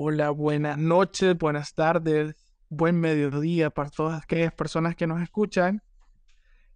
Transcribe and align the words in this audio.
Hola, 0.00 0.30
buenas 0.30 0.78
noches, 0.78 1.36
buenas 1.36 1.74
tardes, 1.74 2.36
buen 2.68 3.00
mediodía 3.00 3.68
para 3.70 3.90
todas 3.90 4.22
aquellas 4.22 4.52
personas 4.52 4.94
que 4.94 5.08
nos 5.08 5.20
escuchan. 5.20 5.82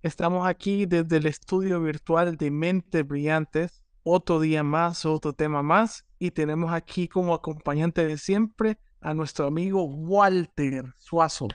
Estamos 0.02 0.44
aquí 0.44 0.86
desde 0.86 1.18
el 1.18 1.26
estudio 1.26 1.80
virtual 1.80 2.36
de 2.36 2.50
Mentes 2.50 3.06
Brillantes, 3.06 3.84
otro 4.02 4.40
día 4.40 4.64
más, 4.64 5.06
otro 5.06 5.34
tema 5.34 5.62
más, 5.62 6.04
y 6.18 6.32
tenemos 6.32 6.72
aquí 6.72 7.06
como 7.06 7.32
acompañante 7.32 8.04
de 8.04 8.18
siempre 8.18 8.78
a 9.00 9.14
nuestro 9.14 9.46
amigo 9.46 9.84
Walter 9.84 10.86
Suazo. 10.98 11.46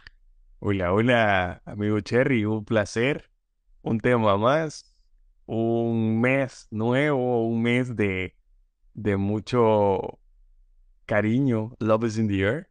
Hola, 0.59 0.93
hola, 0.93 1.61
amigo 1.65 1.99
Cherry, 1.99 2.45
un 2.45 2.63
placer, 2.63 3.29
un 3.81 3.99
tema 3.99 4.37
más, 4.37 4.95
un 5.45 6.21
mes 6.21 6.69
nuevo, 6.71 7.45
un 7.45 7.61
mes 7.61 7.93
de, 7.93 8.37
de 8.93 9.17
mucho 9.17 10.17
cariño, 11.07 11.75
love 11.79 12.05
is 12.05 12.17
in 12.17 12.27
the 12.27 12.41
air. 12.41 12.69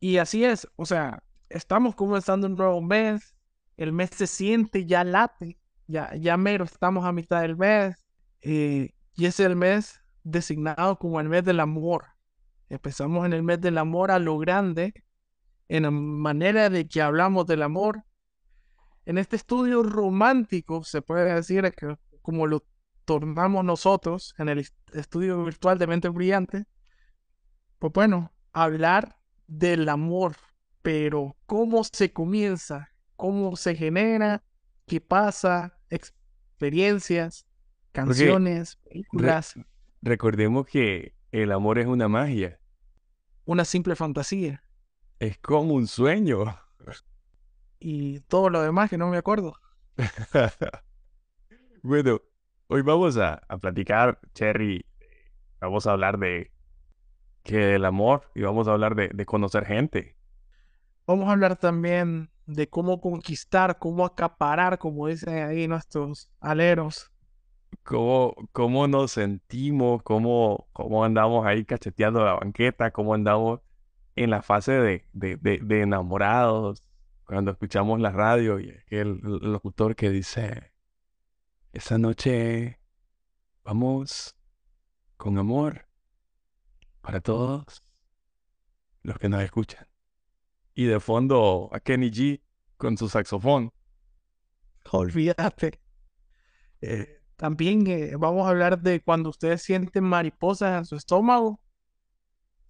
Y 0.00 0.18
así 0.18 0.44
es, 0.44 0.68
o 0.76 0.84
sea, 0.84 1.22
estamos 1.48 1.94
comenzando 1.94 2.46
un 2.46 2.54
nuevo 2.54 2.82
mes, 2.82 3.34
el 3.78 3.92
mes 3.92 4.10
se 4.10 4.26
siente, 4.26 4.84
ya 4.84 5.04
late, 5.04 5.58
ya, 5.86 6.14
ya 6.16 6.36
mero, 6.36 6.64
estamos 6.64 7.04
a 7.04 7.12
mitad 7.12 7.40
del 7.40 7.56
mes, 7.56 7.96
eh, 8.42 8.94
y 9.14 9.26
es 9.26 9.40
el 9.40 9.56
mes 9.56 10.00
designado 10.22 10.98
como 10.98 11.20
el 11.20 11.28
mes 11.28 11.44
del 11.44 11.60
amor. 11.60 12.06
Empezamos 12.68 13.26
en 13.26 13.32
el 13.32 13.42
mes 13.42 13.60
del 13.60 13.78
amor 13.78 14.10
a 14.10 14.18
lo 14.18 14.38
grande, 14.38 14.92
en 15.68 15.84
la 15.84 15.90
manera 15.90 16.70
de 16.70 16.86
que 16.86 17.02
hablamos 17.02 17.46
del 17.46 17.62
amor. 17.62 18.04
En 19.06 19.18
este 19.18 19.36
estudio 19.36 19.82
romántico, 19.82 20.84
se 20.84 21.02
puede 21.02 21.34
decir 21.34 21.72
que 21.76 21.96
como 22.22 22.46
lo 22.46 22.64
tornamos 23.04 23.64
nosotros 23.64 24.34
en 24.38 24.48
el 24.48 24.66
estudio 24.92 25.44
virtual 25.44 25.78
de 25.78 25.86
Mente 25.86 26.08
Brillante, 26.08 26.66
pues 27.80 27.94
bueno, 27.94 28.30
hablar 28.52 29.16
del 29.48 29.88
amor, 29.88 30.36
pero 30.82 31.34
cómo 31.46 31.82
se 31.82 32.12
comienza, 32.12 32.90
cómo 33.16 33.56
se 33.56 33.74
genera, 33.74 34.44
qué 34.86 35.00
pasa, 35.00 35.78
experiencias, 35.88 37.46
canciones, 37.92 38.76
películas. 38.84 39.54
recordemos 40.02 40.66
que 40.66 41.14
el 41.32 41.52
amor 41.52 41.78
es 41.78 41.86
una 41.86 42.06
magia. 42.06 42.60
Una 43.46 43.64
simple 43.64 43.96
fantasía. 43.96 44.62
Es 45.18 45.38
como 45.38 45.72
un 45.72 45.86
sueño. 45.86 46.54
Y 47.78 48.20
todo 48.20 48.50
lo 48.50 48.60
demás 48.60 48.90
que 48.90 48.98
no 48.98 49.08
me 49.08 49.16
acuerdo. 49.16 49.54
bueno, 51.82 52.20
hoy 52.66 52.82
vamos 52.82 53.16
a, 53.16 53.40
a 53.48 53.56
platicar, 53.56 54.20
Cherry. 54.34 54.84
Vamos 55.60 55.86
a 55.86 55.92
hablar 55.92 56.18
de 56.18 56.52
que 57.42 57.74
el 57.74 57.84
amor 57.84 58.30
y 58.34 58.42
vamos 58.42 58.68
a 58.68 58.72
hablar 58.72 58.94
de, 58.94 59.26
conocer 59.26 59.64
gente. 59.64 60.16
Vamos 61.06 61.28
a 61.28 61.32
hablar 61.32 61.56
también 61.56 62.30
de 62.46 62.68
cómo 62.68 63.00
conquistar, 63.00 63.78
cómo 63.78 64.04
acaparar, 64.04 64.78
como 64.78 65.06
dicen 65.06 65.42
ahí 65.44 65.66
nuestros 65.66 66.30
aleros. 66.40 67.10
Cómo, 67.84 68.34
cómo 68.52 68.88
nos 68.88 69.12
sentimos, 69.12 70.02
cómo, 70.02 70.68
cómo 70.72 71.04
andamos 71.04 71.46
ahí 71.46 71.64
cacheteando 71.64 72.24
la 72.24 72.34
banqueta, 72.34 72.90
cómo 72.90 73.14
andamos 73.14 73.60
en 74.16 74.30
la 74.30 74.42
fase 74.42 74.72
de, 74.72 75.06
de, 75.12 75.80
enamorados, 75.80 76.84
cuando 77.24 77.52
escuchamos 77.52 78.00
la 78.00 78.10
radio 78.10 78.58
y 78.58 78.70
el, 78.88 79.20
el 79.22 79.52
locutor 79.52 79.94
que 79.94 80.10
dice, 80.10 80.72
esa 81.72 81.96
noche 81.96 82.80
vamos 83.62 84.36
con 85.16 85.38
amor 85.38 85.89
para 87.00 87.20
todos 87.20 87.82
los 89.02 89.18
que 89.18 89.28
nos 89.28 89.42
escuchan. 89.42 89.86
Y 90.74 90.84
de 90.84 91.00
fondo 91.00 91.68
a 91.72 91.80
Kenny 91.80 92.10
G 92.10 92.40
con 92.76 92.96
su 92.96 93.08
saxofón. 93.08 93.72
Olvídate. 94.90 95.80
Eh, 96.80 97.20
también 97.36 97.86
eh, 97.86 98.16
vamos 98.18 98.46
a 98.46 98.50
hablar 98.50 98.80
de 98.80 99.00
cuando 99.00 99.30
ustedes 99.30 99.62
sienten 99.62 100.04
mariposas 100.04 100.78
en 100.78 100.84
su 100.86 100.96
estómago. 100.96 101.60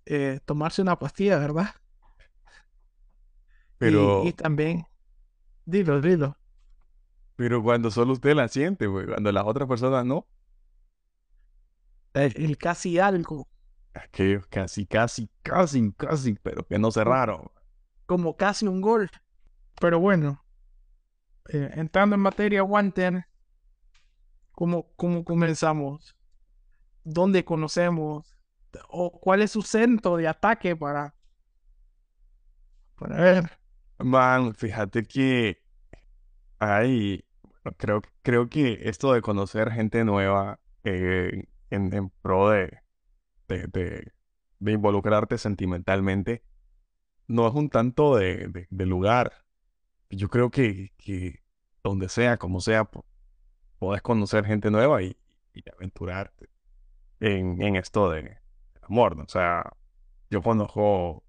Eh, 0.07 0.41
tomarse 0.45 0.83
una 0.83 0.99
pastilla, 0.99 1.39
¿verdad? 1.39 1.71
Pero. 3.79 4.25
Y, 4.25 4.33
también. 4.33 4.87
Dilo, 5.65 6.01
dilo. 6.01 6.37
Pero 7.37 7.63
cuando 7.63 7.91
solo 7.91 8.13
usted 8.13 8.35
la 8.35 8.49
siente, 8.49 8.87
güey. 8.87 9.07
Cuando 9.07 9.31
las 9.31 9.45
otras 9.47 9.69
personas 9.69 10.05
no. 10.05 10.27
el 12.15 12.59
casi 12.59 12.99
algo 12.99 13.49
aquellos 13.95 14.47
casi, 14.47 14.87
casi, 14.87 15.29
casi, 15.43 15.93
casi, 15.93 16.35
pero 16.35 16.67
que 16.67 16.79
no 16.79 16.91
cerraron. 16.91 17.51
Como 18.07 18.37
casi 18.37 18.67
un 18.67 18.81
gol. 18.81 19.11
Pero 19.81 19.99
bueno, 19.99 20.45
eh, 21.49 21.71
entrando 21.75 22.15
en 22.15 22.21
materia, 22.21 22.63
Wanter, 22.63 23.27
¿cómo, 24.53 24.93
¿cómo 24.97 25.25
comenzamos? 25.25 26.17
¿Dónde 27.03 27.45
conocemos? 27.45 28.37
¿O 28.89 29.19
cuál 29.19 29.43
es 29.43 29.53
su 29.53 29.63
centro 29.63 30.17
de 30.17 30.29
ataque 30.29 30.77
para, 30.77 31.15
para 32.97 33.17
ver? 33.17 33.59
Man, 33.99 34.55
fíjate 34.55 35.03
que 35.03 35.63
hay, 36.59 37.25
creo, 37.79 38.03
creo 38.23 38.49
que 38.49 38.81
esto 38.83 39.13
de 39.13 39.23
conocer 39.23 39.73
gente 39.73 40.05
nueva 40.05 40.61
eh, 40.85 41.49
en, 41.71 41.93
en 41.93 42.11
pro 42.23 42.51
de, 42.51 42.79
de, 43.59 44.13
involucrarte 44.61 45.39
sentimentalmente, 45.39 46.43
no 47.27 47.47
es 47.49 47.55
un 47.55 47.71
tanto 47.71 48.17
de, 48.17 48.67
lugar. 48.71 49.45
Yo 50.11 50.29
creo 50.29 50.51
que, 50.51 50.93
que, 50.99 51.43
donde 51.83 52.09
sea, 52.09 52.37
como 52.39 52.61
sea, 52.61 52.89
puedes 53.79 54.03
conocer 54.03 54.45
gente 54.45 54.71
nueva 54.71 55.03
y, 55.03 55.17
aventurarte 55.77 56.49
en, 57.21 57.77
esto 57.77 58.11
de 58.11 58.39
amor. 58.83 59.21
O 59.21 59.29
sea, 59.29 59.73
yo 60.31 60.43
conozco 60.43 61.25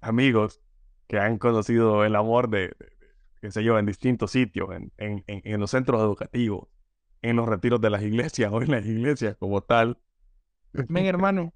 amigos 0.00 0.60
que 1.06 1.18
han 1.18 1.38
conocido 1.38 2.04
el 2.04 2.16
amor 2.16 2.48
de, 2.48 2.74
qué 3.40 3.50
sé 3.50 3.62
yo, 3.62 3.78
en 3.78 3.86
distintos 3.86 4.30
sitios, 4.32 4.70
en, 4.74 4.92
en, 4.96 5.24
en, 5.26 5.60
los 5.60 5.70
centros 5.70 6.00
educativos, 6.00 6.68
en 7.22 7.36
los 7.36 7.48
retiros 7.48 7.80
de 7.80 7.90
las 7.90 8.02
iglesias 8.02 8.50
o 8.52 8.62
en 8.62 8.70
las 8.70 8.86
iglesias 8.86 9.36
como 9.36 9.60
tal. 9.62 9.98
Ven, 10.88 11.06
hermano. 11.06 11.52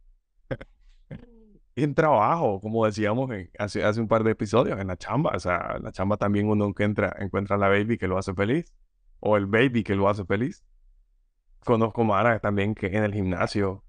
en 1.77 1.95
trabajo, 1.95 2.61
como 2.61 2.85
decíamos 2.87 3.31
hace, 3.59 3.85
hace 3.85 4.01
un 4.01 4.09
par 4.09 4.25
de 4.25 4.33
episodios, 4.33 4.79
en 4.79 4.89
la 4.89 4.97
chamba. 4.97 5.33
O 5.35 5.41
sea, 5.41 5.75
en 5.77 5.85
la 5.85 5.93
chamba 5.93 6.17
también 6.17 6.49
uno 6.49 6.67
encuentra, 6.67 7.15
encuentra 7.19 7.57
la 7.57 7.69
baby 7.69 7.99
que 7.99 8.09
lo 8.09 8.19
hace 8.19 8.35
feliz. 8.35 8.73
O 9.21 9.37
el 9.37 9.47
baby 9.47 9.83
que 9.83 9.95
lo 9.95 10.09
hace 10.09 10.25
feliz. 10.25 10.65
Conozco 11.65 12.05
Mara 12.05 12.39
también 12.41 12.75
que 12.75 12.87
en 12.87 13.05
el 13.05 13.13
gimnasio. 13.13 13.85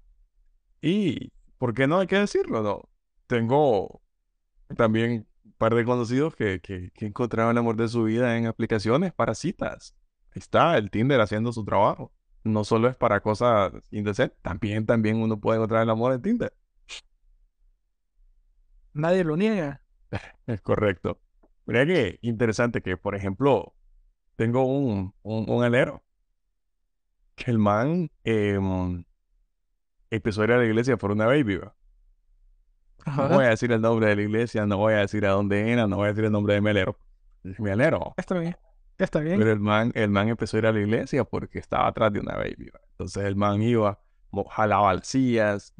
Y, 0.80 1.32
¿por 1.58 1.74
qué 1.74 1.86
no 1.86 2.00
hay 2.00 2.06
que 2.06 2.18
decirlo? 2.18 2.62
No. 2.62 2.88
Tengo 3.26 4.02
también 4.76 5.26
un 5.44 5.52
par 5.56 5.74
de 5.74 5.84
conocidos 5.84 6.36
que, 6.36 6.60
que, 6.60 6.90
que 6.90 7.06
encontraron 7.06 7.52
el 7.52 7.58
amor 7.58 7.76
de 7.76 7.88
su 7.88 8.04
vida 8.04 8.36
en 8.36 8.46
aplicaciones 8.46 9.12
para 9.12 9.34
citas. 9.34 9.94
Ahí 10.34 10.40
está, 10.40 10.76
el 10.76 10.90
Tinder 10.90 11.20
haciendo 11.20 11.52
su 11.52 11.64
trabajo 11.64 12.12
no 12.44 12.64
solo 12.64 12.88
es 12.88 12.96
para 12.96 13.20
cosas 13.20 13.72
indecentes, 13.90 14.38
también, 14.42 14.86
también 14.86 15.16
uno 15.16 15.38
puede 15.38 15.58
encontrar 15.58 15.82
el 15.82 15.90
amor 15.90 16.12
en 16.12 16.22
Tinder. 16.22 16.52
Nadie 18.94 19.24
lo 19.24 19.36
niega. 19.36 19.82
Es 20.46 20.60
correcto. 20.60 21.20
Mira 21.66 21.86
que 21.86 22.18
interesante 22.22 22.82
que, 22.82 22.96
por 22.96 23.14
ejemplo, 23.14 23.74
tengo 24.36 24.64
un, 24.64 25.14
un, 25.22 25.62
alero 25.62 26.02
que 27.36 27.50
el 27.50 27.58
man 27.58 28.10
em, 28.24 29.04
empezó 30.10 30.42
a 30.42 30.44
ir 30.44 30.52
a 30.52 30.58
la 30.58 30.64
iglesia 30.64 30.96
por 30.96 31.12
una 31.12 31.26
baby. 31.26 31.60
No 33.06 33.28
voy 33.28 33.44
a 33.44 33.50
decir 33.50 33.72
el 33.72 33.80
nombre 33.80 34.08
de 34.08 34.16
la 34.16 34.22
iglesia, 34.22 34.66
no 34.66 34.76
voy 34.76 34.94
a 34.94 34.98
decir 34.98 35.24
a 35.26 35.30
dónde 35.30 35.72
era, 35.72 35.86
no 35.86 35.96
voy 35.96 36.06
a 36.06 36.08
decir 36.08 36.24
el 36.24 36.32
nombre 36.32 36.54
de 36.54 36.60
mi 36.60 36.70
alero. 36.70 36.98
mi 37.42 37.70
alero. 37.70 38.14
Está 38.16 38.38
bien. 38.38 38.56
Está 39.02 39.18
bien. 39.18 39.36
Pero 39.38 39.50
el 39.50 39.58
man, 39.58 39.90
el 39.96 40.10
man 40.10 40.28
empezó 40.28 40.56
a 40.56 40.60
ir 40.60 40.66
a 40.66 40.72
la 40.72 40.78
iglesia 40.78 41.24
porque 41.24 41.58
estaba 41.58 41.88
atrás 41.88 42.12
de 42.12 42.20
una 42.20 42.36
baby. 42.36 42.70
Entonces 42.92 43.24
el 43.24 43.34
man 43.34 43.60
iba, 43.60 43.98
jalaba 44.50 44.94
las 44.94 45.08
sillas, 45.08 45.74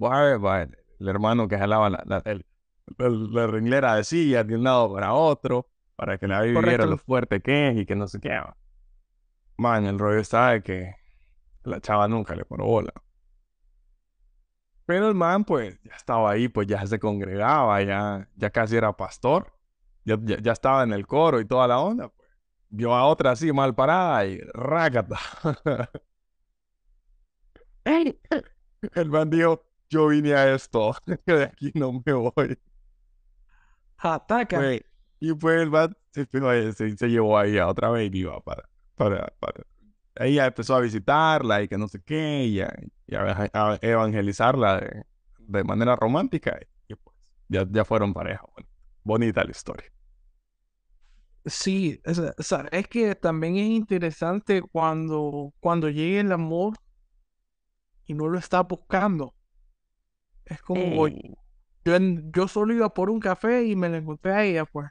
el 0.98 1.08
hermano 1.08 1.46
que 1.46 1.56
jalaba 1.56 1.88
la, 1.88 2.02
la, 2.04 2.22
la, 2.98 3.46
ringlera 3.46 3.94
de 3.94 4.02
sillas 4.02 4.44
de 4.44 4.56
un 4.56 4.64
lado 4.64 4.92
para 4.92 5.12
otro, 5.14 5.68
para 5.94 6.18
que 6.18 6.26
la 6.26 6.40
baby 6.40 6.60
viera 6.62 6.84
lo 6.84 6.98
fuerte 6.98 7.40
que 7.40 7.68
es 7.68 7.78
y 7.78 7.86
que 7.86 7.94
no 7.94 8.08
se 8.08 8.18
qué. 8.18 8.40
Man, 9.56 9.86
el 9.86 10.00
rollo 10.00 10.18
estaba 10.18 10.54
de 10.54 10.62
que 10.64 10.94
la 11.62 11.80
chava 11.80 12.08
nunca 12.08 12.34
le 12.34 12.44
pone 12.44 12.64
bola. 12.64 12.92
Pero 14.84 15.06
el 15.06 15.14
man, 15.14 15.44
pues, 15.44 15.80
ya 15.84 15.94
estaba 15.94 16.32
ahí, 16.32 16.48
pues 16.48 16.66
ya 16.66 16.84
se 16.88 16.98
congregaba, 16.98 17.80
ya, 17.82 18.28
ya 18.34 18.50
casi 18.50 18.76
era 18.76 18.96
pastor, 18.96 19.52
ya, 20.04 20.18
ya, 20.20 20.38
ya 20.38 20.50
estaba 20.50 20.82
en 20.82 20.92
el 20.92 21.06
coro 21.06 21.40
y 21.40 21.44
toda 21.44 21.68
la 21.68 21.78
onda. 21.78 22.08
Pues 22.08 22.21
vio 22.72 22.94
a 22.94 23.06
otra 23.06 23.32
así 23.32 23.52
mal 23.52 23.74
parada 23.74 24.26
y 24.26 24.38
rácata. 24.54 25.18
El 28.94 29.10
man 29.10 29.30
dijo, 29.30 29.64
yo 29.90 30.08
vine 30.08 30.34
a 30.34 30.54
esto, 30.54 30.94
que 31.26 31.32
de 31.32 31.44
aquí 31.44 31.72
no 31.74 31.92
me 32.04 32.12
voy. 32.12 32.58
Ataca. 33.98 34.60
Fue- 34.60 34.84
y 35.20 35.32
pues 35.34 35.60
el 35.62 35.70
man 35.70 35.96
se, 36.12 36.26
se, 36.72 36.96
se 36.96 37.08
llevó 37.08 37.38
ahí 37.38 37.58
a 37.58 37.68
otra 37.68 37.88
baby 37.88 38.26
para, 38.44 38.68
para, 38.96 39.26
para. 39.38 39.64
Ella 40.16 40.46
empezó 40.46 40.74
a 40.76 40.80
visitarla 40.80 41.62
y 41.62 41.68
que 41.68 41.78
no 41.78 41.88
sé 41.88 42.02
qué, 42.02 42.44
y 42.46 42.60
a, 42.60 42.74
y 43.06 43.14
a- 43.14 43.50
a 43.52 43.78
evangelizarla 43.82 44.80
de, 44.80 45.04
de 45.38 45.64
manera 45.64 45.96
romántica. 45.96 46.58
Y 46.88 46.94
pues 46.96 47.16
ya, 47.48 47.66
ya 47.70 47.84
fueron 47.84 48.12
pareja. 48.12 48.42
Bueno, 48.54 48.68
bonita 49.04 49.44
la 49.44 49.50
historia. 49.52 49.90
Sí, 51.44 52.00
es, 52.04 52.20
es 52.70 52.88
que 52.88 53.14
también 53.16 53.56
es 53.56 53.66
interesante 53.68 54.62
cuando, 54.62 55.52
cuando 55.60 55.88
llegue 55.88 56.20
el 56.20 56.30
amor 56.32 56.74
y 58.06 58.14
no 58.14 58.28
lo 58.28 58.38
está 58.38 58.60
buscando. 58.62 59.34
Es 60.44 60.62
como 60.62 61.08
yo, 61.08 61.96
en- 61.96 62.32
yo 62.32 62.48
solo 62.48 62.74
iba 62.74 62.92
por 62.94 63.10
un 63.10 63.20
café 63.20 63.64
y 63.66 63.76
me 63.76 63.88
la 63.88 63.98
encontré 63.98 64.32
a 64.32 64.44
ella, 64.44 64.66
pues. 64.66 64.90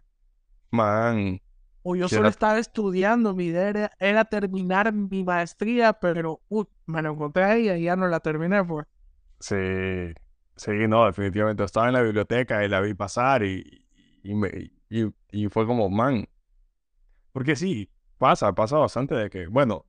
Man, 0.71 1.39
O 1.83 1.95
yo 1.95 2.07
solo 2.09 2.29
era- 2.29 2.29
estaba 2.29 2.57
estudiando, 2.59 3.35
mi 3.35 3.45
idea 3.45 3.69
era, 3.69 3.91
era 3.99 4.25
terminar 4.25 4.91
mi 4.93 5.23
maestría, 5.23 5.93
pero 5.93 6.41
uy, 6.49 6.65
me 6.87 7.01
la 7.01 7.09
encontré 7.09 7.43
a 7.43 7.55
ella 7.55 7.77
y 7.77 7.83
ya 7.83 7.95
no 7.95 8.07
la 8.07 8.19
terminé, 8.19 8.63
pues. 8.63 8.85
sí, 9.39 9.55
sí, 10.55 10.71
no, 10.87 11.05
definitivamente. 11.05 11.63
Estaba 11.63 11.87
en 11.87 11.93
la 11.93 12.01
biblioteca 12.01 12.63
y 12.63 12.69
la 12.69 12.81
vi 12.81 12.93
pasar 12.93 13.43
y, 13.43 13.85
y, 14.23 14.35
me, 14.35 14.71
y, 14.89 15.05
y 15.31 15.47
fue 15.49 15.65
como, 15.65 15.89
man. 15.89 16.27
Porque 17.31 17.55
sí, 17.55 17.89
pasa, 18.17 18.53
pasa 18.53 18.77
bastante 18.77 19.15
de 19.15 19.29
que, 19.29 19.47
bueno, 19.47 19.85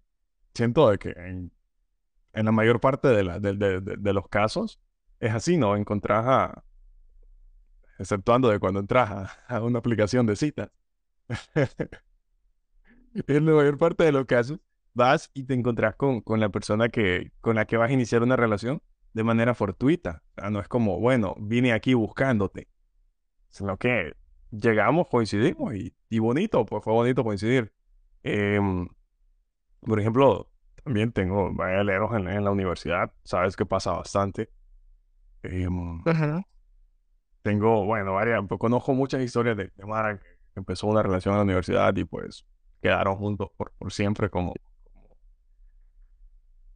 siento 0.54 0.90
de 0.90 0.98
que 0.98 1.10
en, 1.10 1.52
en 2.34 2.46
la 2.46 2.52
mayor 2.52 2.80
parte 2.80 3.08
de, 3.08 3.24
la, 3.24 3.40
de, 3.40 3.54
de- 3.56 3.80
de- 3.82 4.12
los 4.14 4.28
casos 4.28 4.80
es 5.20 5.32
así, 5.34 5.56
¿no? 5.58 5.76
Encontrás 5.76 6.24
a, 6.26 6.64
exceptuando 7.98 8.48
de 8.48 8.58
cuando 8.58 8.80
entras 8.80 9.10
a, 9.10 9.30
a 9.56 9.62
una 9.62 9.78
aplicación 9.78 10.26
de 10.26 10.36
citas. 10.36 10.70
En 13.26 13.46
la 13.46 13.52
mayor 13.52 13.78
parte 13.78 14.04
de 14.04 14.12
los 14.12 14.26
casos 14.26 14.58
vas 14.94 15.30
y 15.34 15.44
te 15.44 15.54
encontrás 15.54 15.96
con, 15.96 16.20
con 16.20 16.40
la 16.40 16.48
persona 16.50 16.88
que, 16.88 17.32
con 17.40 17.56
la 17.56 17.66
que 17.66 17.76
vas 17.76 17.90
a 17.90 17.92
iniciar 17.92 18.22
una 18.22 18.36
relación 18.36 18.82
de 19.12 19.24
manera 19.24 19.54
fortuita. 19.54 20.22
O 20.36 20.40
sea, 20.40 20.50
no 20.50 20.60
es 20.60 20.68
como, 20.68 20.98
bueno, 21.00 21.34
vine 21.38 21.72
aquí 21.72 21.94
buscándote, 21.94 22.68
sino 23.50 23.76
que 23.78 24.14
llegamos, 24.52 25.08
coincidimos 25.08 25.74
y, 25.76 25.94
y 26.10 26.20
bonito, 26.20 26.66
pues 26.66 26.84
fue 26.84 26.94
bonito 26.94 27.24
coincidir. 27.24 27.72
Em, 28.24 28.88
por 29.80 30.00
ejemplo, 30.00 30.50
también 30.84 31.12
tengo 31.12 31.52
aleros 31.62 32.12
en, 32.14 32.28
en 32.28 32.44
la 32.44 32.50
universidad, 32.52 33.12
sabes 33.24 33.56
que 33.56 33.66
pasa 33.66 33.92
bastante. 33.92 34.50
Em, 35.42 36.04
Ajá. 36.04 36.44
tengo, 37.42 37.84
bueno, 37.84 38.14
varias, 38.14 38.42
pues, 38.48 38.58
conozco 38.58 38.94
muchas 38.94 39.22
historias 39.22 39.56
de, 39.56 39.72
de 39.74 39.86
Mara 39.86 40.18
que 40.18 40.26
empezó 40.54 40.86
una 40.86 41.02
relación 41.02 41.34
en 41.34 41.38
la 41.38 41.44
universidad 41.44 41.94
y 41.96 42.04
pues 42.04 42.44
quedaron 42.80 43.16
juntos 43.16 43.50
por, 43.56 43.72
por 43.78 43.92
siempre 43.92 44.30
como, 44.30 44.54
como, 44.92 45.18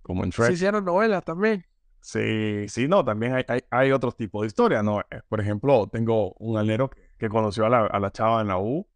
como 0.02 0.25
en 0.25 0.32
Se 0.38 0.52
Shrek. 0.52 0.52
hicieron 0.52 0.84
novelas 0.84 1.25
también. 1.25 1.67
Sí, 2.00 2.69
sí, 2.69 2.87
no, 2.88 3.05
también 3.05 3.34
hay, 3.34 3.44
hay, 3.49 3.61
hay 3.70 3.90
otros 3.93 4.17
tipos 4.17 4.43
de 4.43 4.46
historias, 4.49 4.84
¿no? 4.84 5.00
Eh, 5.00 5.20
Por 5.28 5.40
ejemplo, 5.40 5.88
tengo 5.88 6.34
un 6.34 6.56
alero 6.56 6.88
que, 6.90 7.06
que 7.18 7.28
conoció 7.28 7.66
a 7.66 7.68
la, 7.70 7.86
a 7.86 8.00
la 8.00 8.10
chava 8.10 8.40
en 8.40 8.48
la 8.48 8.58
U 8.58 8.86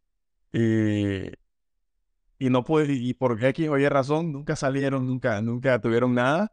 y, 0.52 1.28
y 2.38 2.50
no 2.50 2.64
pude, 2.64 2.92
y 2.92 3.14
por 3.14 3.42
X 3.42 3.68
o 3.68 3.78
Y 3.78 3.88
razón, 3.88 4.32
nunca 4.32 4.56
salieron, 4.56 5.06
nunca, 5.06 5.40
nunca 5.42 5.80
tuvieron 5.80 6.14
nada, 6.14 6.52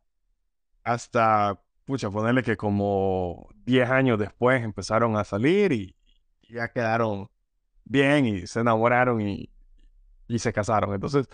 hasta, 0.84 1.62
pucha, 1.86 2.10
ponerle 2.12 2.44
que 2.44 2.58
como 2.58 3.50
10 3.66 3.90
años 3.90 4.20
después 4.20 4.64
empezaron 4.64 5.18
a 5.18 5.24
salir 5.24 5.72
y, 5.72 5.96
y 6.42 6.54
ya 6.56 6.70
quedaron 6.70 7.30
bien 7.86 8.26
y 8.26 8.48
se 8.48 8.60
enamoraron 8.62 9.22
y, 9.22 9.50
y 10.28 10.40
se 10.40 10.54
casaron. 10.54 10.94
Entonces, 10.94 11.28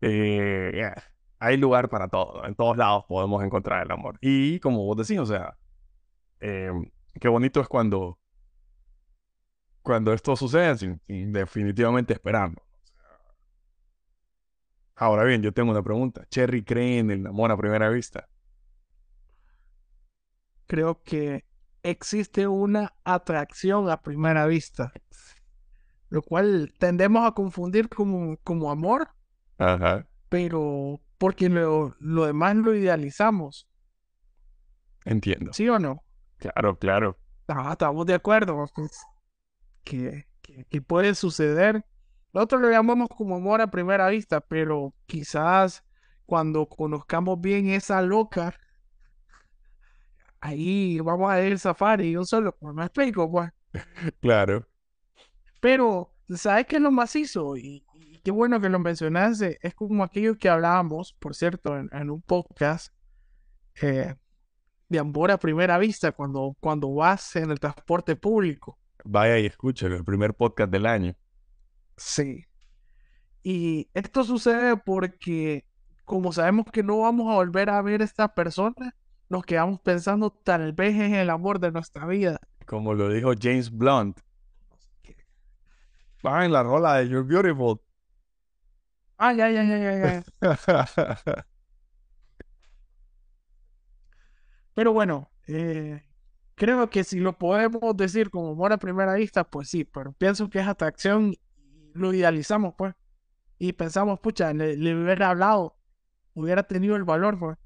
eh, 0.00 0.70
yeah, 0.74 0.94
hay 1.40 1.56
lugar 1.56 1.88
para 1.88 2.08
todo, 2.08 2.42
¿no? 2.42 2.46
En 2.48 2.54
todos 2.54 2.76
lados 2.76 3.04
podemos 3.08 3.42
encontrar 3.42 3.84
el 3.84 3.90
amor. 3.90 4.18
Y 4.20 4.60
como 4.60 4.84
vos 4.84 4.96
decís, 4.96 5.18
o 5.18 5.26
sea, 5.26 5.56
eh, 6.40 6.70
qué 7.20 7.28
bonito 7.28 7.60
es 7.60 7.68
cuando, 7.68 8.19
cuando 9.82 10.12
esto 10.12 10.36
sucede 10.36 10.76
sin, 10.78 11.00
sin 11.06 11.32
definitivamente 11.32 12.12
esperarlo. 12.14 12.62
Ahora 14.94 15.24
bien, 15.24 15.42
yo 15.42 15.52
tengo 15.52 15.70
una 15.72 15.82
pregunta. 15.82 16.26
¿Cherry 16.30 16.62
cree 16.62 16.98
en 16.98 17.10
el 17.10 17.26
amor 17.26 17.50
a 17.50 17.56
primera 17.56 17.88
vista? 17.88 18.28
Creo 20.66 21.02
que 21.02 21.44
existe 21.82 22.46
una 22.46 22.94
atracción 23.04 23.90
a 23.90 24.00
primera 24.02 24.46
vista, 24.46 24.92
lo 26.08 26.22
cual 26.22 26.72
tendemos 26.78 27.26
a 27.26 27.32
confundir 27.32 27.88
como, 27.88 28.36
como 28.38 28.70
amor, 28.70 29.08
Ajá, 29.58 30.06
pero 30.28 31.00
porque 31.18 31.48
lo, 31.48 31.94
lo 31.98 32.26
demás 32.26 32.56
lo 32.56 32.74
idealizamos, 32.74 33.68
entiendo. 35.04 35.52
¿sí 35.52 35.68
o 35.68 35.78
no? 35.78 36.02
Claro, 36.38 36.78
claro. 36.78 37.18
Ah, 37.48 37.70
estamos 37.72 38.06
de 38.06 38.14
acuerdo, 38.14 38.66
pues, 38.74 39.00
que, 39.84 40.26
que, 40.42 40.64
que 40.64 40.82
puede 40.82 41.14
suceder. 41.14 41.84
Nosotros 42.32 42.60
lo 42.62 42.70
llamamos 42.70 43.08
como 43.08 43.36
amor 43.36 43.60
a 43.60 43.70
primera 43.70 44.08
vista, 44.08 44.40
pero 44.40 44.94
quizás 45.06 45.84
cuando 46.26 46.66
conozcamos 46.66 47.40
bien 47.40 47.68
esa 47.70 48.00
loca, 48.02 48.54
ahí 50.40 51.00
vamos 51.00 51.30
a 51.30 51.42
ir 51.42 51.52
al 51.52 51.58
safari 51.58 52.10
y 52.10 52.16
un 52.16 52.26
solo, 52.26 52.56
pues, 52.56 52.74
me 52.74 52.84
explico, 52.84 53.30
pues. 53.30 53.50
Claro. 54.20 54.66
Pero, 55.60 56.14
¿sabes 56.34 56.66
qué 56.66 56.76
es 56.76 56.82
lo 56.82 56.90
macizo? 56.90 57.56
Y, 57.56 57.84
y 57.94 58.20
qué 58.20 58.30
bueno 58.30 58.60
que 58.60 58.68
lo 58.68 58.78
mencionaste. 58.78 59.58
Es 59.60 59.74
como 59.74 60.02
aquello 60.02 60.38
que 60.38 60.48
hablábamos, 60.48 61.12
por 61.14 61.34
cierto, 61.34 61.76
en, 61.76 61.90
en 61.92 62.10
un 62.10 62.22
podcast 62.22 62.94
eh, 63.82 64.14
de 64.88 64.98
amor 64.98 65.30
a 65.30 65.38
primera 65.38 65.78
vista, 65.78 66.12
cuando, 66.12 66.56
cuando 66.60 66.92
vas 66.94 67.36
en 67.36 67.50
el 67.50 67.60
transporte 67.60 68.16
público. 68.16 68.78
Vaya 69.04 69.38
y 69.38 69.46
escúchelo, 69.46 69.96
el 69.96 70.04
primer 70.04 70.34
podcast 70.34 70.70
del 70.70 70.86
año. 70.86 71.14
Sí. 71.96 72.46
Y 73.42 73.88
esto 73.94 74.24
sucede 74.24 74.76
porque, 74.76 75.66
como 76.04 76.32
sabemos 76.32 76.66
que 76.72 76.82
no 76.82 76.98
vamos 77.00 77.30
a 77.30 77.36
volver 77.36 77.70
a 77.70 77.80
ver 77.82 78.02
a 78.02 78.04
esta 78.04 78.34
persona, 78.34 78.94
nos 79.28 79.44
quedamos 79.44 79.80
pensando 79.80 80.30
tal 80.30 80.72
vez 80.72 80.94
en 80.96 81.14
el 81.14 81.30
amor 81.30 81.60
de 81.60 81.72
nuestra 81.72 82.06
vida. 82.06 82.40
Como 82.66 82.94
lo 82.94 83.08
dijo 83.08 83.32
James 83.40 83.70
Blunt. 83.70 84.20
Va 86.24 86.44
en 86.44 86.52
la 86.52 86.62
rola 86.62 86.96
de 86.96 87.08
You're 87.08 87.26
Beautiful. 87.26 87.80
Ay, 89.16 89.40
ay, 89.40 89.56
ay, 89.56 89.70
ay, 89.70 89.86
ay, 89.86 90.22
ay. 90.42 91.42
Pero 94.74 94.92
bueno, 94.92 95.30
eh, 95.46 96.02
creo 96.60 96.90
que 96.90 97.04
si 97.04 97.20
lo 97.20 97.38
podemos 97.38 97.96
decir 97.96 98.28
como 98.28 98.50
amor 98.50 98.70
a 98.74 98.76
primera 98.76 99.14
vista, 99.14 99.44
pues 99.44 99.70
sí, 99.70 99.84
pero 99.84 100.12
pienso 100.12 100.50
que 100.50 100.58
es 100.58 100.66
atracción 100.68 101.32
y 101.32 101.40
lo 101.94 102.12
idealizamos, 102.12 102.74
pues. 102.76 102.94
Y 103.58 103.72
pensamos, 103.72 104.20
pucha, 104.20 104.52
le, 104.52 104.76
le 104.76 104.94
hubiera 104.94 105.30
hablado, 105.30 105.78
hubiera 106.34 106.62
tenido 106.62 106.96
el 106.96 107.04
valor, 107.04 107.38
pues. 107.38 107.56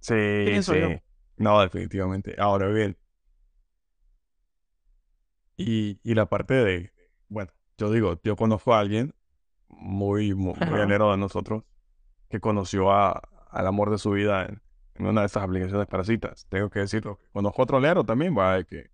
Sí, 0.00 0.14
Pienso 0.44 0.74
yo. 0.74 0.88
sí. 0.88 1.00
No, 1.38 1.58
definitivamente. 1.62 2.36
Ahora 2.38 2.68
bien. 2.68 2.98
Y, 5.56 5.98
y 6.02 6.14
la 6.14 6.28
parte 6.28 6.52
de, 6.52 6.92
bueno, 7.28 7.50
yo 7.78 7.90
digo, 7.90 8.20
yo 8.22 8.36
conozco 8.36 8.74
a 8.74 8.80
alguien 8.80 9.14
muy, 9.68 10.34
muy, 10.34 10.54
muy 10.54 10.86
de 10.86 11.16
nosotros 11.16 11.64
que 12.28 12.40
conoció 12.40 12.92
a, 12.92 13.22
al 13.50 13.66
amor 13.66 13.90
de 13.90 13.96
su 13.96 14.10
vida 14.10 14.44
en, 14.44 14.60
en 14.98 15.06
una 15.06 15.22
de 15.22 15.26
estas 15.26 15.44
aplicaciones 15.44 15.86
para 15.88 16.04
citas. 16.04 16.46
Tengo 16.48 16.70
que 16.70 16.80
decirlo. 16.80 17.20
Conozco 17.32 17.62
otro 17.62 17.78
alero 17.78 18.04
también, 18.04 18.36
va, 18.36 18.62
que 18.64 18.90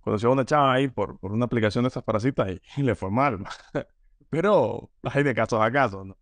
conoció 0.00 0.30
a 0.30 0.32
una 0.32 0.44
chava 0.44 0.74
ahí 0.74 0.88
por, 0.88 1.18
por 1.18 1.32
una 1.32 1.46
aplicación 1.46 1.84
de 1.84 1.88
estas 1.88 2.04
para 2.04 2.20
citas 2.20 2.50
y, 2.50 2.62
y 2.80 2.84
le 2.84 2.94
fue 2.94 3.10
mal. 3.10 3.40
Pero 4.30 4.90
hay 5.04 5.22
de 5.24 5.34
casos 5.34 5.60
a 5.62 5.72
casos, 5.72 6.06
¿no? 6.06 6.18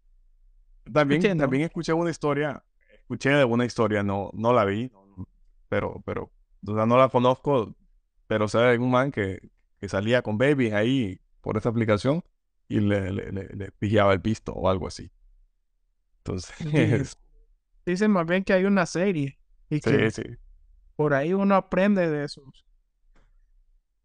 También, 0.93 1.21
Entiendo. 1.21 1.43
también 1.45 1.65
escuché 1.65 1.93
una 1.93 2.11
historia, 2.11 2.65
escuché 3.01 3.31
de 3.31 3.45
una 3.45 3.65
historia, 3.67 4.03
no, 4.03 4.31
no 4.33 4.53
la 4.53 4.65
vi, 4.65 4.91
pero, 5.69 6.03
pero, 6.07 6.33
o 6.67 6.75
sea, 6.75 6.87
no 6.87 6.97
la 6.99 7.09
conozco, 7.11 7.75
pero 8.27 8.49
sé 8.49 8.59
de 8.59 8.79
un 8.79 8.91
man 8.91 9.13
que, 9.13 9.51
que 9.79 9.89
salía 9.89 10.23
con 10.23 10.39
babies 10.39 10.73
ahí 10.75 11.21
por 11.43 11.57
esa 11.59 11.69
aplicación 11.71 12.25
y 12.69 12.81
le, 12.81 13.13
le, 13.13 13.33
le, 13.33 13.49
le 13.49 13.73
pillaba 13.73 14.13
el 14.15 14.23
pisto 14.23 14.53
o 14.55 14.69
algo 14.71 14.87
así. 14.89 15.11
Entonces, 16.25 16.55
Dicen 17.91 18.11
más 18.11 18.27
bien 18.27 18.45
que 18.45 18.53
hay 18.53 18.65
una 18.67 18.87
serie 18.87 19.39
y 19.71 19.81
que 19.81 20.11
sí, 20.11 20.23
sí. 20.23 20.37
por 20.97 21.15
ahí 21.15 21.33
uno 21.33 21.55
aprende 21.55 22.09
de 22.11 22.25
eso. 22.25 22.43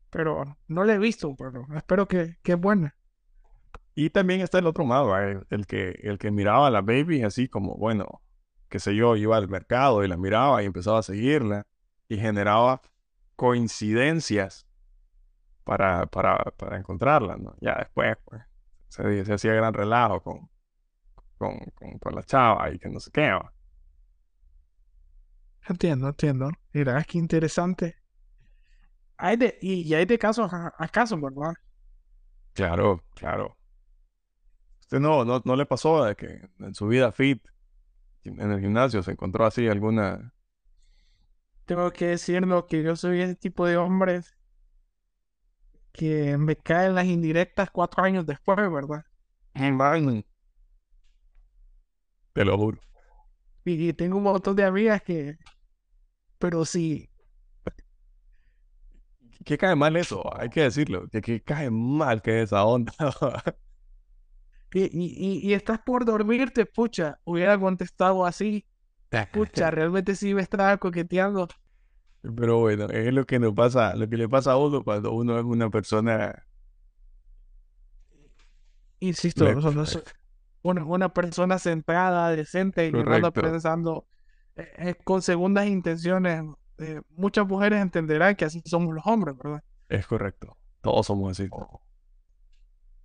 Pero 0.10 0.58
no 0.68 0.84
la 0.86 0.94
he 0.94 1.00
visto, 1.00 1.36
pero 1.36 1.66
espero 1.76 2.08
que, 2.08 2.38
que 2.44 2.54
es 2.54 2.60
buena. 2.60 2.96
Y 3.96 4.10
también 4.10 4.42
está 4.42 4.60
el 4.60 4.68
otro 4.68 4.88
lado, 4.88 5.08
¿va? 5.10 5.24
el, 5.24 5.46
el 5.50 5.68
que, 5.68 5.90
el 6.04 6.18
que 6.18 6.32
miraba 6.32 6.68
a 6.68 6.72
la 6.72 6.82
baby 6.82 7.24
así 7.24 7.48
como, 7.48 7.76
bueno, 7.76 8.22
qué 8.70 8.80
sé 8.80 8.96
yo, 8.96 9.16
iba 9.16 9.38
al 9.38 9.50
mercado 9.50 10.04
y 10.04 10.08
la 10.08 10.18
miraba 10.18 10.64
y 10.64 10.66
empezaba 10.66 11.00
a 11.00 11.04
seguirla. 11.04 11.68
y 12.08 12.18
generaba 12.18 12.82
coincidencias 13.36 14.68
para, 15.64 16.06
para, 16.08 16.38
para 16.58 16.78
encontrarla, 16.78 17.38
¿no? 17.38 17.56
Ya 17.62 17.76
después, 17.76 18.18
pues, 18.26 18.44
se, 18.90 19.26
se 19.26 19.34
hacía 19.34 19.54
gran 19.54 19.74
relajo 19.74 20.22
con, 20.24 20.50
con, 21.38 21.60
con, 21.76 22.00
con 22.00 22.16
la 22.16 22.24
chava 22.24 22.72
y 22.72 22.80
que 22.80 22.90
no 22.90 23.00
sé 23.00 23.12
qué. 23.12 23.32
¿va? 23.32 23.54
Entiendo, 25.68 26.08
entiendo. 26.08 26.52
Mira, 26.72 26.98
es 27.00 27.08
que 27.08 27.18
interesante. 27.18 27.98
Hay 29.18 29.38
de, 29.38 29.58
y, 29.62 29.82
y 29.82 29.94
hay 29.96 30.06
de 30.06 30.20
casos 30.20 30.52
a, 30.54 30.74
a 30.78 30.88
casos, 30.88 31.20
¿verdad? 31.22 31.54
Claro, 32.54 33.04
claro. 33.16 33.56
Usted 34.82 35.00
no, 35.00 35.26
no, 35.26 35.42
no 35.46 35.56
le 35.56 35.66
pasó 35.66 36.04
de 36.06 36.16
que 36.16 36.42
en 36.60 36.76
su 36.76 36.88
vida 36.88 37.12
fit, 37.12 37.44
en 38.26 38.40
el 38.52 38.60
gimnasio, 38.62 39.04
se 39.04 39.12
encontró 39.12 39.46
así 39.46 39.68
alguna... 39.68 40.34
Tengo 41.66 41.92
que 41.92 42.08
decirlo 42.08 42.68
que 42.68 42.84
yo 42.84 42.96
soy 42.96 43.20
ese 43.22 43.36
tipo 43.36 43.66
de 43.66 43.76
hombres 43.78 44.34
que 45.92 46.38
me 46.38 46.56
caen 46.56 46.94
las 46.96 47.06
indirectas 47.06 47.72
cuatro 47.72 48.04
años 48.04 48.26
después, 48.26 48.58
¿verdad? 48.58 49.06
Man, 49.56 50.24
Te 52.34 52.46
lo 52.46 52.58
juro. 52.58 52.80
Y, 53.66 53.90
y 53.90 53.94
tengo 53.94 54.18
un 54.18 54.24
montón 54.24 54.56
de 54.56 54.64
amigas 54.66 55.02
que, 55.04 55.38
pero 56.44 56.66
sí, 56.66 57.10
¿Qué 59.46 59.58
cae 59.58 59.76
mal 59.76 59.96
eso? 59.98 60.24
Hay 60.38 60.50
que 60.50 60.62
decirlo. 60.62 61.08
Que 61.10 61.42
cae 61.42 61.70
mal 61.70 62.22
que 62.22 62.42
esa 62.44 62.64
onda. 62.66 62.94
y, 64.74 64.84
y, 64.86 65.40
y, 65.46 65.50
y 65.50 65.54
estás 65.54 65.80
por 65.86 66.06
dormirte, 66.06 66.66
pucha, 66.66 67.20
hubiera 67.24 67.58
contestado 67.60 68.26
así, 68.26 68.66
pucha, 69.32 69.72
realmente 69.72 70.16
sí 70.16 70.34
me 70.34 70.42
estaba 70.42 70.78
coqueteando. 70.78 71.50
Pero 72.36 72.60
bueno, 72.60 72.86
es 72.90 73.14
lo 73.14 73.26
que 73.26 73.40
nos 73.40 73.54
pasa, 73.54 73.96
lo 73.96 74.08
que 74.10 74.18
le 74.18 74.30
pasa 74.30 74.54
a 74.54 74.58
uno 74.58 74.84
cuando 74.84 75.12
uno 75.14 75.38
es 75.38 75.44
una 75.46 75.70
persona. 75.70 76.46
Insisto, 79.00 79.46
Le- 79.46 79.56
no 79.56 79.86
soy 79.86 80.02
una, 80.64 80.86
una 80.86 81.14
persona 81.14 81.60
centrada, 81.60 82.32
decente 82.32 82.88
y 82.88 82.92
no 82.92 83.04
anda 83.08 83.32
pensando 83.32 84.08
eh, 84.56 84.96
con 85.04 85.22
segundas 85.22 85.68
intenciones. 85.68 86.44
Eh, 86.78 87.02
muchas 87.12 87.48
mujeres 87.48 87.82
entenderán 87.82 88.36
que 88.36 88.46
así 88.46 88.62
somos 88.66 88.94
los 88.94 89.06
hombres, 89.06 89.36
¿verdad? 89.38 89.64
Es 89.90 90.08
correcto. 90.08 90.58
Todos 90.82 91.06
somos 91.06 91.32
así. 91.32 91.50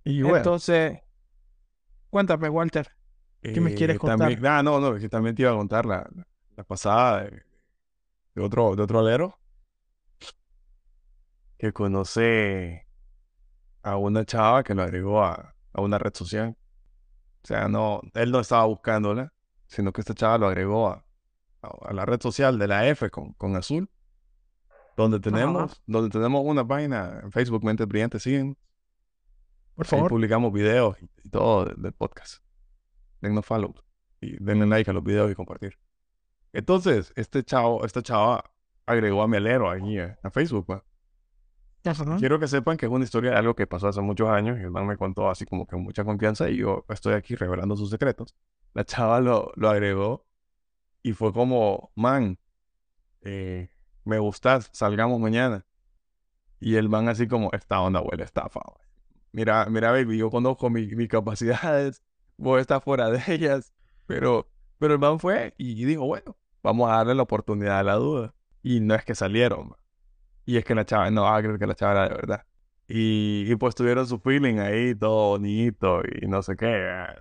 Y 0.03 0.21
bueno, 0.21 0.37
Entonces, 0.37 0.99
cuéntame, 2.09 2.49
Walter, 2.49 2.89
¿qué 3.41 3.61
me 3.61 3.73
quieres 3.73 3.97
eh, 3.97 3.99
contar? 3.99 4.17
también, 4.17 4.45
ah, 4.45 4.63
no, 4.63 4.79
no, 4.79 4.95
es 4.95 5.01
que 5.01 5.09
también 5.09 5.35
te 5.35 5.43
iba 5.43 5.51
a 5.51 5.55
contar 5.55 5.85
la, 5.85 6.09
la 6.55 6.63
pasada 6.63 7.23
de, 7.23 7.43
de 8.35 8.41
otro, 8.41 8.75
de 8.75 8.83
otro 8.83 8.99
alero 8.99 9.39
que 11.57 11.73
conoce 11.73 12.87
a 13.81 13.97
una 13.97 14.25
chava 14.25 14.63
que 14.63 14.73
lo 14.73 14.81
agregó 14.83 15.23
a, 15.23 15.55
a 15.73 15.81
una 15.81 15.97
red 15.97 16.13
social. 16.13 16.57
O 17.43 17.47
sea, 17.47 17.67
no, 17.67 18.01
él 18.13 18.31
no 18.31 18.39
estaba 18.39 18.65
buscándola, 18.65 19.33
sino 19.67 19.91
que 19.91 20.01
esta 20.01 20.13
chava 20.13 20.37
lo 20.37 20.47
agregó 20.47 20.89
a, 20.89 21.05
a, 21.61 21.93
la 21.93 22.05
red 22.05 22.21
social 22.21 22.57
de 22.57 22.67
la 22.67 22.87
F 22.87 23.09
con, 23.09 23.33
con 23.33 23.55
azul, 23.55 23.89
donde 24.95 25.19
tenemos, 25.19 25.81
donde 25.85 26.09
tenemos 26.09 26.41
una 26.43 26.67
página 26.67 27.21
en 27.23 27.31
Facebook, 27.31 27.63
Mentes 27.63 27.87
Brillantes, 27.87 28.23
siguen. 28.23 28.57
Por 29.75 29.85
Ahí 29.85 29.91
favor. 29.91 30.09
publicamos 30.09 30.51
videos 30.51 30.97
y, 31.01 31.29
todo 31.29 31.65
del, 31.65 31.93
podcast. 31.93 32.43
Dennos 33.21 33.45
follow 33.45 33.73
y 34.19 34.41
denle 34.43 34.65
like 34.65 34.89
a 34.89 34.93
los 34.93 35.03
videos 35.03 35.31
y 35.31 35.35
compartir. 35.35 35.77
Entonces, 36.51 37.13
este 37.15 37.43
chavo, 37.43 37.85
esta 37.85 38.01
chava 38.01 38.43
agregó 38.85 39.21
a 39.21 39.27
mi 39.27 39.37
alero 39.37 39.69
ahí 39.69 39.99
eh, 39.99 40.17
a 40.21 40.29
Facebook, 40.31 40.65
pues. 40.65 40.81
Ajá. 41.85 42.17
Quiero 42.17 42.39
que 42.39 42.47
sepan 42.49 42.75
que 42.75 42.87
es 42.87 42.91
una 42.91 43.05
historia 43.05 43.31
de 43.31 43.37
algo 43.37 43.55
que 43.55 43.67
pasó 43.67 43.87
hace 43.87 44.01
muchos 44.01 44.27
años 44.27 44.57
y 44.59 44.63
el 44.63 44.71
man 44.71 44.85
me 44.85 44.97
contó 44.97 45.29
así 45.29 45.45
como 45.45 45.65
que 45.65 45.71
con 45.71 45.83
mucha 45.83 46.03
confianza 46.03 46.49
y 46.49 46.57
yo 46.57 46.85
estoy 46.89 47.13
aquí 47.13 47.35
revelando 47.35 47.77
sus 47.77 47.89
secretos. 47.89 48.35
La 48.73 48.83
chava 48.83 49.21
lo, 49.21 49.53
lo 49.55 49.69
agregó 49.69 50.25
y 51.03 51.13
fue 51.13 51.33
como, 51.33 51.91
man, 51.95 52.37
eh, 53.21 53.69
me 54.05 54.19
gustas, 54.19 54.69
salgamos 54.73 55.19
mañana. 55.19 55.65
Y 56.59 56.75
el 56.75 56.89
man 56.89 57.07
así 57.09 57.27
como, 57.27 57.51
esta 57.53 57.79
onda 57.81 58.01
huele 58.01 58.23
estafa. 58.23 58.61
Mira, 59.31 59.67
mira, 59.69 59.91
baby, 59.91 60.17
yo 60.17 60.29
conozco 60.29 60.69
mi- 60.69 60.87
mis 60.95 61.07
capacidades, 61.09 62.03
vos 62.37 62.59
estás 62.61 62.83
fuera 62.83 63.09
de 63.11 63.21
ellas, 63.33 63.73
pero, 64.07 64.49
pero 64.79 64.93
el 64.95 64.99
man 64.99 65.19
fue 65.19 65.53
y 65.57 65.85
dijo, 65.85 66.05
bueno, 66.05 66.37
vamos 66.63 66.89
a 66.91 66.97
darle 66.97 67.15
la 67.15 67.23
oportunidad 67.23 67.79
a 67.79 67.83
la 67.83 67.95
duda. 67.95 68.33
Y 68.63 68.79
no 68.81 68.95
es 68.95 69.05
que 69.05 69.15
salieron. 69.15 69.75
Y 70.45 70.57
es 70.57 70.65
que 70.65 70.75
la 70.75 70.85
chava, 70.85 71.11
no, 71.11 71.25
creo 71.39 71.59
que 71.59 71.67
la 71.67 71.75
chava 71.75 71.91
era 71.93 72.03
de 72.09 72.15
verdad. 72.15 72.45
Y, 72.87 73.45
y 73.51 73.55
pues 73.55 73.75
tuvieron 73.75 74.07
su 74.07 74.19
feeling 74.19 74.59
ahí, 74.59 74.95
todo 74.95 75.29
bonito 75.31 76.01
y 76.21 76.27
no 76.27 76.41
sé 76.41 76.55
qué. 76.57 76.89
ah. 76.91 77.15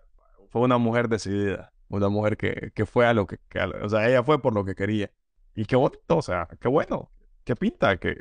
Fue 0.50 0.62
una 0.62 0.78
mujer 0.78 1.08
decidida, 1.08 1.72
una 1.88 2.08
mujer 2.08 2.36
que, 2.36 2.72
que 2.74 2.86
fue 2.86 3.06
a 3.06 3.14
lo 3.14 3.26
que, 3.26 3.38
que 3.48 3.60
a 3.60 3.68
o 3.68 3.88
sea, 3.88 4.08
ella 4.08 4.22
fue 4.22 4.40
por 4.40 4.54
lo 4.54 4.64
que 4.64 4.74
quería. 4.74 5.10
Y 5.54 5.64
qué 5.64 5.76
bonito, 5.76 6.16
o 6.16 6.22
sea, 6.22 6.48
qué 6.60 6.68
bueno, 6.68 7.10
qué 7.44 7.56
pinta, 7.56 7.96
que, 7.98 8.16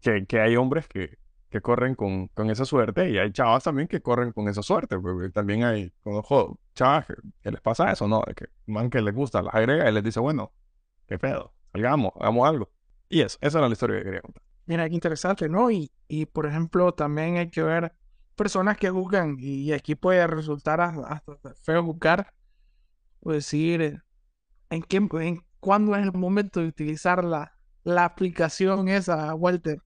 que, 0.00 0.26
que 0.26 0.40
hay 0.40 0.56
hombres 0.56 0.86
que, 0.88 1.18
que 1.50 1.60
corren 1.60 1.94
con, 1.94 2.28
con 2.28 2.50
esa 2.50 2.64
suerte 2.64 3.10
y 3.10 3.18
hay 3.18 3.32
chavas 3.32 3.64
también 3.64 3.88
que 3.88 4.00
corren 4.00 4.32
con 4.32 4.48
esa 4.48 4.62
suerte. 4.62 4.98
porque 4.98 5.30
también 5.30 5.64
hay, 5.64 5.92
conozco 6.02 6.60
chavas 6.74 7.06
que, 7.06 7.14
que 7.42 7.50
les 7.50 7.60
pasa 7.60 7.90
eso, 7.90 8.06
¿no? 8.08 8.22
Que 8.36 8.46
man 8.66 8.90
que 8.90 9.00
les 9.00 9.14
gusta, 9.14 9.42
las 9.42 9.54
agrega 9.54 9.88
y 9.88 9.92
les 9.92 10.04
dice, 10.04 10.20
bueno, 10.20 10.52
qué 11.06 11.18
pedo, 11.18 11.54
salgamos, 11.72 12.12
hagamos 12.20 12.48
algo. 12.48 12.70
Y 13.08 13.20
eso, 13.22 13.38
esa 13.40 13.58
era 13.58 13.68
la 13.68 13.72
historia 13.72 13.98
que 13.98 14.04
quería 14.04 14.20
contar. 14.20 14.42
Mira, 14.66 14.88
qué 14.88 14.94
interesante, 14.94 15.48
¿no? 15.48 15.70
Y, 15.70 15.90
y 16.08 16.26
por 16.26 16.46
ejemplo, 16.46 16.92
también 16.92 17.36
hay 17.36 17.48
que 17.50 17.62
ver 17.62 17.94
personas 18.34 18.76
que 18.76 18.90
juzgan, 18.90 19.36
y 19.38 19.72
aquí 19.72 19.94
puede 19.94 20.26
resultar 20.26 20.80
hasta, 20.80 21.06
hasta 21.06 21.54
feo 21.62 21.82
juzgar, 21.84 22.32
o 23.26 23.32
decir 23.32 23.82
eh, 23.82 24.00
en 24.70 24.82
qué, 24.82 24.98
en 24.98 25.40
cuándo 25.58 25.96
es 25.96 26.04
el 26.04 26.12
momento 26.12 26.60
de 26.60 26.68
utilizar 26.68 27.24
la, 27.24 27.52
la 27.82 28.04
aplicación 28.04 28.88
esa, 28.88 29.34
Walter, 29.34 29.80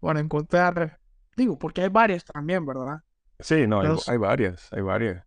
para 0.00 0.20
encontrar, 0.20 0.98
digo, 1.36 1.58
porque 1.58 1.82
hay 1.82 1.90
varias 1.90 2.24
también, 2.24 2.64
¿verdad? 2.64 3.00
Sí, 3.38 3.66
no, 3.66 3.82
hay, 4.06 4.16
varias, 4.16 4.72
hay 4.72 4.80
varias. 4.80 5.24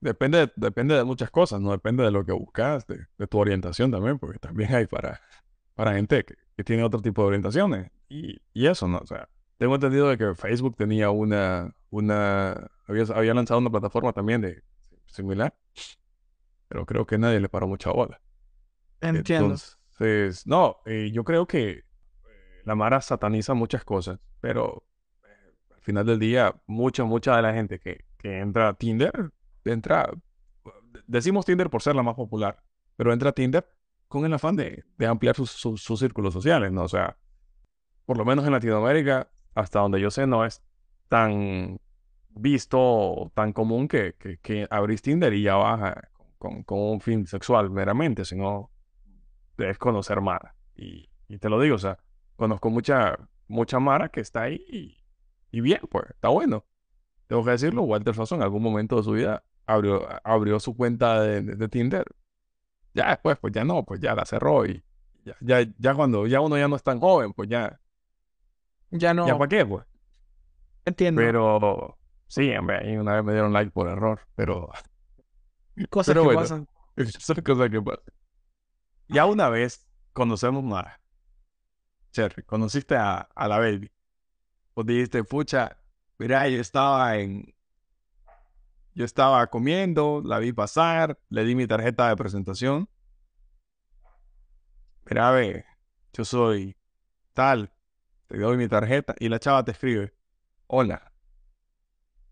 Depende, 0.00 0.52
depende 0.54 0.94
de 0.94 1.02
muchas 1.02 1.30
cosas, 1.30 1.60
no 1.60 1.72
depende 1.72 2.04
de 2.04 2.12
lo 2.12 2.24
que 2.24 2.32
buscas, 2.32 2.86
de, 2.86 3.06
de 3.18 3.26
tu 3.26 3.38
orientación 3.38 3.90
también, 3.90 4.18
porque 4.20 4.38
también 4.38 4.72
hay 4.72 4.86
para, 4.86 5.20
para 5.74 5.94
gente 5.94 6.24
que, 6.24 6.36
que 6.56 6.62
tiene 6.62 6.84
otro 6.84 7.02
tipo 7.02 7.22
de 7.22 7.28
orientaciones. 7.28 7.90
Y, 8.08 8.40
y 8.52 8.66
eso, 8.66 8.86
¿no? 8.86 8.98
O 8.98 9.06
sea, 9.06 9.28
tengo 9.58 9.74
entendido 9.74 10.08
de 10.08 10.16
que 10.18 10.34
Facebook 10.36 10.76
tenía 10.76 11.10
una, 11.10 11.74
una, 11.90 12.70
había, 12.86 13.04
había 13.14 13.34
lanzado 13.34 13.58
una 13.58 13.70
plataforma 13.70 14.12
también 14.12 14.40
de 14.40 14.62
similar, 15.06 15.54
pero 16.72 16.86
creo 16.86 17.06
que 17.06 17.18
nadie 17.18 17.38
le 17.38 17.50
paró 17.50 17.68
mucha 17.68 17.90
bola. 17.90 18.18
Entiendo. 19.02 19.56
Entonces, 19.56 20.46
no, 20.46 20.78
eh, 20.86 21.10
yo 21.12 21.22
creo 21.22 21.46
que 21.46 21.70
eh, 21.70 21.84
la 22.64 22.74
Mara 22.74 23.02
sataniza 23.02 23.52
muchas 23.52 23.84
cosas, 23.84 24.18
pero 24.40 24.82
eh, 25.22 25.52
al 25.74 25.82
final 25.82 26.06
del 26.06 26.18
día, 26.18 26.56
mucha, 26.66 27.04
mucha 27.04 27.36
de 27.36 27.42
la 27.42 27.52
gente 27.52 27.78
que, 27.78 28.06
que 28.16 28.38
entra 28.38 28.70
a 28.70 28.74
Tinder, 28.74 29.32
entra, 29.66 30.10
decimos 31.06 31.44
Tinder 31.44 31.68
por 31.68 31.82
ser 31.82 31.94
la 31.94 32.02
más 32.02 32.14
popular, 32.14 32.62
pero 32.96 33.12
entra 33.12 33.28
a 33.28 33.34
Tinder 33.34 33.68
con 34.08 34.24
el 34.24 34.32
afán 34.32 34.56
de, 34.56 34.82
de 34.96 35.06
ampliar 35.06 35.36
sus, 35.36 35.50
sus, 35.50 35.82
sus 35.82 36.00
círculos 36.00 36.32
sociales, 36.32 36.72
¿no? 36.72 36.84
O 36.84 36.88
sea, 36.88 37.18
por 38.06 38.16
lo 38.16 38.24
menos 38.24 38.46
en 38.46 38.52
Latinoamérica, 38.52 39.30
hasta 39.54 39.80
donde 39.80 40.00
yo 40.00 40.10
sé, 40.10 40.26
no 40.26 40.46
es 40.46 40.62
tan 41.10 41.78
visto 42.30 43.30
tan 43.34 43.52
común 43.52 43.88
que, 43.88 44.14
que, 44.14 44.38
que 44.38 44.66
abrís 44.70 45.02
Tinder 45.02 45.34
y 45.34 45.42
ya 45.42 45.56
baja 45.56 46.08
con, 46.42 46.64
con 46.64 46.80
un 46.80 47.00
fin 47.00 47.26
sexual 47.26 47.70
meramente, 47.70 48.24
sino 48.24 48.72
es 49.58 49.78
conocer 49.78 50.20
Mara. 50.20 50.56
Y, 50.76 51.08
y 51.28 51.38
te 51.38 51.48
lo 51.48 51.60
digo, 51.60 51.76
o 51.76 51.78
sea, 51.78 51.98
conozco 52.36 52.68
mucha, 52.70 53.16
mucha 53.48 53.78
Mara 53.78 54.08
que 54.10 54.20
está 54.20 54.42
ahí 54.42 54.64
y, 54.68 54.98
y 55.56 55.60
bien, 55.60 55.80
pues, 55.90 56.06
está 56.10 56.28
bueno. 56.28 56.64
Tengo 57.28 57.44
que 57.44 57.52
decirlo, 57.52 57.82
Walter 57.82 58.14
Sasson 58.14 58.38
en 58.40 58.44
algún 58.44 58.62
momento 58.62 58.96
de 58.96 59.02
su 59.04 59.12
vida 59.12 59.44
abrió, 59.66 60.06
abrió 60.24 60.60
su 60.60 60.76
cuenta 60.76 61.22
de, 61.22 61.42
de- 61.42 61.56
de 61.56 61.68
Tinder. 61.68 62.04
Ya 62.94 63.10
después, 63.10 63.38
pues 63.40 63.52
ya 63.54 63.64
no, 63.64 63.84
pues 63.84 64.00
ya 64.00 64.14
la 64.14 64.26
cerró 64.26 64.66
y 64.66 64.82
ya, 65.24 65.36
ya, 65.40 65.66
ya 65.78 65.94
cuando 65.94 66.26
ya 66.26 66.40
uno 66.40 66.58
ya 66.58 66.68
no 66.68 66.76
es 66.76 66.82
tan 66.82 67.00
joven, 67.00 67.32
pues 67.34 67.48
ya, 67.48 67.80
Ya 68.90 69.14
no 69.14 69.26
ya 69.26 69.38
para 69.38 69.48
qué, 69.48 69.64
pues. 69.66 69.84
entiendo 70.84 71.22
Pero 71.22 71.98
sí, 72.28 72.54
hombre, 72.56 72.78
ahí 72.78 72.96
una 72.96 73.14
vez 73.16 73.24
me 73.24 73.32
dieron 73.32 73.52
like 73.52 73.70
por 73.70 73.88
error, 73.88 74.20
pero 74.34 74.70
cosas 75.90 76.14
pero 76.14 76.22
que 76.22 76.24
bueno. 76.24 76.40
pasan. 76.40 76.68
Son 77.18 77.36
cosas 77.42 77.70
que 77.70 77.80
pasan. 77.82 78.04
Ya 79.08 79.26
una 79.26 79.48
vez 79.48 79.86
conocemos 80.12 80.64
Mara. 80.64 81.00
Cherry, 82.12 82.42
conociste 82.44 82.94
a, 82.96 83.28
a 83.34 83.48
la 83.48 83.58
baby. 83.58 83.90
Pues 84.74 84.86
dijiste, 84.86 85.24
pucha, 85.24 85.78
mira, 86.18 86.48
yo 86.48 86.60
estaba 86.60 87.16
en. 87.18 87.54
Yo 88.94 89.04
estaba 89.04 89.46
comiendo, 89.48 90.22
la 90.24 90.38
vi 90.38 90.52
pasar, 90.52 91.18
le 91.30 91.44
di 91.44 91.54
mi 91.54 91.66
tarjeta 91.66 92.08
de 92.08 92.16
presentación. 92.16 92.88
Mira, 95.04 95.30
ve, 95.32 95.64
yo 96.12 96.24
soy 96.24 96.76
tal, 97.34 97.72
te 98.28 98.38
doy 98.38 98.56
mi 98.58 98.68
tarjeta 98.68 99.14
y 99.20 99.28
la 99.30 99.38
chava 99.40 99.64
te 99.64 99.72
escribe, 99.72 100.14
hola, 100.68 101.12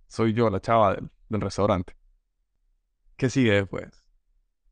soy 0.08 0.34
yo, 0.34 0.50
la 0.50 0.60
chava 0.60 0.94
del, 0.94 1.10
del 1.30 1.40
restaurante. 1.40 1.94
¿Qué 3.20 3.28
sigue 3.28 3.52
después? 3.52 3.90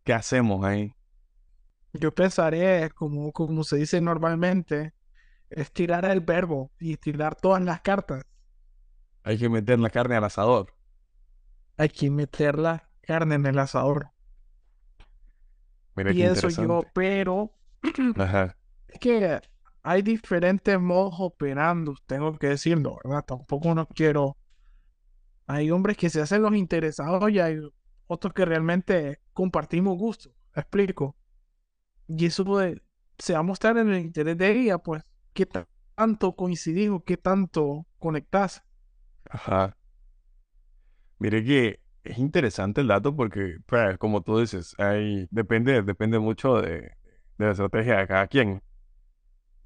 ¿Qué 0.05 0.15
hacemos 0.15 0.65
ahí? 0.65 0.95
Yo 1.93 2.15
pensaré, 2.15 2.89
como, 2.95 3.31
como 3.31 3.63
se 3.63 3.77
dice 3.77 4.01
normalmente, 4.01 4.95
estirar 5.51 6.07
el 6.07 6.23
verbo 6.23 6.73
y 6.81 6.95
estirar 6.95 7.35
todas 7.35 7.63
las 7.63 7.83
cartas. 7.83 8.25
Hay 9.23 9.37
que 9.37 9.51
meter 9.51 9.79
la 9.79 9.91
carne 9.91 10.17
al 10.17 10.25
asador. 10.25 10.73
Hay 11.77 11.91
que 11.91 12.11
meter 12.11 12.59
la 12.59 12.89
carne 13.03 13.35
en 13.35 13.45
el 13.45 13.59
asador. 13.59 14.13
Mira 15.95 16.13
qué 16.13 16.17
Pienso 16.17 16.49
yo, 16.49 16.85
pero 16.95 17.53
Ajá. 18.17 18.57
es 18.89 18.99
que 18.99 19.43
hay 19.83 20.01
diferentes 20.01 20.81
modos 20.81 21.17
operando, 21.19 21.97
tengo 22.07 22.33
que 22.39 22.47
decirlo, 22.47 22.97
¿verdad? 23.05 23.27
Tampoco 23.27 23.75
no 23.75 23.87
quiero. 23.87 24.39
Hay 25.47 25.71
hombres 25.71 25.99
que 25.99 26.09
se 26.09 26.23
hacen 26.23 26.41
los 26.41 26.55
interesados 26.55 27.31
y 27.31 27.41
hay 27.41 27.61
otros 28.09 28.35
que 28.35 28.47
realmente 28.47 29.21
compartimos 29.35 29.99
gustos. 29.99 30.35
¿Me 30.57 30.63
explico? 30.63 31.17
Y 32.09 32.27
eso 32.27 32.45
de- 32.59 32.83
se 33.19 33.35
va 33.35 33.41
a 33.41 33.43
mostrar 33.43 33.77
en 33.79 33.91
el 33.91 34.01
interés 34.01 34.39
de 34.39 34.53
ella, 34.61 34.79
pues, 34.79 35.03
qué 35.35 35.47
ta- 35.47 35.69
tanto 35.97 36.35
coincidimos, 36.37 37.03
qué 37.05 37.17
tanto 37.17 37.87
conectás. 38.01 38.63
Ajá. 39.31 39.77
Mire 41.19 41.45
que 41.45 41.81
es 42.05 42.19
interesante 42.19 42.81
el 42.81 42.89
dato 42.89 43.15
porque, 43.17 43.59
pues, 43.67 43.99
como 43.99 44.23
tú 44.23 44.39
dices, 44.39 44.75
hay, 44.79 45.27
depende, 45.31 45.83
depende 45.83 46.19
mucho 46.19 46.61
de, 46.61 46.81
de 47.39 47.45
la 47.47 47.51
estrategia 47.53 47.99
de 47.99 48.07
cada 48.07 48.27
quien. 48.29 48.63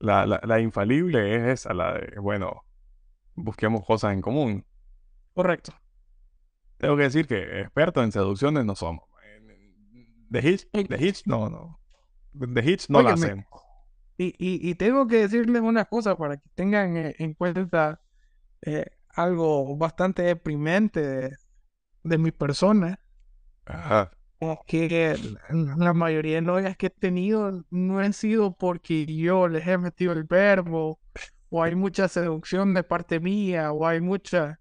La, 0.00 0.26
la, 0.26 0.40
la 0.44 0.60
infalible 0.60 1.34
es 1.36 1.60
esa, 1.60 1.72
la 1.74 1.94
de, 1.94 2.18
bueno, 2.20 2.64
busquemos 3.34 3.84
cosas 3.86 4.14
en 4.14 4.22
común. 4.22 4.66
Correcto. 5.34 5.72
Tengo 6.82 6.96
que 6.96 7.04
decir 7.04 7.28
que 7.28 7.60
expertos 7.60 8.02
en 8.02 8.10
seducciones 8.10 8.64
no 8.64 8.74
somos. 8.74 9.04
De 10.28 10.40
hits, 10.40 10.66
Ey. 10.72 10.82
de 10.82 11.06
hits, 11.06 11.24
no, 11.28 11.48
no. 11.48 11.78
De 12.32 12.60
hits 12.68 12.90
no 12.90 13.02
la 13.02 13.10
Óyeme, 13.10 13.26
hacemos. 13.26 13.46
Y, 14.18 14.34
y, 14.36 14.68
y 14.68 14.74
tengo 14.74 15.06
que 15.06 15.18
decirles 15.18 15.62
una 15.62 15.84
cosa 15.84 16.16
para 16.16 16.38
que 16.38 16.48
tengan 16.56 16.96
eh, 16.96 17.14
en 17.18 17.34
cuenta 17.34 18.00
eh, 18.62 18.86
algo 19.10 19.76
bastante 19.76 20.22
deprimente 20.22 21.06
de, 21.06 21.36
de 22.02 22.18
mi 22.18 22.32
persona. 22.32 22.98
Ajá. 23.64 24.10
Que 24.66 25.16
la 25.50 25.76
la 25.76 25.92
mayoría 25.92 26.34
de 26.34 26.42
novias 26.42 26.76
que 26.76 26.86
he 26.86 26.90
tenido 26.90 27.64
no 27.70 28.00
han 28.00 28.12
sido 28.12 28.56
porque 28.56 29.06
yo 29.06 29.46
les 29.46 29.68
he 29.68 29.78
metido 29.78 30.14
el 30.14 30.24
verbo, 30.24 30.98
o 31.48 31.62
hay 31.62 31.76
mucha 31.76 32.08
seducción 32.08 32.74
de 32.74 32.82
parte 32.82 33.20
mía, 33.20 33.70
o 33.70 33.86
hay 33.86 34.00
mucha. 34.00 34.58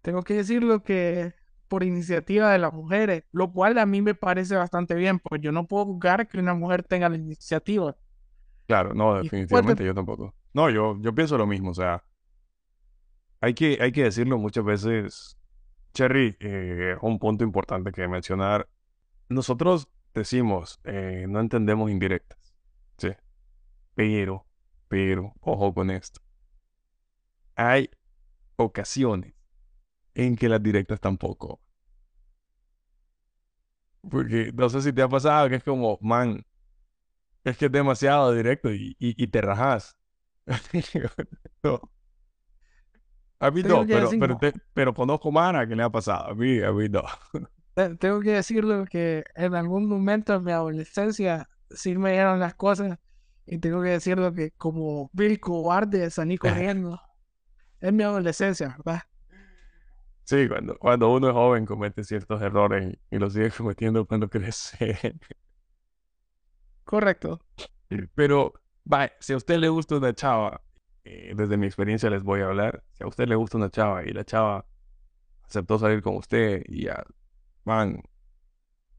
Tengo 0.00 0.22
que 0.22 0.32
decirlo 0.32 0.82
que 0.82 1.34
por 1.72 1.84
iniciativa 1.84 2.52
de 2.52 2.58
las 2.58 2.74
mujeres, 2.74 3.24
lo 3.32 3.50
cual 3.50 3.78
a 3.78 3.86
mí 3.86 4.02
me 4.02 4.14
parece 4.14 4.54
bastante 4.56 4.94
bien, 4.94 5.18
pues 5.18 5.40
yo 5.40 5.52
no 5.52 5.66
puedo 5.66 5.86
juzgar 5.86 6.28
que 6.28 6.38
una 6.38 6.52
mujer 6.52 6.82
tenga 6.82 7.08
la 7.08 7.16
iniciativa. 7.16 7.96
Claro, 8.66 8.92
no, 8.92 9.20
Y 9.20 9.22
definitivamente 9.22 9.82
yo 9.82 9.94
tampoco. 9.94 10.34
No, 10.52 10.68
yo, 10.68 10.98
yo 11.00 11.14
pienso 11.14 11.38
lo 11.38 11.46
mismo, 11.46 11.70
o 11.70 11.74
sea, 11.74 12.04
hay 13.40 13.54
que, 13.54 13.78
hay 13.80 13.90
que 13.90 14.02
decirlo 14.02 14.36
muchas 14.36 14.66
veces, 14.66 15.38
Cherry, 15.94 16.36
eh, 16.40 16.94
un 17.00 17.18
punto 17.18 17.42
importante 17.42 17.90
que 17.90 18.06
mencionar. 18.06 18.68
Nosotros 19.30 19.88
decimos, 20.12 20.78
eh, 20.84 21.24
no 21.26 21.40
entendemos 21.40 21.90
indirectas, 21.90 22.54
¿sí? 22.98 23.12
Pero, 23.94 24.44
pero, 24.88 25.32
ojo 25.40 25.72
con 25.72 25.90
esto. 25.90 26.20
Hay 27.56 27.88
ocasiones 28.56 29.32
en 30.14 30.36
que 30.36 30.48
las 30.48 30.62
directas 30.62 31.00
tampoco. 31.00 31.60
Porque 34.10 34.52
no 34.54 34.68
sé 34.68 34.80
si 34.82 34.92
te 34.92 35.02
ha 35.02 35.08
pasado 35.08 35.48
que 35.48 35.56
es 35.56 35.64
como, 35.64 35.98
man, 36.02 36.44
es 37.44 37.56
que 37.56 37.66
es 37.66 37.72
demasiado 37.72 38.32
directo 38.34 38.72
y, 38.72 38.96
y, 38.98 39.22
y 39.22 39.26
te 39.28 39.40
rajas. 39.40 39.96
No. 41.64 41.90
A 43.40 43.50
mí 43.50 43.62
Tengo 43.62 43.64
no, 43.64 43.88
pero, 43.88 44.16
decir, 44.16 44.18
pero, 44.18 44.36
te- 44.38 44.52
pero 44.72 44.94
conozco 44.94 45.30
mana 45.32 45.66
que 45.66 45.74
le 45.76 45.82
ha 45.82 45.90
pasado. 45.90 46.30
A 46.30 46.34
mí, 46.34 46.60
a 46.62 46.72
mí 46.72 46.88
no. 46.88 47.02
Te- 47.74 47.96
Tengo 47.96 48.20
que 48.20 48.32
decirlo 48.32 48.84
que 48.86 49.24
en 49.34 49.54
algún 49.54 49.86
momento 49.88 50.32
de 50.34 50.40
mi 50.40 50.52
adolescencia 50.52 51.48
sí 51.70 51.96
me 51.96 52.12
dieron 52.12 52.40
las 52.40 52.54
cosas 52.54 52.98
y 53.46 53.58
tengo 53.58 53.82
que 53.82 53.90
decirlo 53.90 54.32
que 54.34 54.50
como 54.52 55.10
Bill 55.12 55.40
cobarde 55.40 56.10
salí 56.10 56.36
corriendo. 56.38 57.00
Es 57.80 57.92
mi 57.94 58.04
adolescencia, 58.04 58.76
¿verdad? 58.84 59.02
Sí, 60.24 60.48
cuando, 60.48 60.76
cuando 60.78 61.12
uno 61.12 61.28
es 61.28 61.34
joven 61.34 61.66
comete 61.66 62.04
ciertos 62.04 62.40
errores 62.42 62.94
y, 63.10 63.16
y 63.16 63.18
los 63.18 63.32
sigue 63.32 63.50
cometiendo 63.56 64.06
cuando 64.06 64.28
crece. 64.28 65.18
Correcto. 66.84 67.40
Pero, 68.14 68.52
va, 68.90 69.10
si 69.20 69.32
a 69.32 69.36
usted 69.36 69.58
le 69.58 69.68
gusta 69.68 69.96
una 69.96 70.14
chava, 70.14 70.62
eh, 71.04 71.34
desde 71.36 71.56
mi 71.56 71.66
experiencia 71.66 72.10
les 72.10 72.22
voy 72.22 72.40
a 72.40 72.46
hablar. 72.46 72.84
Si 72.92 73.04
a 73.04 73.06
usted 73.06 73.26
le 73.28 73.34
gusta 73.36 73.56
una 73.58 73.70
chava 73.70 74.04
y 74.04 74.12
la 74.12 74.24
chava 74.24 74.66
aceptó 75.44 75.78
salir 75.78 76.02
con 76.02 76.16
usted 76.16 76.62
y 76.66 76.84
ya 76.86 77.04
van 77.64 78.02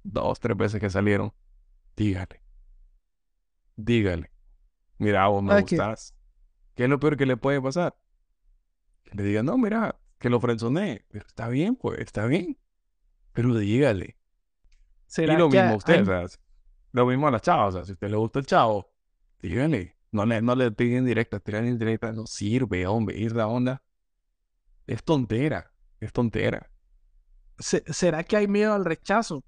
dos, 0.04 0.40
tres 0.40 0.58
veces 0.58 0.80
que 0.82 0.90
salieron, 0.90 1.34
dígale. 1.96 2.42
Dígale. 3.78 4.32
Mira, 5.00 5.28
vos 5.30 5.44
me 5.44 5.54
¿Sabes 5.54 5.66
qué? 5.66 5.78
gustás. 5.78 6.16
¿Qué 6.76 6.86
es 6.86 6.90
lo 6.90 7.00
peor 7.00 7.18
que 7.18 7.26
le 7.28 7.38
puede 7.38 7.62
pasar? 7.62 7.96
Que 9.06 9.16
le 9.16 9.24
diga, 9.24 9.44
no, 9.44 9.58
mira, 9.58 9.98
que 10.24 10.30
lo 10.30 10.40
frenzoné. 10.40 11.06
Pero 11.10 11.26
está 11.28 11.50
bien, 11.50 11.76
pues, 11.76 12.00
está 12.00 12.26
bien. 12.26 12.58
Pero 13.34 13.54
dígale. 13.56 14.06
Y 14.16 14.16
¿Será 15.06 15.38
lo 15.38 15.50
que 15.50 15.58
mismo 15.60 15.74
a 15.74 15.78
usted, 15.78 15.94
hay- 15.96 16.02
o 16.24 16.28
sea, 16.28 16.40
lo 16.94 17.06
mismo 17.06 17.28
a 17.28 17.32
la 17.32 17.40
chava, 17.42 17.68
o 17.68 17.72
sea, 17.74 17.84
si 17.84 17.92
a 17.92 17.94
usted 17.94 18.10
le 18.10 18.16
gusta 18.18 18.40
el 18.40 18.46
chavo, 18.46 18.90
dígale. 19.42 19.98
No 20.12 20.26
le, 20.26 20.42
no 20.42 20.56
le 20.56 20.72
piden 20.72 21.06
directa, 21.06 21.40
tirar 21.40 21.66
indirecta, 21.66 22.12
no 22.14 22.26
sirve, 22.26 22.88
hombre, 22.88 23.18
ir 23.18 23.36
la 23.36 23.48
onda. 23.48 23.84
Es 24.88 25.04
tontera, 25.04 25.72
es 26.00 26.14
tontera. 26.14 26.70
se- 27.60 27.84
será 27.94 28.24
que 28.24 28.36
hay 28.38 28.48
miedo 28.48 28.74
al 28.74 28.86
rechazo? 28.86 29.44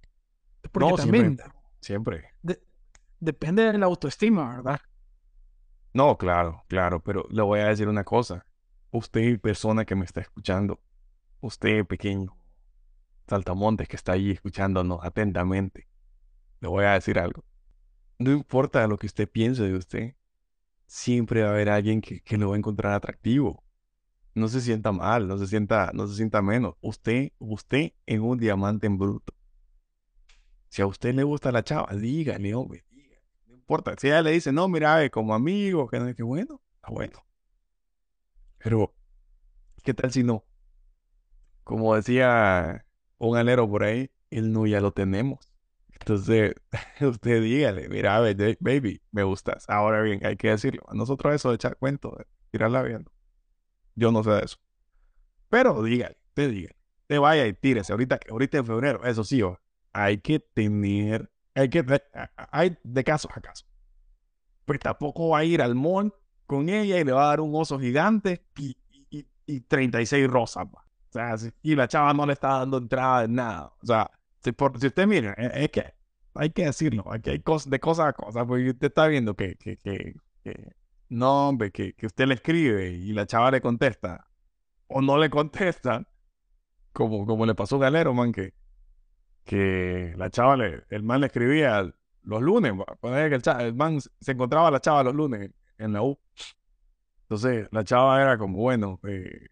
Porque 0.72 0.90
No, 0.92 0.98
siempre, 0.98 1.22
también 1.22 1.38
siempre. 1.82 2.30
de- 2.42 2.62
depende 3.20 3.64
de 3.64 3.78
la 3.78 3.86
autoestima, 3.88 4.56
¿verdad? 4.58 4.80
No, 5.94 6.18
claro, 6.18 6.64
claro, 6.68 7.02
pero 7.02 7.26
le 7.30 7.42
voy 7.42 7.60
a 7.62 7.68
decir 7.68 7.88
una 7.88 8.04
cosa. 8.04 8.46
Usted, 8.96 9.42
persona 9.42 9.84
que 9.84 9.94
me 9.94 10.06
está 10.06 10.22
escuchando, 10.22 10.80
usted, 11.42 11.86
pequeño, 11.86 12.38
saltamontes 13.28 13.90
que 13.90 13.98
está 13.98 14.14
ahí 14.14 14.32
escuchándonos 14.32 15.04
atentamente, 15.04 15.90
le 16.62 16.70
voy 16.70 16.86
a 16.86 16.94
decir 16.94 17.20
algo. 17.20 17.44
No 18.20 18.32
importa 18.32 18.88
lo 18.88 18.98
que 18.98 19.08
usted 19.08 19.30
piense 19.30 19.64
de 19.64 19.76
usted, 19.76 20.16
siempre 20.88 21.42
va 21.42 21.50
a 21.50 21.52
haber 21.52 21.68
alguien 21.68 22.00
que, 22.00 22.22
que 22.22 22.38
lo 22.38 22.48
va 22.48 22.56
a 22.56 22.58
encontrar 22.58 22.94
atractivo. 22.94 23.66
No 24.34 24.48
se 24.48 24.62
sienta 24.62 24.94
mal, 24.94 25.28
no 25.28 25.38
se 25.38 25.48
sienta, 25.48 25.92
no 25.94 26.08
se 26.08 26.16
sienta 26.16 26.42
menos. 26.42 26.76
Usted, 26.80 27.34
usted 27.38 27.92
es 28.06 28.20
un 28.22 28.38
diamante 28.38 28.88
en 28.88 28.98
bruto. 28.98 29.34
Si 30.70 30.82
a 30.82 30.88
usted 30.88 31.14
le 31.14 31.24
gusta 31.24 31.52
la 31.52 31.66
chava, 31.66 31.94
dígale, 31.94 32.56
hombre, 32.56 32.86
dígale. 32.92 33.22
No 33.46 33.56
importa. 33.56 33.94
Si 33.98 34.08
ella 34.08 34.22
le 34.22 34.32
dice, 34.32 34.54
no, 34.54 34.70
mira, 34.70 35.10
como 35.10 35.36
amigo, 35.36 35.86
que, 35.90 36.16
que 36.16 36.24
bueno, 36.24 36.62
está 36.78 36.92
bueno. 36.92 37.25
Pero, 38.66 38.96
¿qué 39.84 39.94
tal 39.94 40.12
si 40.12 40.24
no? 40.24 40.44
Como 41.64 41.96
decía 41.96 42.84
un 43.20 43.38
alero 43.38 43.70
por 43.70 43.84
ahí, 43.84 44.10
el 44.32 44.52
no 44.52 44.66
ya 44.66 44.82
lo 44.82 44.92
tenemos. 44.92 45.54
Entonces, 46.00 46.56
usted 47.00 47.44
dígale, 47.44 47.88
mira, 47.90 48.20
baby, 48.60 49.04
me 49.12 49.22
gustas. 49.22 49.66
Ahora 49.70 50.02
bien, 50.02 50.26
hay 50.26 50.36
que 50.36 50.50
decirlo. 50.50 50.82
A 50.88 50.96
nosotros 50.96 51.36
eso 51.36 51.50
de 51.50 51.56
echar 51.58 51.78
cuento, 51.78 52.16
de 52.18 52.26
tirarla 52.50 52.82
viendo. 52.82 53.12
Yo 53.94 54.12
no 54.12 54.24
sé 54.24 54.32
de 54.32 54.46
eso. 54.46 54.58
Pero 55.50 55.84
dígale, 55.84 56.18
te 56.34 56.48
dígale. 56.48 56.76
Te 57.06 57.20
vaya 57.20 57.46
y 57.46 57.54
tírese. 57.54 57.92
Ahorita, 57.92 58.20
ahorita 58.32 58.58
en 58.58 58.66
febrero, 58.66 59.06
eso 59.06 59.24
sí, 59.24 59.44
hay 59.94 60.18
que 60.18 60.40
tener, 60.40 61.30
hay 61.54 61.70
que, 61.70 61.86
hay 62.52 62.76
de 62.84 63.04
casos 63.04 63.30
a 63.36 63.42
casos. 63.42 63.68
Pues 64.66 64.80
tampoco 64.80 65.30
va 65.30 65.38
a 65.38 65.44
ir 65.44 65.62
al 65.62 65.76
mall 65.76 66.12
con 66.46 66.70
ella 66.70 67.00
y 67.00 67.04
le 67.04 67.12
va 67.12 67.26
a 67.26 67.28
dar 67.30 67.42
un 67.42 67.52
oso 67.56 67.80
gigante 67.80 68.46
y, 68.58 68.78
y, 68.92 69.08
y- 69.20 69.28
y 69.48 69.62
36 69.62 70.28
rosas. 70.30 70.66
O 70.74 70.80
sea, 71.12 71.36
y 71.64 71.76
la 71.76 71.88
chava 71.88 72.14
no 72.14 72.26
le 72.26 72.34
está 72.34 72.60
dando 72.60 72.78
entrada 72.78 73.22
de 73.22 73.28
nada. 73.30 73.74
O 73.82 73.86
sea, 73.86 74.10
si, 74.44 74.52
por- 74.52 74.80
si 74.80 74.88
usted 74.88 75.08
mira, 75.08 75.34
es, 75.38 75.52
es 75.56 75.70
que 75.72 75.94
hay 76.36 76.50
que 76.52 76.66
decirlo, 76.66 77.06
aquí 77.12 77.30
hay 77.32 77.40
cosas 77.42 77.70
de 77.72 77.80
cosa 77.80 78.08
a 78.10 78.14
cosa, 78.14 78.46
porque 78.46 78.70
usted 78.72 78.88
está 78.88 79.08
viendo 79.08 79.36
que, 79.36 79.56
que, 79.56 79.78
que, 79.78 80.16
no, 81.10 81.50
hombre, 81.50 81.72
que, 81.72 81.94
que 81.94 82.06
usted 82.08 82.28
le 82.28 82.36
escribe 82.36 82.90
y 82.92 83.14
la 83.14 83.26
chava 83.26 83.52
le 83.52 83.62
contesta 83.62 84.28
o 84.88 85.02
no 85.02 85.18
le 85.18 85.30
contesta, 85.30 86.08
como, 86.94 87.26
como 87.26 87.46
le 87.46 87.56
pasó 87.56 87.78
a 87.78 87.80
Galero, 87.80 88.14
man, 88.14 88.32
que, 88.34 88.54
que 89.46 90.14
la 90.18 90.30
chava, 90.30 90.58
le, 90.58 90.84
el 90.90 91.04
man 91.04 91.22
le 91.22 91.28
escribía 91.28 91.84
los 92.24 92.42
lunes, 92.42 92.74
que 93.02 93.36
el, 93.36 93.42
cha- 93.42 93.64
el 93.64 93.76
man 93.76 94.00
se 94.02 94.32
encontraba 94.32 94.70
a 94.70 94.72
la 94.72 94.82
chava 94.82 95.04
los 95.04 95.16
lunes 95.16 95.52
en 95.78 95.94
la 95.94 96.02
U. 96.04 96.20
Entonces, 97.26 97.68
la 97.72 97.84
chava 97.84 98.22
era 98.22 98.38
como, 98.38 98.60
bueno, 98.60 99.00
eh, 99.08 99.48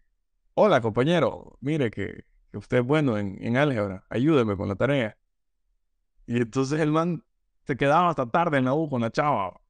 hola 0.54 0.80
compañero, 0.80 1.58
mire 1.60 1.90
que, 1.90 2.24
usted 2.52 2.78
es 2.78 2.84
bueno 2.84 3.18
en, 3.18 3.56
álgebra, 3.56 4.04
ayúdeme 4.10 4.56
con 4.56 4.68
la 4.68 4.76
tarea. 4.76 5.18
Y 6.26 6.36
entonces 6.36 6.80
el 6.80 6.92
man 6.92 7.24
se 7.64 7.76
quedaba 7.76 8.10
hasta 8.10 8.26
tarde 8.30 8.58
en 8.58 8.66
la 8.66 8.74
U 8.74 8.88
con 8.88 9.00
la 9.00 9.10
chava. 9.10 9.60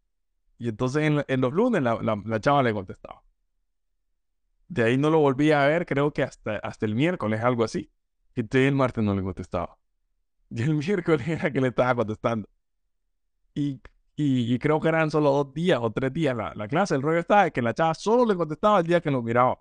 Y 0.58 0.68
entonces 0.68 1.02
en, 1.26 1.40
los 1.40 1.52
lunes 1.54 1.82
la, 1.82 1.94
la, 2.02 2.22
la, 2.26 2.40
chava 2.40 2.62
le 2.62 2.74
contestaba. 2.74 3.22
De 4.68 4.84
ahí 4.84 4.98
no 4.98 5.08
lo 5.08 5.20
volví 5.20 5.50
a 5.52 5.66
ver, 5.66 5.86
creo 5.86 6.12
que 6.12 6.22
hasta, 6.22 6.56
hasta 6.58 6.84
el 6.84 6.94
miércoles, 6.94 7.40
algo 7.42 7.64
así. 7.64 7.90
Y 8.34 8.40
entonces 8.40 8.68
el 8.68 8.74
martes 8.74 9.02
no 9.02 9.14
le 9.14 9.22
contestaba. 9.22 9.78
Y 10.50 10.62
el 10.62 10.74
miércoles 10.74 11.26
era 11.26 11.50
que 11.50 11.60
le 11.60 11.68
estaba 11.68 11.94
contestando. 11.94 12.48
Y, 13.54 13.80
y, 14.16 14.54
y 14.54 14.58
creo 14.58 14.80
que 14.80 14.88
eran 14.88 15.10
solo 15.10 15.30
dos 15.30 15.54
días 15.54 15.78
o 15.82 15.90
tres 15.90 16.12
días 16.12 16.36
la, 16.36 16.52
la 16.54 16.68
clase. 16.68 16.94
El 16.94 17.02
rollo 17.02 17.18
estaba 17.18 17.50
que 17.50 17.62
la 17.62 17.74
chava 17.74 17.94
solo 17.94 18.24
le 18.24 18.36
contestaba 18.36 18.80
el 18.80 18.86
día 18.86 19.00
que 19.00 19.10
lo 19.10 19.22
miraba. 19.22 19.58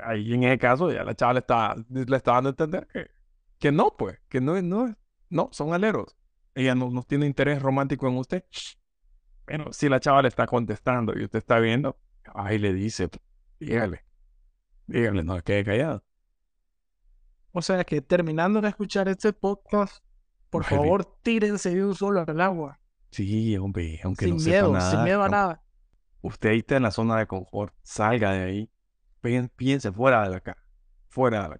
Ahí 0.00 0.32
en 0.32 0.44
ese 0.44 0.58
caso 0.58 0.90
ya 0.90 1.04
la 1.04 1.14
chava 1.14 1.34
le 1.34 1.38
estaba, 1.40 1.76
le 1.88 2.16
estaba 2.16 2.36
dando 2.36 2.48
a 2.48 2.50
entender 2.50 2.86
que, 2.92 3.10
que 3.58 3.72
no, 3.72 3.94
pues, 3.96 4.18
que 4.28 4.40
no, 4.40 4.60
no, 4.62 4.94
no, 5.30 5.48
son 5.52 5.72
aleros. 5.72 6.16
Ella 6.54 6.74
no, 6.74 6.90
no 6.90 7.02
tiene 7.02 7.26
interés 7.26 7.62
romántico 7.62 8.08
en 8.08 8.16
usted. 8.16 8.44
Pero 9.44 9.72
si 9.72 9.88
la 9.88 10.00
chava 10.00 10.22
le 10.22 10.28
está 10.28 10.46
contestando 10.46 11.18
y 11.18 11.24
usted 11.24 11.38
está 11.38 11.58
viendo, 11.58 11.98
ahí 12.34 12.58
le 12.58 12.72
dice, 12.72 13.08
dígale, 13.58 14.04
dígale, 14.86 15.24
no 15.24 15.40
quede 15.42 15.64
callado. 15.64 16.04
O 17.52 17.62
sea 17.62 17.82
que 17.84 18.02
terminando 18.02 18.60
de 18.60 18.68
escuchar 18.68 19.08
este 19.08 19.32
podcast, 19.32 20.04
por 20.50 20.64
favor, 20.64 21.04
tírense 21.22 21.74
de 21.74 21.84
un 21.84 21.94
solo 21.94 22.24
al 22.26 22.40
agua. 22.40 22.78
Sí, 23.10 23.56
hombre, 23.56 24.00
aunque 24.04 24.26
sin 24.26 24.36
no 24.36 24.42
miedo, 24.42 24.66
sepa 24.66 24.78
nada. 24.78 24.90
sin 24.90 25.04
miedo 25.04 25.22
a 25.22 25.28
nada. 25.28 25.62
Usted 26.20 26.50
ahí 26.50 26.58
está 26.58 26.76
en 26.76 26.82
la 26.82 26.90
zona 26.90 27.16
de 27.18 27.26
confort, 27.26 27.74
salga 27.82 28.32
de 28.32 28.42
ahí, 28.42 28.70
pien- 29.22 29.50
piense 29.54 29.92
fuera 29.92 30.22
de 30.28 30.30
la 30.30 30.56
fuera 31.08 31.42
de 31.44 31.48
la. 31.48 31.58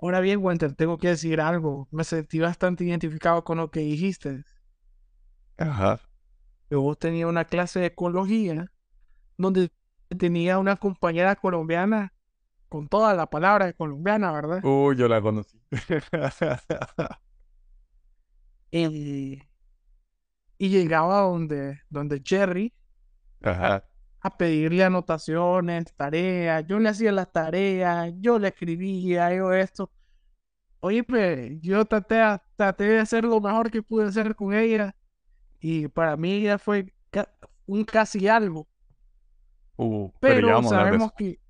Ahora 0.00 0.20
bien, 0.20 0.38
Winter, 0.42 0.74
tengo 0.74 0.96
que 0.96 1.08
decir 1.08 1.40
algo. 1.40 1.88
Me 1.90 2.04
sentí 2.04 2.38
bastante 2.38 2.84
identificado 2.84 3.42
con 3.42 3.58
lo 3.58 3.70
que 3.70 3.80
dijiste. 3.80 4.44
Ajá. 5.56 6.00
Que 6.68 6.76
vos 6.76 6.96
tenías 6.98 7.28
una 7.28 7.44
clase 7.44 7.80
de 7.80 7.86
ecología 7.86 8.70
donde 9.36 9.72
tenía 10.16 10.58
una 10.58 10.76
compañera 10.76 11.34
colombiana 11.34 12.12
con 12.68 12.86
toda 12.86 13.14
la 13.14 13.26
palabra 13.28 13.72
colombiana, 13.72 14.30
¿verdad? 14.30 14.64
Uy, 14.64 14.94
yo 14.96 15.08
la 15.08 15.20
conocí. 15.20 15.60
Y, 18.70 19.42
y 20.58 20.68
llegaba 20.70 21.20
donde, 21.22 21.80
donde 21.88 22.22
Jerry 22.24 22.74
Ajá. 23.42 23.84
a 24.20 24.36
pedirle 24.36 24.84
anotaciones, 24.84 25.94
tareas. 25.96 26.64
Yo 26.66 26.78
le 26.78 26.88
hacía 26.90 27.12
las 27.12 27.30
tareas, 27.32 28.12
yo 28.18 28.38
le 28.38 28.48
escribía, 28.48 29.34
yo 29.34 29.52
esto. 29.52 29.90
Oye, 30.80 31.02
pues 31.04 31.52
yo 31.60 31.84
traté, 31.84 32.20
a- 32.20 32.42
traté 32.56 32.84
de 32.84 32.98
hacer 33.00 33.24
lo 33.24 33.40
mejor 33.40 33.70
que 33.70 33.82
pude 33.82 34.06
hacer 34.06 34.34
con 34.34 34.54
ella. 34.54 34.94
Y 35.60 35.88
para 35.88 36.16
mí 36.16 36.32
ella 36.34 36.58
fue 36.58 36.92
ca- 37.10 37.32
un 37.66 37.84
casi 37.84 38.28
algo. 38.28 38.68
Uh, 39.76 40.10
pero 40.20 40.62
sabemos 40.64 41.12
que 41.16 41.40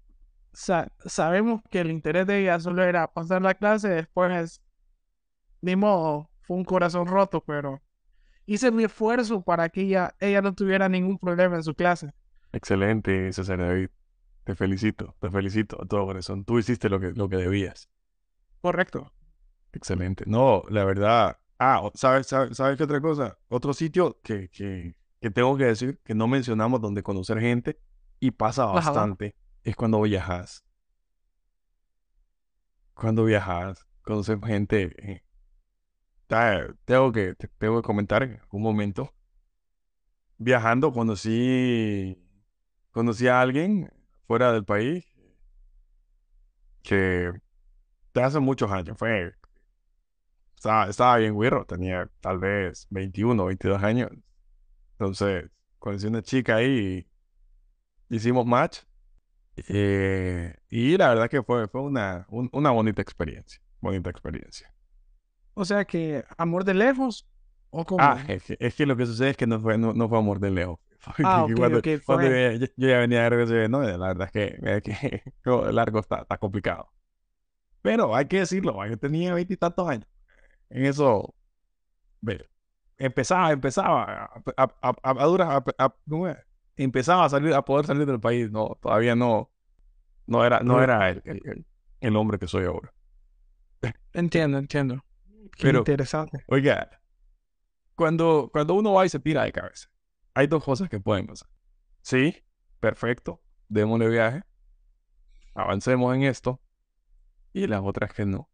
sa- 0.53 0.93
sabemos 1.07 1.63
que 1.71 1.81
el 1.81 1.91
interés 1.91 2.27
de 2.27 2.43
ella 2.43 2.61
solo 2.61 2.83
era 2.85 3.11
pasar 3.13 3.41
la 3.43 3.55
clase, 3.55 3.89
después 3.89 4.61
ni 5.63 5.77
modo, 5.77 6.31
fue 6.43 6.57
un 6.57 6.65
corazón 6.65 7.07
roto, 7.07 7.43
pero 7.43 7.81
hice 8.49 8.71
mi 8.71 8.85
esfuerzo 8.85 9.43
para 9.43 9.69
que 9.69 9.83
ella, 9.83 10.15
ella 10.19 10.41
no 10.41 10.55
tuviera 10.55 10.89
ningún 10.89 11.19
problema 11.19 11.57
en 11.57 11.63
su 11.63 11.75
clase. 11.75 12.13
Excelente, 12.53 13.31
César 13.33 13.59
David. 13.59 13.91
Te 14.45 14.55
felicito, 14.55 15.15
te 15.21 15.31
felicito 15.31 15.81
a 15.83 15.87
todo 15.87 16.07
corazón. 16.07 16.47
Tú 16.47 16.59
hiciste 16.59 16.89
lo 16.89 16.99
que, 16.99 17.13
lo 17.13 17.29
que 17.29 17.37
debías. 17.37 17.91
Correcto. 18.63 19.13
Excelente. 19.75 20.25
No, 20.27 20.63
la 20.71 20.85
verdad. 20.87 21.39
Ah, 21.59 21.91
¿sabes, 21.95 22.27
sabes, 22.29 22.57
sabes 22.57 22.79
qué 22.79 22.85
otra 22.85 23.03
cosa? 23.03 23.37
Otro 23.49 23.75
sitio 23.75 24.19
que, 24.23 24.49
que, 24.49 24.97
que 25.21 25.31
tengo 25.31 25.55
que 25.59 25.65
decir 25.65 26.01
que 26.03 26.15
no 26.15 26.27
mencionamos 26.27 26.81
donde 26.81 27.03
conocer 27.03 27.41
gente 27.41 27.79
y 28.19 28.31
pasa 28.31 28.65
Ajá. 28.65 28.73
bastante 28.73 29.37
es 29.63 29.77
cuando 29.77 30.01
viajas. 30.01 30.65
Cuando 32.95 33.25
viajas, 33.25 33.87
conocer 34.01 34.39
gente. 34.43 35.23
Tengo 36.85 37.13
que, 37.13 37.35
te- 37.35 37.49
tengo 37.59 37.81
que 37.83 37.87
comentar 37.87 38.23
en 38.23 38.39
algún 38.41 38.63
momento. 38.63 39.13
Viajando 40.39 40.93
conocí, 40.93 42.17
conocí 42.93 43.27
a 43.29 43.41
alguien 43.41 43.91
fuera 44.27 44.53
del 44.53 44.65
país 44.65 45.05
que 46.83 47.33
hace 48.15 48.41
muchos 48.41 48.71
años 48.73 48.97
fue 48.99 49.35
estaba, 50.57 50.89
estaba 50.89 51.17
bien 51.19 51.35
güiro, 51.35 51.65
tenía 51.67 52.11
tal 52.21 52.39
vez 52.39 52.87
21, 52.91 53.45
22 53.47 53.83
años. 53.83 54.11
Entonces, 54.93 55.51
conocí 55.79 56.07
una 56.07 56.23
chica 56.23 56.57
ahí 56.57 57.07
y 58.09 58.17
hicimos 58.17 58.47
match. 58.47 58.81
Eh, 59.69 60.55
y 60.69 60.97
la 60.97 61.11
verdad 61.11 61.31
que 61.31 61.43
fue, 61.43 61.69
fue 61.69 61.83
una, 61.83 62.27
un- 62.31 62.51
una 62.53 62.71
bonita 62.71 63.03
experiencia. 63.03 63.61
Bonita 63.81 64.11
experiencia. 64.11 64.73
O 65.59 65.65
sea 65.65 65.85
que 65.85 66.25
amor 66.37 66.65
de 66.65 66.75
lejos 66.75 67.27
o 67.71 67.85
como 67.85 68.03
Ah, 68.03 68.23
es 68.29 68.45
que, 68.45 68.57
es 68.61 68.75
que 68.77 68.87
lo 68.87 68.97
que 68.97 69.07
sucede 69.07 69.31
es 69.31 69.37
que 69.37 69.47
no 69.47 69.59
fue, 69.61 69.77
no, 69.77 69.93
no 69.93 70.09
fue 70.09 70.19
amor 70.19 70.39
de 70.39 70.51
lejos. 70.51 70.79
Ah, 71.25 71.45
ok, 71.45 71.53
cuando, 71.57 71.79
ok, 71.79 71.87
cuando 72.07 72.27
yo, 72.29 72.53
yo- 72.53 72.67
ya 72.77 72.99
venía 72.99 73.23
de 73.23 73.31
regreso, 73.31 73.69
no, 73.69 73.83
la 73.83 73.97
verdad 74.09 74.27
es 74.27 74.33
que, 74.33 74.59
es 74.63 74.83
que 74.83 75.23
largo 75.73 75.99
está, 76.01 76.21
está 76.23 76.39
complicado. 76.39 76.93
Pero 77.83 78.15
hay 78.15 78.27
que 78.27 78.39
decirlo, 78.41 78.85
yo 78.87 78.97
tenía 78.99 79.35
veintitantos 79.35 79.89
años. 79.89 80.07
En 80.71 80.85
eso, 80.87 81.35
empezaba, 82.99 83.53
empezaba 83.53 84.31
a, 84.57 84.75
a, 84.83 84.95
a, 85.03 85.25
duras, 85.27 85.63
empezaba 86.77 87.25
a 87.25 87.29
salir, 87.29 87.55
a 87.55 87.63
poder 87.65 87.87
salir 87.87 88.07
del 88.07 88.21
país. 88.21 88.51
No, 88.51 88.77
todavía 88.81 89.15
no, 89.15 89.51
no 90.27 90.45
era, 90.45 90.61
no 90.61 90.75
Pero- 90.79 90.85
era 90.85 91.11
el- 91.11 91.67
el 92.01 92.17
hombre 92.17 92.39
que 92.39 92.47
soy 92.49 92.65
ahora. 92.65 92.93
entiendo, 94.13 94.59
entiendo. 94.59 95.05
Qué 95.57 95.63
Pero- 95.65 95.79
interesante. 95.81 96.45
Oiga, 96.49 97.01
cuando, 97.95 98.49
cuando 98.53 98.75
uno 98.75 98.93
va 98.93 99.07
y 99.07 99.09
se 99.09 99.19
tira 99.19 99.45
de 99.45 99.53
cabeza, 99.53 99.89
hay 100.35 100.47
dos 100.47 100.63
cosas 100.65 100.89
que 100.89 101.01
pueden 101.01 101.27
pasar. 101.27 101.49
Sí, 102.03 102.37
perfecto, 102.81 103.43
démosle 103.69 104.09
viaje, 104.09 104.45
avancemos 105.55 106.15
en 106.15 106.23
esto, 106.23 106.61
y 107.53 107.67
las 107.67 107.83
otras 107.83 108.13
que 108.13 108.25
no. 108.25 108.49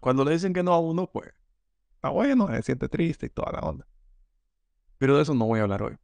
Cuando 0.00 0.24
le 0.24 0.32
dicen 0.32 0.52
que 0.52 0.62
no 0.62 0.72
a 0.72 0.78
uno, 0.80 1.10
pues, 1.10 1.32
está 1.94 2.10
bueno, 2.10 2.48
se 2.48 2.62
siente 2.62 2.88
triste 2.88 3.26
y 3.26 3.30
toda 3.30 3.52
la 3.52 3.60
onda. 3.60 3.86
Pero 4.98 5.16
de 5.16 5.22
eso 5.22 5.34
no 5.34 5.46
voy 5.46 5.60
a 5.60 5.62
hablar 5.62 5.82
hoy. 5.82 5.96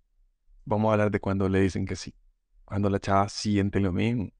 Vamos 0.65 0.89
a 0.89 0.93
hablar 0.93 1.11
de 1.11 1.21
cuando 1.21 1.49
le 1.49 1.61
dicen 1.61 1.87
que 1.87 1.97
sí. 1.97 2.15
Cuando 2.65 2.91
la 2.91 2.99
chava 3.01 3.29
siente 3.29 3.81
lo 3.81 3.93
mismo. 3.93 4.31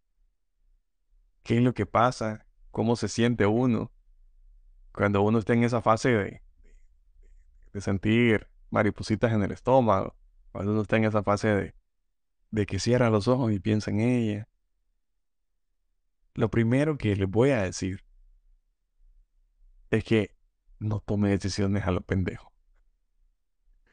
¿Qué 1.43 1.57
es 1.57 1.63
lo 1.63 1.73
que 1.75 1.87
pasa? 1.87 2.47
¿Cómo 2.71 2.97
se 2.97 3.09
siente 3.09 3.47
uno? 3.47 3.91
Cuando 4.99 5.23
uno 5.23 5.39
está 5.39 5.53
en 5.53 5.63
esa 5.63 5.81
fase 5.81 6.09
de, 6.09 6.43
de 7.73 7.81
sentir 7.81 8.49
maripositas 8.69 9.33
en 9.33 9.45
el 9.45 9.53
estómago. 9.53 10.17
Cuando 10.51 10.73
uno 10.73 10.83
está 10.83 10.97
en 10.97 11.05
esa 11.05 11.23
fase 11.23 11.47
de, 11.55 11.75
de 12.51 12.67
que 12.67 12.81
cierra 12.81 13.09
los 13.09 13.29
ojos 13.29 13.53
y 13.53 13.61
piensa 13.61 13.93
en 13.93 14.01
ella. 14.01 14.49
Lo 16.35 16.51
primero 16.51 16.99
que 16.99 17.15
les 17.15 17.31
voy 17.31 17.51
a 17.51 17.63
decir 17.63 18.05
es 19.93 20.03
que 20.03 20.35
no 20.81 20.99
tome 20.99 21.31
decisiones 21.31 21.85
a 21.87 21.93
lo 21.93 22.01
pendejo. 22.01 22.53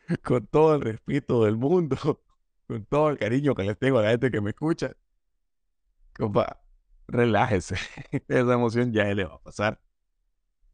Con 0.23 0.47
todo 0.47 0.73
el 0.73 0.81
respeto 0.81 1.43
del 1.43 1.55
mundo, 1.55 2.23
con 2.67 2.83
todo 2.85 3.11
el 3.11 3.19
cariño 3.19 3.53
que 3.53 3.61
les 3.61 3.77
tengo 3.77 3.99
a 3.99 4.01
la 4.01 4.09
gente 4.09 4.31
que 4.31 4.41
me 4.41 4.49
escucha, 4.49 4.95
compa, 6.17 6.63
relájese. 7.07 7.75
Esa 8.27 8.53
emoción 8.53 8.91
ya 8.91 9.03
le 9.13 9.25
va 9.25 9.35
a 9.35 9.43
pasar. 9.43 9.79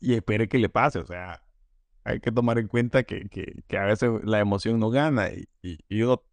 Y 0.01 0.15
espere 0.15 0.49
que 0.49 0.57
le 0.57 0.67
pase. 0.69 0.99
O 0.99 1.05
sea, 1.05 1.41
hay 2.03 2.19
que 2.19 2.31
tomar 2.31 2.57
en 2.57 2.67
cuenta 2.67 3.03
que, 3.03 3.29
que, 3.29 3.63
que 3.67 3.77
a 3.77 3.85
veces 3.85 4.11
la 4.23 4.39
emoción 4.39 4.79
no 4.79 4.89
gana 4.89 5.29
y, 5.29 5.47
y, 5.61 5.79
y 5.87 6.01
uno, 6.01 6.23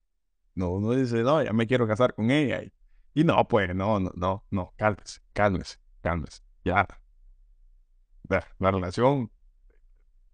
no, 0.55 0.71
uno 0.71 0.93
dice, 0.93 1.23
no, 1.23 1.43
ya 1.43 1.53
me 1.53 1.67
quiero 1.67 1.87
casar 1.87 2.15
con 2.15 2.31
ella. 2.31 2.63
Y, 2.63 2.73
y 3.15 3.25
no, 3.25 3.47
pues, 3.49 3.75
no, 3.75 4.01
no, 4.01 4.11
no, 4.15 4.45
no, 4.51 4.73
cálmese, 4.77 5.21
cálmese, 5.33 5.79
cálmese. 6.01 6.43
Ya. 6.65 6.87
La, 8.29 8.47
la 8.59 8.71
relación, 8.71 9.31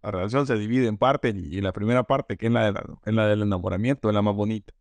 la 0.02 0.10
relación 0.10 0.46
se 0.46 0.56
divide 0.56 0.86
en 0.86 0.98
partes 0.98 1.34
y, 1.34 1.60
la 1.60 1.72
primera 1.72 2.04
parte, 2.04 2.36
que 2.36 2.46
es 2.46 2.52
la, 2.52 2.66
de 2.66 2.72
la, 2.72 2.84
es 3.04 3.14
la 3.14 3.26
del 3.26 3.42
enamoramiento, 3.42 4.08
es 4.08 4.14
la 4.14 4.22
más 4.22 4.34
bonita. 4.34 4.72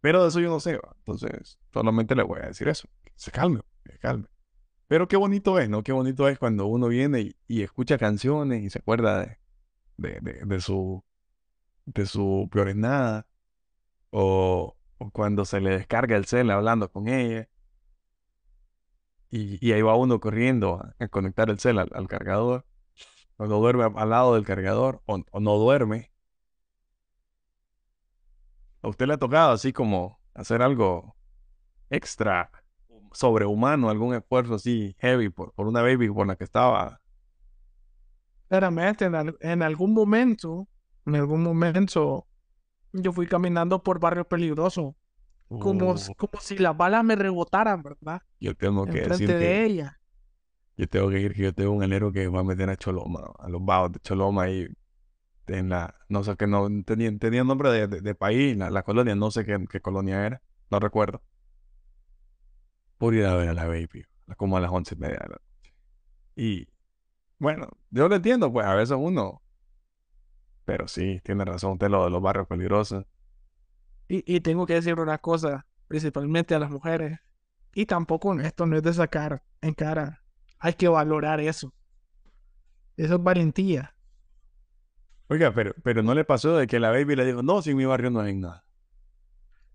Pero 0.00 0.22
de 0.22 0.28
eso 0.28 0.40
yo 0.40 0.50
no 0.50 0.60
sé, 0.60 0.76
¿va? 0.76 0.94
entonces 0.98 1.58
solamente 1.72 2.14
le 2.14 2.22
voy 2.22 2.40
a 2.40 2.46
decir 2.46 2.68
eso. 2.68 2.88
que 3.04 3.12
Se 3.16 3.30
calme, 3.30 3.60
que 3.84 3.92
se 3.92 3.98
calme. 3.98 4.26
Pero 4.94 5.08
qué 5.08 5.16
bonito 5.16 5.58
es, 5.58 5.68
¿no? 5.68 5.82
Qué 5.82 5.90
bonito 5.90 6.28
es 6.28 6.38
cuando 6.38 6.66
uno 6.66 6.86
viene 6.86 7.34
y, 7.48 7.62
escucha 7.62 7.98
canciones 7.98 8.62
y 8.62 8.70
se 8.70 8.78
acuerda 8.78 9.36
de, 9.96 10.60
su 10.60 11.02
de 11.86 12.06
su 12.06 12.48
nada. 12.76 13.26
O, 14.10 14.76
cuando 15.12 15.44
se 15.46 15.60
le 15.60 15.70
descarga 15.70 16.16
el 16.16 16.26
cel 16.26 16.48
hablando 16.52 16.92
con 16.92 17.08
ella. 17.08 17.48
Y, 19.30 19.72
ahí 19.72 19.82
va 19.82 19.96
uno 19.96 20.20
corriendo 20.20 20.80
a, 21.00 21.08
conectar 21.08 21.50
el 21.50 21.58
cel 21.58 21.80
al, 21.80 22.06
cargador. 22.08 22.64
O 23.36 23.46
no 23.46 23.58
duerme 23.58 23.90
al 23.96 24.10
lado 24.10 24.34
del 24.34 24.44
cargador. 24.46 25.02
O, 25.06 25.24
o 25.28 25.40
no 25.40 25.56
duerme. 25.58 26.12
¿A 28.82 28.88
usted 28.88 29.08
le 29.08 29.14
ha 29.14 29.18
tocado 29.18 29.50
así 29.50 29.72
como 29.72 30.20
hacer 30.34 30.62
algo 30.62 31.16
extra 31.90 32.48
sobrehumano, 33.14 33.90
algún 33.90 34.14
esfuerzo 34.14 34.54
así 34.56 34.94
heavy 35.00 35.30
por, 35.30 35.52
por 35.54 35.66
una 35.68 35.82
baby 35.82 36.10
por 36.10 36.26
la 36.26 36.36
que 36.36 36.44
estaba? 36.44 37.00
Claramente, 38.48 39.04
en, 39.06 39.14
al- 39.14 39.36
en 39.40 39.62
algún 39.62 39.92
momento, 39.94 40.68
en 41.06 41.16
algún 41.16 41.42
momento, 41.42 42.26
yo 42.92 43.12
fui 43.12 43.26
caminando 43.28 43.82
por 43.82 44.00
barrio 44.00 44.26
peligroso, 44.28 44.96
como, 45.58 45.94
Uh, 45.96 46.14
como 46.16 46.40
si 46.40 46.58
las 46.58 46.76
balas 46.76 47.04
me 47.04 47.16
rebotaran, 47.16 47.82
¿verdad? 47.82 48.22
yo 48.40 48.54
tengo 48.56 48.88
que 48.88 49.00
decir 49.00 49.34
de 49.34 49.34
que 49.34 49.64
ella. 49.66 49.98
yo 50.76 50.88
tengo 50.88 51.10
que 51.10 51.20
ir 51.20 51.34
que 51.34 51.42
yo 51.42 51.54
tengo 51.54 51.72
un 51.72 51.82
alero 51.82 52.12
que 52.12 52.28
va 52.28 52.40
a 52.40 52.44
meter 52.44 52.68
a 52.70 52.76
Choloma, 52.76 53.20
a 53.38 53.48
los 53.48 53.64
vagos 53.64 53.92
de 53.92 54.00
Choloma 54.00 54.44
ahí 54.44 54.66
en 55.48 55.70
la, 55.70 55.94
no 56.08 56.24
sé 56.24 56.36
qué, 56.36 56.46
no 56.46 56.68
tenía, 56.84 57.16
tenía 57.18 57.44
nombre 57.44 57.70
de, 57.70 57.88
de, 57.88 58.00
de 58.02 58.14
país, 58.14 58.56
la, 58.56 58.70
la 58.70 58.82
colonia, 58.84 59.14
no 59.16 59.30
sé 59.30 59.44
qué, 59.46 59.58
qué 59.70 59.80
colonia 59.82 60.26
era, 60.26 60.42
no 60.70 60.80
recuerdo. 60.80 61.22
Por 62.98 63.14
ir 63.14 63.24
a 63.26 63.34
ver 63.34 63.48
a 63.48 63.54
la 63.54 63.66
baby, 63.66 64.04
como 64.36 64.56
a 64.56 64.60
las 64.60 64.70
once 64.72 64.94
y 64.94 64.98
media 64.98 65.18
de 65.18 65.28
la 65.28 65.28
noche. 65.28 65.74
Y 66.36 66.68
bueno, 67.38 67.68
yo 67.90 68.08
lo 68.08 68.16
entiendo, 68.16 68.52
pues 68.52 68.66
a 68.66 68.74
veces 68.74 68.96
uno, 68.98 69.42
pero 70.64 70.88
sí, 70.88 71.20
tiene 71.24 71.44
razón 71.44 71.72
usted 71.72 71.88
lo 71.88 72.04
de 72.04 72.10
los 72.10 72.22
barrios 72.22 72.46
peligrosos. 72.46 73.04
Y, 74.08 74.24
y 74.36 74.40
tengo 74.40 74.66
que 74.66 74.74
decir 74.74 74.98
una 74.98 75.18
cosa, 75.18 75.66
principalmente 75.88 76.54
a 76.54 76.58
las 76.58 76.70
mujeres. 76.70 77.18
Y 77.74 77.86
tampoco 77.86 78.38
esto 78.40 78.66
no 78.66 78.76
es 78.76 78.82
de 78.82 78.92
sacar 78.94 79.42
en 79.60 79.74
cara. 79.74 80.22
Hay 80.58 80.74
que 80.74 80.88
valorar 80.88 81.40
eso. 81.40 81.74
Eso 82.96 83.14
es 83.16 83.22
valentía. 83.22 83.94
Oiga, 85.28 85.52
pero, 85.52 85.74
pero 85.82 86.02
no 86.02 86.14
le 86.14 86.24
pasó 86.24 86.56
de 86.56 86.66
que 86.66 86.80
la 86.80 86.90
baby 86.90 87.16
le 87.16 87.24
dijo, 87.26 87.42
no, 87.42 87.60
si 87.62 87.70
en 87.70 87.76
mi 87.76 87.84
barrio 87.84 88.10
no 88.10 88.20
hay 88.20 88.34
nada. 88.34 88.64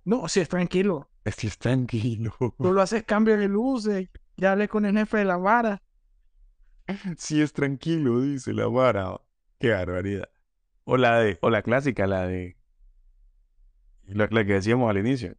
No, 0.03 0.27
si 0.27 0.39
es 0.41 0.49
tranquilo. 0.49 1.08
Que 1.35 1.47
es 1.47 1.57
tranquilo. 1.57 2.33
Solo 2.57 2.81
haces 2.81 3.03
cambio 3.03 3.37
de 3.37 3.47
luces. 3.47 4.09
Ya 4.37 4.53
hablé 4.53 4.67
con 4.67 4.85
el 4.85 4.97
jefe 4.97 5.17
de 5.17 5.25
la 5.25 5.37
vara. 5.37 5.81
Sí 7.17 7.41
es 7.41 7.53
tranquilo, 7.53 8.21
dice 8.21 8.53
la 8.53 8.67
vara. 8.67 9.19
Qué 9.59 9.69
barbaridad. 9.69 10.29
O 10.85 10.97
la 10.97 11.19
de, 11.19 11.37
o 11.41 11.49
la 11.49 11.61
clásica, 11.61 12.07
la 12.07 12.25
de, 12.25 12.57
la, 14.05 14.27
la 14.31 14.45
que 14.45 14.53
decíamos 14.53 14.89
al 14.89 14.97
inicio. 14.97 15.35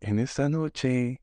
En 0.00 0.18
esta 0.18 0.48
noche 0.48 1.20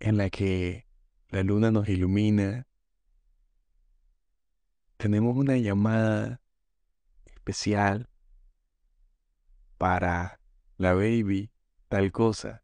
en 0.00 0.16
la 0.16 0.30
que 0.30 0.86
la 1.28 1.42
luna 1.42 1.70
nos 1.70 1.88
ilumina, 1.88 2.66
tenemos 4.96 5.36
una 5.36 5.56
llamada 5.56 6.40
especial 7.26 8.08
para 9.76 10.40
la 10.76 10.94
baby, 10.94 11.50
tal 11.88 12.12
cosa, 12.12 12.62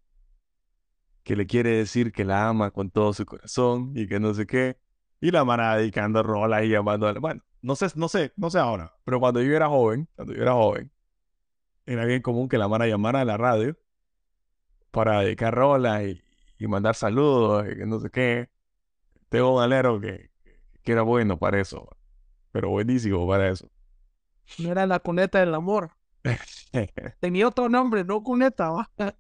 que 1.23 1.37
le 1.37 1.47
quiere 1.47 1.71
decir 1.71 2.13
que 2.13 2.25
la 2.25 2.49
ama 2.49 2.71
con 2.71 2.91
todo 2.91 3.13
su 3.13 3.25
corazón 3.27 3.93
y 3.95 4.07
que 4.09 4.21
no 4.21 4.35
sé 4.35 4.47
qué. 4.47 4.79
Y 5.21 5.31
la 5.31 5.45
manada 5.45 5.77
dedicando 5.77 6.23
rolas 6.23 6.65
y 6.65 6.69
llamando. 6.71 7.13
Bueno, 7.21 7.43
no 7.63 7.77
sé, 7.77 7.89
no 7.95 8.09
sé, 8.09 8.33
no 8.37 8.51
sé 8.51 8.59
ahora, 8.59 8.95
pero 9.05 9.21
cuando 9.21 9.43
yo 9.43 9.55
era 9.55 9.69
joven, 9.69 10.09
cuando 10.17 10.35
yo 10.35 10.43
era 10.43 10.53
joven, 10.53 10.91
era 11.87 12.05
bien 12.05 12.23
común 12.23 12.49
que 12.49 12.59
la 12.59 12.69
mara 12.69 12.87
llamara 12.87 13.21
a 13.21 13.25
la 13.25 13.37
radio 13.37 13.77
para 14.91 15.21
dedicar 15.21 15.55
rolas 15.55 16.03
y, 16.03 16.23
y 16.59 16.67
mandar 16.67 16.95
saludos 16.95 17.67
y 17.71 17.77
que 17.77 17.87
no 17.87 18.01
sé 18.01 18.11
qué. 18.11 18.49
Tengo 19.29 19.57
un 19.57 19.63
alero 19.63 20.01
que, 20.01 20.31
que 20.83 20.93
era 20.93 21.03
bueno 21.03 21.39
para 21.39 21.61
eso, 21.61 21.89
pero 22.53 22.71
buenísimo 22.71 23.27
para 23.29 23.51
eso. 23.51 23.71
No 24.59 24.71
era 24.71 24.87
la 24.87 25.01
cuneta 25.01 25.41
del 25.41 25.55
amor. 25.55 25.93
Tenía 27.21 27.49
otro 27.49 27.69
nombre, 27.69 28.05
no 28.05 28.23
cuneta, 28.23 28.71
¿va? 28.71 28.91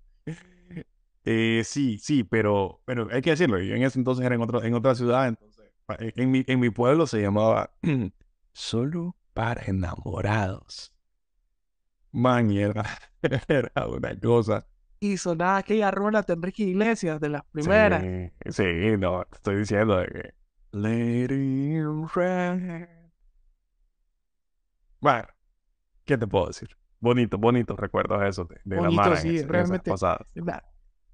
Eh, 1.24 1.62
sí, 1.64 1.98
sí, 1.98 2.24
pero, 2.24 2.80
pero 2.86 3.08
hay 3.12 3.20
que 3.20 3.30
decirlo. 3.30 3.58
Yo 3.60 3.74
en 3.74 3.82
ese 3.82 3.98
entonces 3.98 4.24
era 4.24 4.34
en, 4.34 4.40
otro, 4.40 4.64
en 4.64 4.72
otra 4.72 4.94
ciudad. 4.94 5.28
Entonces, 5.28 5.70
pa- 5.84 5.96
en, 6.00 6.30
mi, 6.30 6.44
en 6.46 6.58
mi 6.58 6.70
pueblo 6.70 7.06
se 7.06 7.20
llamaba 7.20 7.70
Solo 8.52 9.16
para 9.34 9.62
enamorados. 9.66 10.94
Man, 12.12 12.50
y 12.50 12.60
era, 12.60 12.84
era 13.48 13.86
una 13.86 14.18
cosa. 14.18 14.66
Y 14.98 15.16
sonaba 15.16 15.58
aquella 15.58 15.90
rola 15.90 16.22
de 16.22 16.32
Enrique 16.32 16.64
Iglesias, 16.64 17.20
de 17.20 17.28
las 17.28 17.44
primeras. 17.44 18.02
Sí, 18.02 18.52
sí, 18.52 18.96
no, 18.98 19.24
te 19.24 19.36
estoy 19.36 19.56
diciendo 19.56 19.96
de 19.98 20.06
que. 20.06 20.34
Lady. 20.72 21.80
Bueno, 25.00 25.28
¿qué 26.04 26.18
te 26.18 26.26
puedo 26.26 26.46
decir? 26.48 26.68
Bonito, 27.00 27.38
bonitos 27.38 27.78
recuerdos 27.78 28.22
esos 28.22 28.48
de, 28.48 28.60
de 28.64 28.80
la 28.80 28.90
Mara 28.90 29.16
sí, 29.16 29.38
en 29.38 29.48
realmente. 29.48 29.82
pasadas. 29.84 30.26
Na- 30.34 30.62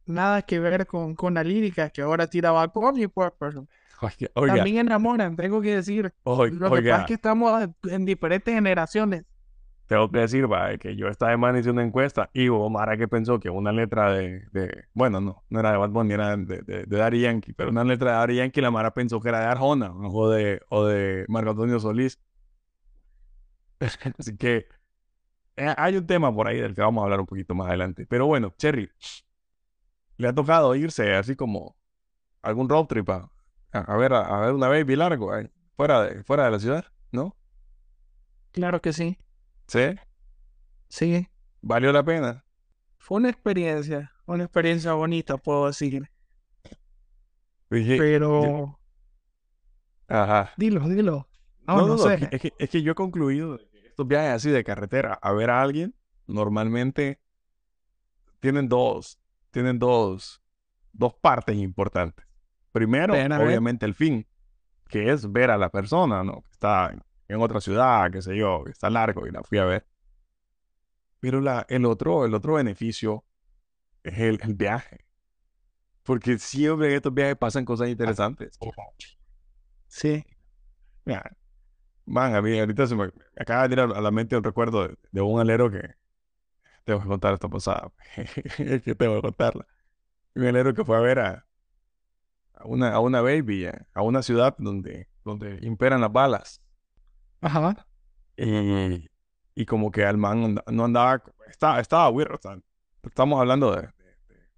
nada 0.06 0.42
que 0.42 0.58
ver 0.60 0.86
con, 0.86 1.14
con 1.14 1.34
la 1.34 1.44
lírica 1.44 1.90
que 1.90 2.02
ahora 2.02 2.28
tira 2.28 2.50
Bad 2.52 2.72
Bunny, 2.74 3.08
pues, 3.08 3.32
pero 3.38 3.66
Oiga, 4.00 4.30
oiga, 4.34 4.64
también 4.64 4.78
enamoran, 4.78 5.36
tengo 5.36 5.60
que 5.62 5.76
decir. 5.76 6.14
oi- 6.24 6.56
Lo 6.60 6.72
que 6.72 6.82
pasa 6.82 6.82
oiga, 6.82 7.02
es 7.02 7.06
que 7.06 7.14
estamos 7.14 7.68
en 7.84 8.04
diferentes 8.06 8.54
generaciones. 8.54 9.24
tengo 9.86 10.10
que 10.10 10.18
decir, 10.20 10.50
va, 10.52 10.76
que 10.78 10.96
yo 10.96 11.08
esta 11.08 11.30
semana 11.30 11.58
hice 11.60 11.70
una 11.70 11.84
encuesta 11.84 12.28
y 12.32 12.48
hubo 12.48 12.68
Mara 12.70 12.96
que 12.96 13.06
pensó 13.08 13.38
que 13.38 13.50
una 13.50 13.70
letra 13.72 14.12
de, 14.12 14.46
de- 14.52 14.84
bueno, 14.94 15.20
no, 15.20 15.44
no 15.48 15.60
era 15.60 15.70
de 15.72 15.76
Bad 15.78 15.90
Bunny, 15.90 16.14
era 16.14 16.36
de, 16.36 16.62
de, 16.62 16.84
de 16.86 16.96
Daddy 16.96 17.20
Yankee, 17.20 17.52
pero 17.52 17.70
una 17.70 17.84
letra 17.84 18.10
de 18.12 18.16
Daddy 18.18 18.36
Yankee, 18.36 18.60
la 18.60 18.70
Mara 18.72 18.92
pensó 18.94 19.20
que 19.20 19.28
era 19.28 19.40
de 19.40 19.46
Arjona 19.46 19.92
o 19.94 20.28
de, 20.30 20.60
o 20.68 20.84
de 20.86 21.24
Marco 21.28 21.50
Antonio 21.50 21.78
Solís. 21.80 22.18
Así 24.18 24.36
que 24.36 24.66
hay 25.56 25.96
un 25.96 26.06
tema 26.06 26.34
por 26.34 26.48
ahí 26.48 26.60
del 26.60 26.74
que 26.74 26.80
vamos 26.82 27.02
a 27.02 27.04
hablar 27.04 27.20
un 27.20 27.26
poquito 27.26 27.54
más 27.54 27.68
adelante. 27.68 28.06
Pero 28.06 28.26
bueno, 28.26 28.54
Cherry, 28.58 28.90
le 30.16 30.28
ha 30.28 30.34
tocado 30.34 30.74
irse 30.74 31.14
así 31.14 31.36
como 31.36 31.76
algún 32.42 32.68
road 32.68 32.86
trip 32.86 33.08
a, 33.10 33.30
ver, 33.96 34.12
a, 34.14 34.40
ver 34.40 34.52
una 34.54 34.68
baby 34.68 34.96
largo, 34.96 35.32
ahí, 35.32 35.50
fuera 35.76 36.02
de, 36.02 36.22
fuera 36.24 36.44
de 36.46 36.50
la 36.50 36.58
ciudad, 36.58 36.84
¿no? 37.12 37.36
Claro 38.52 38.80
que 38.80 38.92
sí. 38.92 39.18
¿Sí? 39.66 39.94
Sí. 40.88 41.28
¿Valió 41.60 41.92
la 41.92 42.04
pena? 42.04 42.44
Fue 42.98 43.18
una 43.18 43.28
experiencia, 43.28 44.12
una 44.26 44.44
experiencia 44.44 44.92
bonita, 44.94 45.36
puedo 45.36 45.66
decir. 45.66 46.08
Pero, 47.68 48.78
Ajá. 50.08 50.52
dilo, 50.56 50.88
dilo. 50.88 51.28
No, 51.66 51.76
No, 51.76 51.80
no, 51.80 51.86
no, 51.88 51.96
no, 51.96 51.98
sé. 51.98 52.28
es 52.30 52.40
que, 52.40 52.52
es 52.58 52.70
que 52.70 52.82
yo 52.82 52.92
he 52.92 52.94
concluido 52.94 53.58
estos 53.96 54.08
viajes 54.08 54.32
así 54.32 54.50
de 54.50 54.62
carretera 54.62 55.14
a 55.22 55.32
ver 55.32 55.48
a 55.48 55.62
alguien, 55.62 55.94
normalmente 56.26 57.18
tienen 58.40 58.68
dos, 58.68 59.18
tienen 59.50 59.78
dos, 59.78 60.42
dos 60.92 61.14
partes 61.14 61.56
importantes. 61.56 62.26
Primero, 62.72 63.14
obviamente 63.14 63.86
el 63.86 63.94
fin, 63.94 64.26
que 64.86 65.10
es 65.10 65.32
ver 65.32 65.50
a 65.50 65.56
la 65.56 65.70
persona, 65.70 66.22
¿no? 66.22 66.42
Que 66.42 66.50
está 66.50 66.90
en, 66.92 67.02
en 67.28 67.40
otra 67.40 67.58
ciudad, 67.62 68.10
qué 68.10 68.20
sé 68.20 68.36
yo, 68.36 68.64
que 68.64 68.72
está 68.72 68.90
largo 68.90 69.26
y 69.26 69.30
la 69.30 69.42
fui 69.42 69.56
a 69.56 69.64
ver. 69.64 69.86
Pero 71.18 71.40
la, 71.40 71.64
el 71.70 71.86
otro, 71.86 72.26
el 72.26 72.34
otro 72.34 72.56
beneficio 72.56 73.24
es 74.02 74.18
el, 74.18 74.38
el 74.42 74.52
viaje. 74.52 75.06
Porque 76.02 76.38
siempre 76.38 76.88
en 76.88 76.96
estos 76.96 77.14
viajes 77.14 77.36
pasan 77.36 77.64
cosas 77.64 77.88
interesantes. 77.88 78.58
Sí. 79.86 80.22
Mira, 81.06 81.34
Man, 82.06 82.34
a 82.34 82.42
mí 82.42 82.58
ahorita 82.58 82.86
se 82.86 82.94
me, 82.94 83.10
acaba 83.36 83.68
de 83.68 83.76
venir 83.76 83.96
a 83.96 84.00
la 84.00 84.10
mente 84.10 84.36
un 84.36 84.44
recuerdo 84.44 84.88
de, 84.88 84.96
de 85.10 85.20
un 85.20 85.40
alero 85.40 85.70
que 85.70 85.82
tengo 86.84 87.00
que 87.00 87.08
contar 87.08 87.34
esta 87.34 87.48
pasada. 87.48 87.92
Que 88.56 88.94
tengo 88.94 89.16
que 89.16 89.22
contarla. 89.22 89.66
Un 90.34 90.46
alero 90.46 90.72
que 90.72 90.84
fue 90.84 90.96
a 90.96 91.00
ver 91.00 91.18
a, 91.18 91.46
a 92.54 92.64
una, 92.66 92.92
a 92.92 93.00
una 93.00 93.20
baby, 93.20 93.66
a, 93.66 93.86
a 93.92 94.02
una 94.02 94.22
ciudad 94.22 94.54
donde, 94.58 95.08
donde 95.24 95.58
imperan 95.62 96.00
las 96.00 96.12
balas. 96.12 96.62
Ajá. 97.40 97.86
Y, 98.36 99.08
y 99.56 99.66
como 99.66 99.90
que 99.90 100.04
al 100.04 100.16
man 100.16 100.60
no 100.70 100.84
andaba, 100.84 101.22
estaba, 101.48 101.80
estaba 101.80 102.08
weird, 102.10 102.38
estamos 103.02 103.40
hablando 103.40 103.74
de, 103.74 103.88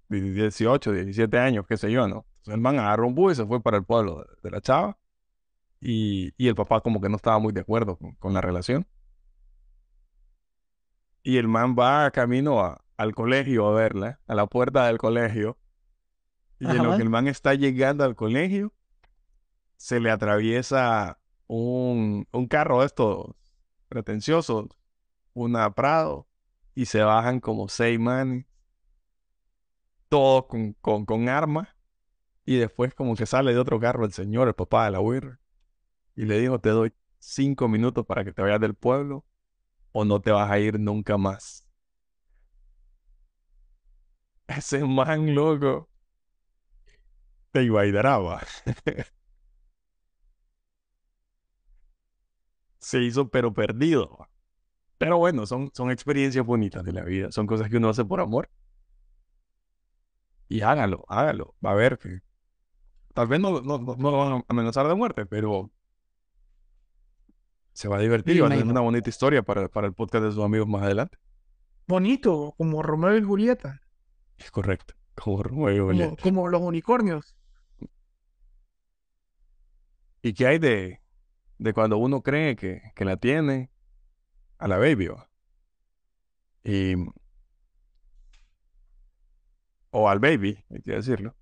de, 0.09 0.21
de 0.21 0.31
18, 0.33 0.91
17 0.91 1.39
años, 1.39 1.65
qué 1.67 1.77
sé 1.77 1.91
yo, 1.91 2.07
¿no? 2.07 2.27
Entonces 2.37 2.53
el 2.53 2.61
man 2.61 2.77
agarró 2.77 3.07
un 3.07 3.15
bus 3.15 3.33
y 3.33 3.35
se 3.37 3.45
fue 3.45 3.61
para 3.61 3.77
el 3.77 3.85
pueblo 3.85 4.19
de, 4.19 4.27
de 4.43 4.51
la 4.51 4.61
chava. 4.61 4.98
Y, 5.81 6.33
y 6.37 6.47
el 6.47 6.55
papá 6.55 6.81
como 6.81 6.99
que 6.99 7.09
no 7.09 7.15
estaba 7.15 7.39
muy 7.39 7.53
de 7.53 7.61
acuerdo 7.61 7.97
con, 7.97 8.13
con 8.15 8.33
la 8.33 8.41
relación. 8.41 8.85
Y 11.23 11.37
el 11.37 11.47
man 11.47 11.75
va 11.77 12.09
camino 12.11 12.61
a- 12.61 12.83
al 12.97 13.15
colegio 13.15 13.67
a 13.67 13.73
verla, 13.73 14.19
a 14.27 14.35
la 14.35 14.47
puerta 14.47 14.85
del 14.87 14.97
colegio. 14.97 15.57
Y 16.59 16.65
en 16.65 16.83
lo 16.83 16.95
que 16.97 17.03
el 17.03 17.09
man 17.09 17.27
está 17.27 17.53
llegando 17.53 18.03
al 18.03 18.15
colegio, 18.15 18.73
se 19.77 20.01
le 20.01 20.11
atraviesa 20.11 21.19
un, 21.47 22.27
un 22.33 22.47
carro 22.47 22.81
de 22.81 22.87
estos 22.87 23.33
pretenciosos, 23.87 24.67
una 25.33 25.73
Prado, 25.73 26.27
y 26.75 26.85
se 26.85 27.01
bajan 27.01 27.39
como 27.39 27.69
seis 27.69 27.97
manes, 27.97 28.45
todos 30.09 30.47
con, 30.47 30.73
con, 30.73 31.05
con 31.05 31.29
armas, 31.29 31.69
y 32.45 32.57
después 32.57 32.93
como 32.93 33.15
que 33.15 33.25
sale 33.25 33.53
de 33.53 33.59
otro 33.59 33.79
carro 33.79 34.03
el 34.03 34.11
señor, 34.11 34.49
el 34.49 34.53
papá 34.55 34.85
de 34.85 34.91
la 34.91 34.99
Weir, 34.99 35.38
y 36.19 36.25
le 36.25 36.37
dijo, 36.37 36.59
te 36.59 36.67
doy 36.69 36.93
cinco 37.17 37.69
minutos 37.69 38.05
para 38.05 38.25
que 38.25 38.33
te 38.33 38.41
vayas 38.41 38.59
del 38.59 38.75
pueblo 38.75 39.25
o 39.93 40.05
no 40.05 40.21
te 40.21 40.31
vas 40.31 40.51
a 40.51 40.59
ir 40.59 40.79
nunca 40.79 41.17
más. 41.17 41.67
Ese 44.47 44.79
man 44.85 45.33
loco 45.33 45.87
te 47.51 47.63
iba. 47.63 47.83
Se 52.79 53.01
hizo 53.01 53.29
pero 53.29 53.53
perdido. 53.53 54.27
Pero 54.97 55.17
bueno, 55.19 55.45
son, 55.45 55.71
son 55.73 55.91
experiencias 55.91 56.45
bonitas 56.45 56.83
de 56.85 56.93
la 56.93 57.03
vida. 57.03 57.31
Son 57.31 57.47
cosas 57.47 57.69
que 57.69 57.77
uno 57.77 57.89
hace 57.89 58.05
por 58.05 58.21
amor. 58.21 58.49
Y 60.47 60.61
hágalo, 60.61 61.05
hágalo. 61.07 61.55
Va 61.65 61.71
a 61.71 61.75
ver 61.75 61.97
que 61.99 62.21
tal 63.13 63.27
vez 63.27 63.39
no, 63.39 63.61
no, 63.61 63.79
no, 63.79 63.95
no 63.97 64.11
van 64.17 64.33
a 64.33 64.45
amenazar 64.49 64.87
de 64.87 64.95
muerte, 64.95 65.25
pero 65.25 65.71
se 67.79 67.87
va 67.87 67.95
a 67.95 68.01
divertir 68.01 68.35
y 68.35 68.41
va 68.41 68.47
a 68.47 68.49
tener 68.49 68.65
una 68.67 68.81
bonita 68.81 69.07
historia 69.07 69.41
para, 69.41 69.69
para 69.69 69.87
el 69.87 69.93
podcast 69.93 70.25
de 70.25 70.31
sus 70.33 70.43
amigos 70.43 70.67
más 70.67 70.81
adelante. 70.81 71.17
Bonito, 71.87 72.53
como 72.57 72.83
Romeo 72.83 73.15
y 73.17 73.23
Julieta. 73.23 73.79
Es 74.37 74.51
correcto, 74.51 74.95
como 75.15 75.41
Romeo 75.43 75.69
y 75.71 75.77
Como, 75.77 75.85
Julieta. 75.87 76.21
como 76.21 76.47
los 76.49 76.61
unicornios. 76.61 77.37
¿Y 80.21 80.33
qué 80.33 80.47
hay 80.47 80.59
de, 80.59 80.99
de 81.57 81.73
cuando 81.73 81.97
uno 81.99 82.21
cree 82.21 82.57
que, 82.57 82.81
que 82.95 83.05
la 83.05 83.15
tiene 83.15 83.71
a 84.57 84.67
la 84.67 84.77
baby? 84.77 85.07
va? 85.07 85.29
Y, 86.65 86.95
o 89.91 90.09
al 90.09 90.19
baby, 90.19 90.65
hay 90.69 90.81
que 90.81 90.91
decirlo. 90.95 91.33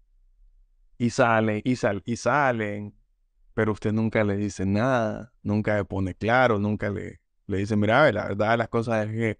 Y 1.00 1.10
salen, 1.10 1.64
y, 1.66 1.76
sal, 1.78 2.04
y 2.06 2.16
salen, 2.16 2.94
pero 3.58 3.72
usted 3.72 3.92
nunca 3.92 4.24
le 4.24 4.38
dice 4.38 4.68
nada, 4.68 5.34
nunca 5.42 5.78
le 5.78 5.84
pone 5.84 6.14
claro, 6.14 6.60
nunca 6.60 6.92
le, 6.92 7.22
le 7.48 7.58
dice, 7.58 7.76
mira, 7.76 8.12
la 8.12 8.28
verdad 8.28 8.52
de 8.52 8.58
las 8.58 8.68
cosas 8.70 9.08
es 9.08 9.12
que 9.12 9.40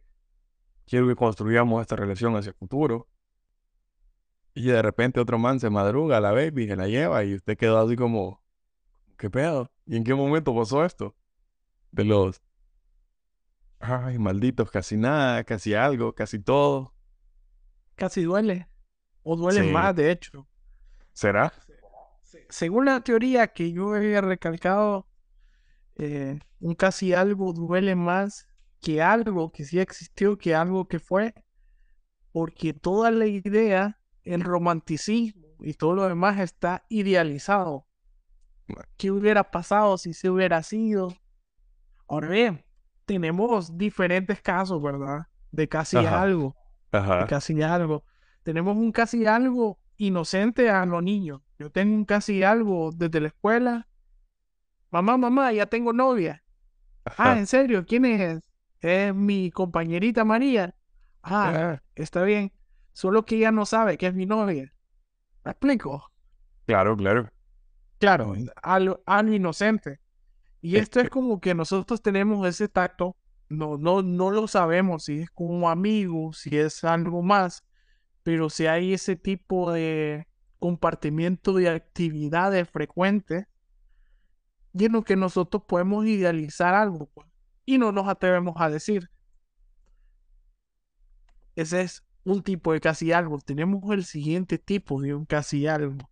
quiero 0.88 1.08
que 1.08 1.16
construyamos 1.16 1.80
esta 1.82 1.96
relación 1.96 2.36
hacia 2.36 2.50
el 2.50 2.56
futuro. 2.56 3.08
Y 4.56 4.64
de 4.70 4.82
repente 4.82 5.20
otro 5.20 5.38
man 5.38 5.60
se 5.60 5.70
madruga 5.70 6.18
a 6.18 6.20
la 6.20 6.32
baby, 6.32 6.66
se 6.68 6.76
la 6.76 6.88
lleva 6.88 7.24
y 7.26 7.36
usted 7.36 7.56
quedó 7.60 7.78
así 7.78 7.96
como, 7.96 8.42
¿qué 9.20 9.30
pedo? 9.30 9.72
¿Y 9.86 9.98
en 9.98 10.04
qué 10.04 10.16
momento 10.16 10.56
pasó 10.56 10.84
esto? 10.84 11.16
De 11.92 12.04
los, 12.04 12.42
ay, 13.80 14.18
malditos, 14.18 14.72
casi 14.72 14.98
nada, 14.98 15.44
casi 15.44 15.76
algo, 15.76 16.16
casi 16.16 16.40
todo. 16.40 16.96
Casi 17.94 18.24
duele. 18.24 18.68
O 19.22 19.36
duele 19.36 19.62
Sí. 19.62 19.70
más, 19.72 19.96
de 19.96 20.10
hecho. 20.10 20.48
¿Será? 21.14 21.54
Se- 22.50 22.54
Según 22.66 22.86
la 22.86 23.02
teoría 23.02 23.48
que 23.48 23.72
yo 23.72 23.96
he 23.96 24.22
recalcado, 24.22 25.08
eh, 25.96 26.40
un 26.60 26.76
casi 26.76 27.14
algo 27.14 27.54
duele 27.54 27.96
más 27.96 28.48
que 28.82 29.02
algo 29.02 29.52
que 29.52 29.66
sí 29.66 29.80
existió, 29.80 30.38
que 30.38 30.56
algo 30.56 30.88
que 30.88 31.00
fue, 31.00 31.34
porque 32.32 32.74
toda 32.74 33.12
la 33.12 33.26
idea, 33.26 34.00
el 34.24 34.42
romanticismo 34.42 35.48
y 35.60 35.74
todo 35.74 35.96
lo 35.96 36.08
demás 36.08 36.40
está 36.40 36.86
idealizado. 36.90 37.88
¿Qué 38.98 39.12
hubiera 39.12 39.50
pasado 39.50 39.98
si 39.98 40.14
se 40.14 40.30
hubiera 40.30 40.62
sido? 40.62 41.14
Ahora 42.08 42.30
bien, 42.30 42.66
tenemos 43.06 43.78
diferentes 43.78 44.42
casos, 44.42 44.82
¿verdad? 44.82 45.28
De 45.52 45.68
casi 45.68 45.98
Ajá. 45.98 46.22
algo 46.22 46.56
de 46.92 47.26
casi 47.28 47.62
algo. 47.62 48.04
Tenemos 48.44 48.76
un 48.78 48.92
casi 48.92 49.26
algo 49.26 49.80
inocente 49.98 50.70
a 50.70 50.86
los 50.86 51.04
niños. 51.04 51.42
Yo 51.60 51.72
tengo 51.72 51.96
un 51.96 52.06
casi 52.06 52.44
algo 52.44 52.92
desde 52.94 53.20
la 53.20 53.28
escuela. 53.28 53.88
Mamá, 54.92 55.18
mamá, 55.18 55.52
ya 55.52 55.66
tengo 55.66 55.92
novia. 55.92 56.44
Ah. 57.18 57.38
¿en 57.38 57.48
serio? 57.48 57.86
¿Quién 57.86 58.06
es? 58.06 58.42
Es 58.80 59.14
mi 59.16 59.50
compañerita 59.52 60.24
María. 60.24 60.76
Ah, 61.24 61.52
Ah, 61.56 61.84
está 61.96 62.24
bien. 62.24 62.52
Solo 62.94 63.26
que 63.26 63.38
ella 63.38 63.52
no 63.52 63.66
sabe 63.66 63.98
que 63.98 64.08
es 64.08 64.14
mi 64.14 64.26
novia. 64.26 64.74
¿Me 65.44 65.52
explico? 65.52 66.12
claro, 66.66 66.96
claro. 66.98 67.30
Claro, 68.00 68.36
algo, 68.62 69.02
algo 69.06 69.34
inocente. 69.34 70.00
Y 70.62 70.78
esto 70.78 71.00
es 71.00 71.10
como 71.10 71.40
que 71.40 71.56
nosotros 71.56 72.02
tenemos 72.02 72.46
ese 72.48 72.68
tacto. 72.68 73.16
No, 73.50 73.78
no, 73.78 74.02
no 74.04 74.30
lo 74.30 74.48
sabemos 74.48 75.06
si 75.06 75.22
es 75.22 75.30
como 75.32 75.70
amigo, 75.70 76.34
si 76.34 76.58
es 76.58 76.84
algo 76.84 77.24
más. 77.24 77.64
Pero 78.24 78.50
si 78.50 78.68
hay 78.68 78.94
ese 78.94 79.16
tipo 79.16 79.72
de 79.72 80.28
compartimiento 80.60 81.54
de 81.54 81.70
actividades 81.70 82.70
frecuentes, 82.70 83.46
y 84.74 84.86
en 84.86 84.92
lo 84.92 85.04
que 85.04 85.16
nosotros 85.16 85.64
podemos 85.68 86.06
idealizar 86.06 86.74
algo, 86.76 87.08
pues, 87.08 87.28
y 87.66 87.78
no 87.78 87.92
nos 87.92 88.08
atrevemos 88.08 88.56
a 88.58 88.70
decir. 88.70 89.10
Ese 91.56 91.82
es 91.82 92.04
un 92.24 92.44
tipo 92.44 92.74
de 92.74 92.80
casi 92.80 93.12
algo. 93.12 93.40
Tenemos 93.40 93.84
el 93.92 94.06
siguiente 94.06 94.58
tipo 94.60 95.02
de 95.02 95.16
un 95.16 95.26
casi 95.26 95.66
algo. 95.66 96.10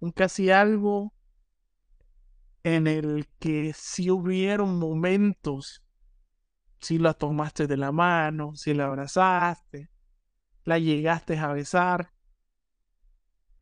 Un 0.00 0.10
casi 0.10 0.50
algo 0.50 1.14
en 2.62 2.86
el 2.86 3.28
que 3.38 3.72
si 3.74 4.10
hubieron 4.10 4.78
momentos, 4.78 5.82
si 6.80 6.98
la 6.98 7.14
tomaste 7.14 7.66
de 7.66 7.76
la 7.76 7.92
mano, 7.92 8.54
si 8.56 8.74
la 8.74 8.86
abrazaste, 8.86 9.90
la 10.64 10.78
llegaste 10.78 11.38
a 11.38 11.52
besar, 11.52 12.13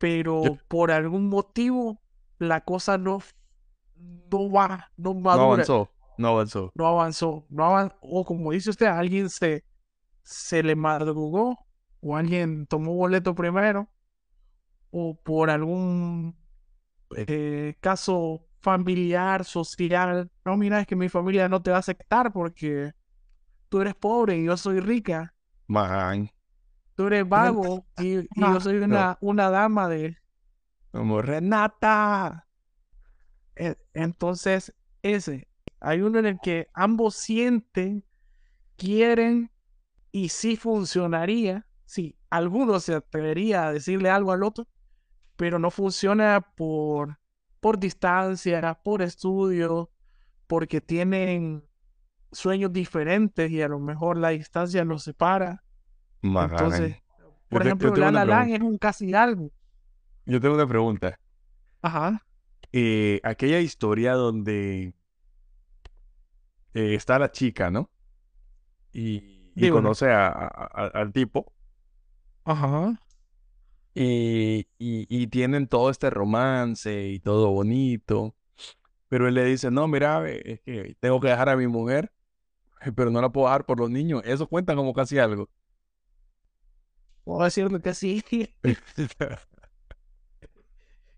pero 0.03 0.57
por 0.67 0.91
algún 0.91 1.29
motivo 1.29 2.01
la 2.37 2.59
cosa 2.59 2.97
no, 2.97 3.19
no 3.95 4.51
va, 4.51 4.91
no 4.97 5.13
no 5.13 5.19
madura, 5.21 5.53
avanzó, 5.53 5.89
no 6.17 6.27
avanzó. 6.27 6.71
no 6.75 6.87
avanzó, 6.87 7.45
no 7.49 7.63
avan- 7.63 7.93
o 8.01 8.25
como 8.25 8.51
dice 8.51 8.69
usted, 8.71 8.87
alguien 8.87 9.29
se, 9.29 9.63
se 10.21 10.61
le 10.61 10.75
madrugó, 10.75 11.57
o 12.01 12.17
alguien 12.17 12.67
tomó 12.67 12.93
boleto 12.95 13.33
primero, 13.33 13.87
o 14.91 15.15
por 15.15 15.49
algún 15.49 16.35
eh, 17.15 17.75
caso 17.79 18.45
familiar, 18.59 19.45
social, 19.45 20.29
no, 20.43 20.57
mira, 20.57 20.81
es 20.81 20.87
que 20.87 20.97
mi 20.97 21.07
familia 21.07 21.47
no 21.47 21.61
te 21.61 21.71
va 21.71 21.77
a 21.77 21.79
aceptar 21.79 22.33
porque 22.33 22.91
tú 23.69 23.79
eres 23.79 23.95
pobre 23.95 24.37
y 24.37 24.45
yo 24.47 24.57
soy 24.57 24.81
rica, 24.81 25.33
Man, 25.67 26.29
tú 26.95 27.07
eres 27.07 27.27
vago 27.27 27.85
y, 27.97 28.19
y 28.19 28.27
yo 28.35 28.59
soy 28.59 28.79
no. 28.79 28.85
una, 28.85 29.17
una 29.21 29.49
dama 29.49 29.89
de... 29.89 30.17
como 30.91 31.21
Renata. 31.21 32.47
E- 33.55 33.77
Entonces, 33.93 34.73
ese, 35.01 35.47
hay 35.79 36.01
uno 36.01 36.19
en 36.19 36.25
el 36.25 36.39
que 36.39 36.69
ambos 36.73 37.15
sienten, 37.15 38.05
quieren 38.77 39.51
y 40.11 40.29
sí 40.29 40.55
funcionaría, 40.57 41.67
sí, 41.85 42.17
alguno 42.29 42.79
se 42.79 42.95
atrevería 42.95 43.67
a 43.67 43.73
decirle 43.73 44.09
algo 44.09 44.31
al 44.31 44.43
otro, 44.43 44.67
pero 45.35 45.59
no 45.59 45.71
funciona 45.71 46.41
por, 46.55 47.19
por 47.59 47.79
distancia, 47.79 48.79
por 48.83 49.01
estudio, 49.01 49.91
porque 50.47 50.81
tienen 50.81 51.63
sueños 52.31 52.73
diferentes 52.73 53.49
y 53.51 53.61
a 53.61 53.67
lo 53.67 53.79
mejor 53.79 54.17
la 54.17 54.29
distancia 54.29 54.83
los 54.85 55.03
separa. 55.03 55.62
Man. 56.23 56.49
Entonces, 56.51 56.97
por 57.49 57.61
te- 57.61 57.69
yo 57.69 57.69
ejemplo, 57.69 57.91
tengo 57.93 58.11
La 58.11 58.25
Land 58.25 58.53
es 58.55 58.61
un 58.61 58.77
casi 58.77 59.13
algo. 59.13 59.51
Yo 60.25 60.39
tengo 60.41 60.55
una 60.55 60.67
pregunta. 60.67 61.17
Ajá, 61.81 62.25
Eh, 62.73 63.19
aquella 63.23 63.59
historia 63.61 64.13
donde 64.15 64.93
eh, 66.73 66.95
está 66.95 67.19
la 67.19 67.31
chica, 67.31 67.69
¿no? 67.71 67.89
Y, 68.93 69.69
conoce 69.69 70.09
a- 70.11 70.27
a- 70.27 70.69
a- 70.85 70.87
al 70.87 71.11
tipo. 71.13 71.53
ajá. 72.45 72.95
Y, 73.95 74.61
y, 74.79 75.05
y 75.09 75.27
tienen 75.27 75.67
todo 75.67 75.89
este 75.91 76.09
romance 76.09 77.07
y 77.09 77.19
todo 77.19 77.51
bonito. 77.51 78.35
Pero 79.09 79.27
él 79.27 79.35
le 79.35 79.45
dice, 79.45 79.71
no, 79.71 79.87
mira, 79.87 80.29
es 80.29 80.61
que 80.61 80.95
tengo 80.99 81.19
que 81.21 81.29
dejar 81.29 81.49
a 81.49 81.57
mi 81.57 81.67
mujer, 81.67 82.11
pero 82.95 83.11
no 83.11 83.21
la 83.21 83.31
puedo 83.31 83.47
dejar 83.47 83.65
por 83.65 83.79
los 83.79 83.89
niños. 83.91 84.23
Eso 84.25 84.47
cuenta 84.47 84.75
como 84.75 84.93
casi 84.93 85.19
algo. 85.19 85.49
Puedo 87.23 87.43
decirlo 87.43 87.81
que 87.81 87.93
sí. 87.93 88.23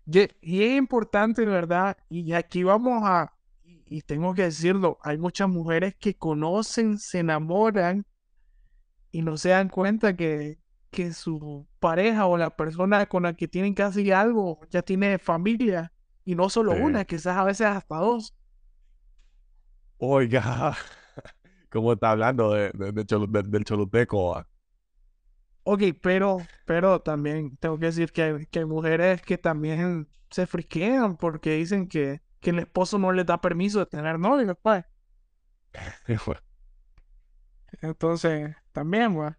Y, 0.06 0.20
y 0.40 0.62
es 0.64 0.76
importante, 0.78 1.44
¿verdad? 1.44 1.96
Y 2.08 2.32
aquí 2.32 2.62
vamos 2.62 3.02
a, 3.04 3.32
y 3.64 4.02
tengo 4.02 4.34
que 4.34 4.42
decirlo, 4.44 4.98
hay 5.02 5.18
muchas 5.18 5.48
mujeres 5.48 5.94
que 5.98 6.16
conocen, 6.16 6.98
se 6.98 7.20
enamoran 7.20 8.06
y 9.10 9.22
no 9.22 9.36
se 9.36 9.50
dan 9.50 9.68
cuenta 9.68 10.16
que, 10.16 10.58
que 10.90 11.12
su 11.12 11.66
pareja 11.80 12.26
o 12.26 12.36
la 12.36 12.50
persona 12.56 13.06
con 13.06 13.24
la 13.24 13.34
que 13.34 13.48
tienen 13.48 13.74
casi 13.74 14.10
algo 14.10 14.60
ya 14.70 14.82
tiene 14.82 15.18
familia. 15.18 15.92
Y 16.24 16.34
no 16.34 16.50
solo 16.50 16.74
Sí. 16.74 16.80
una, 16.80 17.04
quizás 17.04 17.36
a 17.36 17.44
veces 17.44 17.66
hasta 17.68 17.96
dos. 17.96 18.34
Oiga, 19.98 20.76
¿Cómo 21.70 21.92
está 21.94 22.12
hablando 22.12 22.52
de, 22.52 22.70
de- 22.74 22.92
de 22.92 23.04
de- 23.04 23.42
del 23.50 23.64
choluteco? 23.64 24.44
Ok, 25.68 25.82
pero, 26.00 26.38
pero 26.64 27.00
también 27.00 27.56
tengo 27.56 27.76
que 27.76 27.86
decir 27.86 28.12
que 28.12 28.22
hay, 28.22 28.46
que 28.46 28.60
hay 28.60 28.64
mujeres 28.64 29.20
que 29.20 29.36
también 29.36 30.08
se 30.30 30.46
friquean 30.46 31.16
porque 31.16 31.56
dicen 31.56 31.88
que, 31.88 32.22
que 32.38 32.50
el 32.50 32.60
esposo 32.60 32.98
no 33.00 33.10
les 33.10 33.26
da 33.26 33.40
permiso 33.40 33.80
de 33.80 33.86
tener 33.86 34.16
novio, 34.16 34.54
pues. 34.62 34.84
Entonces, 37.82 38.54
también, 38.70 39.12
pues. 39.12 39.34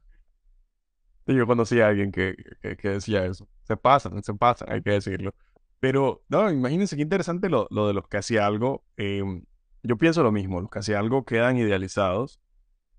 Sí, 1.25 1.34
yo 1.34 1.47
conocí 1.47 1.80
a 1.80 1.88
alguien 1.88 2.11
que, 2.11 2.36
que, 2.61 2.75
que 2.75 2.89
decía 2.89 3.25
eso. 3.25 3.47
Se 3.63 3.78
pasan, 3.78 4.21
se 4.21 4.34
pasan, 4.34 4.69
hay 4.69 4.82
que 4.82 4.91
decirlo. 4.91 5.34
Pero, 5.80 6.25
no, 6.28 6.51
imagínense 6.51 6.97
qué 6.97 7.03
interesante 7.03 7.47
lo, 7.47 7.67
lo 7.71 7.88
de 7.88 7.93
los 7.93 8.05
que 8.09 8.17
hacía 8.17 8.45
algo. 8.45 8.84
Em, 8.97 9.45
yo 9.82 9.97
pienso 9.97 10.23
lo 10.23 10.34
mismo, 10.34 10.59
los 10.59 10.69
que 10.69 10.80
hacía 10.80 10.99
algo 10.99 11.23
quedan 11.23 11.55
idealizados 11.55 12.41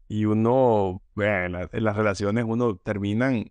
y 0.09 0.25
uno, 0.27 1.03
bueno, 1.15 1.47
en, 1.47 1.53
la- 1.53 1.71
en 1.73 1.85
las 1.85 1.97
relaciones 1.97 2.45
uno 2.49 2.77
terminan 2.77 3.51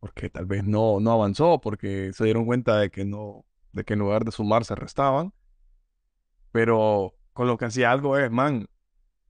porque 0.00 0.30
tal 0.30 0.46
vez 0.46 0.64
no, 0.64 1.00
no 1.00 1.12
avanzó, 1.12 1.60
porque 1.60 2.12
se 2.12 2.24
dieron 2.24 2.44
cuenta 2.46 2.78
de 2.78 2.90
que 2.90 3.04
no, 3.04 3.44
de 3.72 3.84
que 3.84 3.94
en 3.94 4.00
lugar 4.00 4.24
de 4.24 4.32
sumar 4.32 4.64
se 4.64 4.74
restaban. 4.74 5.32
Pero 6.52 7.14
con 7.32 7.46
lo 7.46 7.56
que 7.58 7.66
hacía 7.66 7.90
algo 7.92 8.16
es, 8.18 8.30
man, 8.30 8.68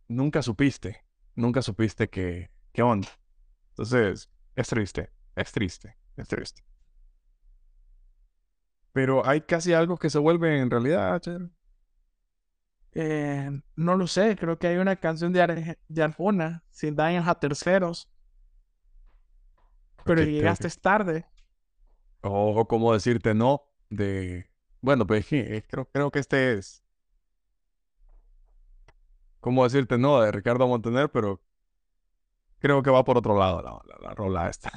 nunca 0.09 0.43
supiste, 0.43 1.05
nunca 1.37 1.62
supiste 1.62 2.11
que, 2.11 2.51
qué 2.72 2.82
onda. 2.82 3.09
Entonces, 3.70 4.30
es 4.57 4.68
triste, 4.68 5.11
es 5.37 5.53
triste, 5.53 5.97
es 6.16 6.28
triste. 6.28 6.64
Pero 8.93 9.26
hay 9.26 9.43
casi 9.43 9.72
algo 9.74 9.97
que 9.99 10.09
se 10.11 10.18
vuelve 10.18 10.59
en 10.61 10.70
realidad, 10.70 11.20
Cher. 11.20 11.51
Eh, 12.95 13.51
no 13.76 13.97
lo 13.97 14.07
sé, 14.07 14.36
creo 14.36 14.59
que 14.59 14.68
hay 14.68 14.76
una 14.76 14.97
canción 14.97 15.32
de, 15.32 15.42
Ar- 15.42 15.78
de 15.88 16.03
Arjona, 16.03 16.64
sin 16.70 16.95
daños 16.97 17.26
a 17.26 17.38
terceros, 17.38 18.09
pero 20.05 20.22
llegaste 20.22 20.68
tarde. 20.70 21.26
O, 22.22 22.61
o 22.61 22.66
cómo 22.68 22.92
decirte 22.92 23.34
no 23.34 23.62
de... 23.90 24.51
Bueno, 24.80 25.07
pues 25.07 25.26
eh, 25.32 25.64
creo, 25.68 25.86
creo 25.90 26.11
que 26.11 26.18
este 26.18 26.55
es... 26.55 26.82
¿Cómo 29.40 29.62
decirte 29.64 29.99
no 29.99 30.20
de 30.20 30.32
Ricardo 30.32 30.66
Montaner? 30.66 31.11
Pero 31.11 31.40
creo 32.59 32.82
que 32.82 32.90
va 32.90 33.05
por 33.05 33.18
otro 33.18 33.38
lado 33.38 33.62
la, 33.62 33.70
la, 33.86 34.09
la 34.09 34.14
rola 34.14 34.49
esta. 34.49 34.72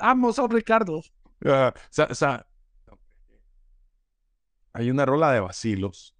Ambos 0.00 0.36
son 0.36 0.50
Ricardo. 0.50 1.02
O 1.44 1.72
sea, 1.90 2.08
o 2.10 2.14
sea, 2.14 2.46
hay 4.72 4.90
una 4.90 5.04
rola 5.04 5.32
de 5.32 5.40
Basilos. 5.40 6.15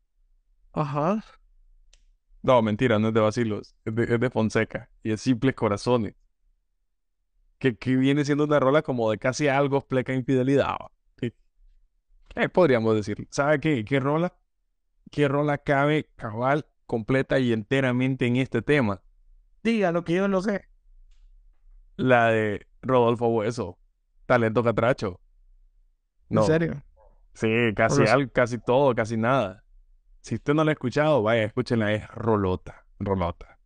Ajá. 0.76 1.24
No, 2.42 2.62
mentira, 2.62 2.98
no 2.98 3.08
es 3.08 3.14
de 3.14 3.20
Basilos, 3.20 3.74
es 3.84 3.94
de, 3.94 4.04
es 4.04 4.20
de 4.20 4.30
Fonseca. 4.30 4.88
Y 5.02 5.10
es 5.12 5.20
Simples 5.20 5.54
Corazones. 5.54 6.14
Que, 7.58 7.76
que 7.76 7.96
viene 7.96 8.24
siendo 8.24 8.44
una 8.44 8.60
rola 8.60 8.82
como 8.82 9.10
de 9.10 9.18
casi 9.18 9.48
algo 9.48 9.80
pleca 9.80 10.12
infidelidad. 10.12 10.68
¿va? 10.72 10.90
Sí. 11.18 11.32
Eh, 12.34 12.48
podríamos 12.50 12.94
decir. 12.94 13.26
¿Sabe 13.30 13.58
qué? 13.58 13.84
¿Qué 13.84 13.98
rola? 13.98 14.34
¿Qué 15.10 15.26
rola 15.26 15.58
cabe 15.58 16.10
cabal, 16.16 16.66
completa 16.84 17.38
y 17.38 17.52
enteramente 17.52 18.26
en 18.26 18.36
este 18.36 18.60
tema? 18.60 19.02
Diga 19.64 19.90
lo 19.90 20.04
que 20.04 20.14
yo 20.14 20.28
no 20.28 20.42
sé. 20.42 20.68
La 21.96 22.26
de 22.28 22.66
Rodolfo 22.82 23.28
Hueso. 23.28 23.78
Talento 24.26 24.62
Catracho. 24.62 25.20
En 26.28 26.34
No. 26.36 26.42
serio. 26.42 26.82
Sí, 27.32 27.48
casi 27.74 28.02
algo, 28.06 28.30
casi 28.32 28.58
todo, 28.58 28.94
casi 28.94 29.16
nada. 29.16 29.64
Si 30.26 30.34
usted 30.34 30.54
no 30.54 30.64
la 30.64 30.72
ha 30.72 30.74
escuchado, 30.74 31.22
vaya, 31.22 31.44
escúchenla, 31.44 31.92
es 31.92 32.08
rolota, 32.08 32.84
rolota. 32.98 33.60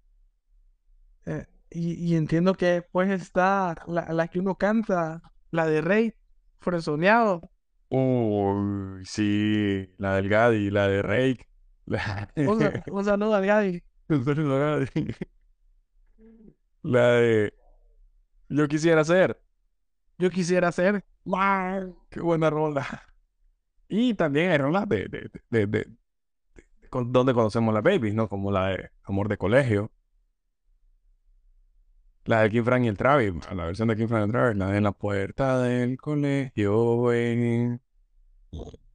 Eh, 1.24 1.46
y, 1.70 1.94
y 1.94 2.16
entiendo 2.16 2.52
que 2.52 2.66
después 2.66 3.08
está 3.08 3.74
la, 3.86 4.12
la 4.12 4.28
que 4.28 4.40
uno 4.40 4.56
canta, 4.56 5.22
la 5.50 5.64
de 5.64 5.80
Rey, 5.80 6.14
fresoneado. 6.60 7.50
Uy, 7.88 9.06
sí, 9.06 9.88
la 9.96 10.16
del 10.16 10.28
Gadi, 10.28 10.68
la 10.70 10.86
de 10.86 11.00
Rake. 11.00 11.48
La, 11.86 12.30
Un, 12.36 12.60
sa- 12.60 12.84
un 12.92 13.04
saludo 13.06 13.34
al 13.34 13.46
Gaby. 13.46 13.82
la 16.82 17.12
de 17.12 17.54
Yo 18.50 18.68
quisiera 18.68 19.02
ser. 19.02 19.40
Yo 20.18 20.28
quisiera 20.28 20.70
ser. 20.72 21.06
¡Wow! 21.24 21.96
¡Qué 22.10 22.20
buena 22.20 22.50
rola! 22.50 22.86
Y 23.88 24.12
también 24.12 24.50
hay 24.50 24.58
rolas 24.58 24.86
de, 24.90 25.08
de, 25.08 25.20
de, 25.20 25.30
de- 25.50 25.66
de- 25.66 25.66
de- 25.66 25.99
con- 26.90 27.12
donde 27.12 27.34
conocemos 27.34 27.74
las 27.74 27.82
babies, 27.82 28.14
¿no? 28.14 28.28
Como 28.28 28.50
la 28.52 28.68
de 28.68 28.90
Amor 29.04 29.28
de 29.28 29.38
Colegio. 29.38 29.90
La 32.24 32.42
de 32.42 32.50
Kim 32.50 32.64
Frank 32.64 32.84
y 32.84 32.88
el 32.88 32.96
Travis, 32.96 33.34
la 33.54 33.64
versión 33.66 33.88
de 33.88 33.96
Kim 33.96 34.08
Frank 34.08 34.22
y 34.22 34.24
el 34.26 34.30
Travis, 34.32 34.56
la 34.56 34.66
de 34.68 34.76
En 34.78 34.84
la 34.84 34.92
puerta 34.92 35.58
del 35.60 35.98
colegio. 35.98 37.10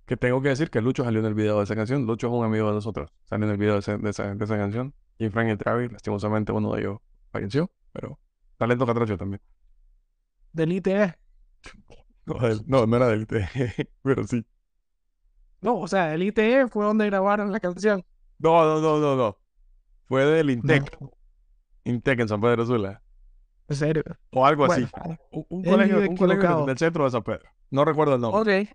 Que 0.06 0.18
tengo 0.18 0.42
que 0.42 0.50
decir 0.50 0.70
que 0.70 0.82
Lucho 0.82 1.04
salió 1.04 1.20
en 1.20 1.26
el 1.26 1.34
video 1.34 1.58
de 1.58 1.64
esa 1.64 1.76
canción. 1.76 2.06
Lucho 2.06 2.28
es 2.28 2.34
un 2.34 2.46
amigo 2.46 2.68
de 2.68 2.74
nosotros. 2.76 3.12
Salió 3.26 3.46
en 3.46 3.52
el 3.54 3.58
video 3.58 3.74
de, 3.74 3.80
ese- 3.80 3.98
de 3.98 4.10
esa, 4.12 4.36
de 4.36 4.46
esa 4.46 4.58
canción. 4.58 4.94
Kim 5.18 5.32
Frank 5.32 5.48
y 5.48 5.52
el 5.52 5.58
Travis, 5.58 5.92
lastimosamente 5.92 6.52
uno 6.52 6.74
de 6.74 6.82
ellos 6.82 7.00
falleció, 7.32 7.72
pero 7.92 8.20
talento 8.58 8.86
catracho 8.86 9.18
también. 9.18 9.42
Del 10.54 10.72
ITE. 10.74 11.14
No, 12.26 12.36
no, 12.68 12.86
no 12.88 12.96
era 12.98 13.08
del 13.10 13.22
IT, 13.24 13.90
pero 14.02 14.24
sí. 14.26 14.44
No, 15.62 15.80
o 15.80 15.88
sea, 15.88 16.14
el 16.14 16.24
ITE 16.24 16.68
fue 16.68 16.86
donde 16.86 17.06
grabaron 17.08 17.52
la 17.52 17.60
canción. 17.60 18.04
No, 18.40 18.64
no, 18.66 18.82
no, 18.82 19.00
no, 19.00 19.16
no. 19.16 19.38
Fue 20.06 20.26
del 20.26 20.50
Intec. 20.52 20.98
Intec 21.84 22.20
en 22.20 22.28
San 22.28 22.42
Pedro 22.42 22.66
Sula. 22.66 23.02
En 23.68 23.76
serio. 23.76 24.04
O 24.32 24.46
algo 24.46 24.66
así. 24.66 24.88
Un, 25.32 25.64
colegio, 25.64 26.00
un 26.10 26.18
colegio 26.18 26.66
del 26.66 26.78
centro 26.78 27.06
de 27.06 27.12
San 27.12 27.24
Pedro. 27.24 27.50
No 27.72 27.84
recuerdo 27.86 28.16
el 28.16 28.22
nombre. 28.22 28.62
ok. 28.62 28.70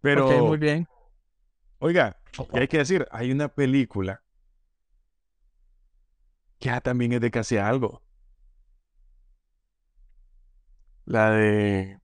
Pero, 0.00 0.28
Ok, 0.28 0.48
muy 0.48 0.58
bien. 0.58 0.88
oiga, 1.78 2.16
y 2.54 2.58
hay 2.58 2.68
que 2.68 2.78
decir, 2.78 3.06
hay 3.10 3.30
una 3.32 3.48
película 3.48 4.22
que 6.58 6.68
ya 6.68 6.80
también 6.80 7.12
es 7.12 7.20
de 7.20 7.30
casi 7.30 7.58
algo. 7.58 8.02
La 11.04 11.30
de... 11.30 11.98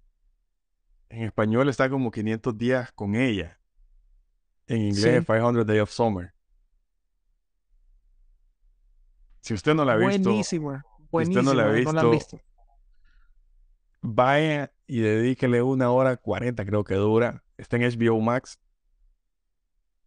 En 1.08 1.22
español 1.22 1.68
está 1.68 1.88
como 1.88 2.10
500 2.10 2.58
días 2.58 2.92
con 2.92 3.14
ella. 3.14 3.60
En 4.68 4.78
inglés, 4.82 5.20
Sí. 5.20 5.24
500 5.26 5.66
Days 5.66 5.82
of 5.82 5.90
Summer. 5.90 6.32
Si 9.40 9.54
usted 9.54 9.74
no 9.74 9.84
la 9.84 9.92
ha 9.92 9.96
visto, 9.96 10.28
Buenísima. 10.28 10.84
usted 11.10 11.42
no 11.42 11.54
la 11.54 11.66
ha 11.66 11.80
no 11.80 11.92
la 11.92 12.00
han 12.00 12.10
visto, 12.10 12.40
vaya 14.02 14.72
y 14.86 15.00
dedíquele 15.00 15.62
una 15.62 15.90
hora 15.90 16.16
40, 16.16 16.64
creo 16.64 16.84
que 16.84 16.94
dura. 16.94 17.44
Está 17.56 17.76
en 17.76 17.82
HBO 17.82 18.20
Max. 18.20 18.58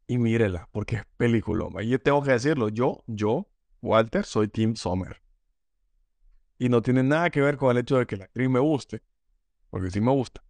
Y 0.07 0.18
mírela, 0.18 0.68
porque 0.72 0.97
es 0.97 1.05
película. 1.18 1.68
Y 1.84 1.89
yo 1.89 1.99
tengo 2.01 2.22
que 2.24 2.32
decirlo, 2.32 2.70
yo, 2.70 3.03
yo, 3.07 3.47
Walter, 3.82 4.26
soy 4.26 4.47
Team 4.47 4.76
Summer. 4.76 5.22
Y 6.57 6.68
no 6.68 6.82
tiene 6.82 7.03
nada 7.03 7.30
que 7.30 7.41
ver 7.41 7.57
con 7.57 7.72
el 7.72 7.78
hecho 7.78 7.97
de 7.97 8.07
que 8.07 8.18
la 8.18 8.26
actriz 8.26 8.49
me 8.49 8.60
guste, 8.60 9.03
porque 9.70 9.91
sí 9.91 10.01
me 10.01 10.12
gusta. 10.12 10.43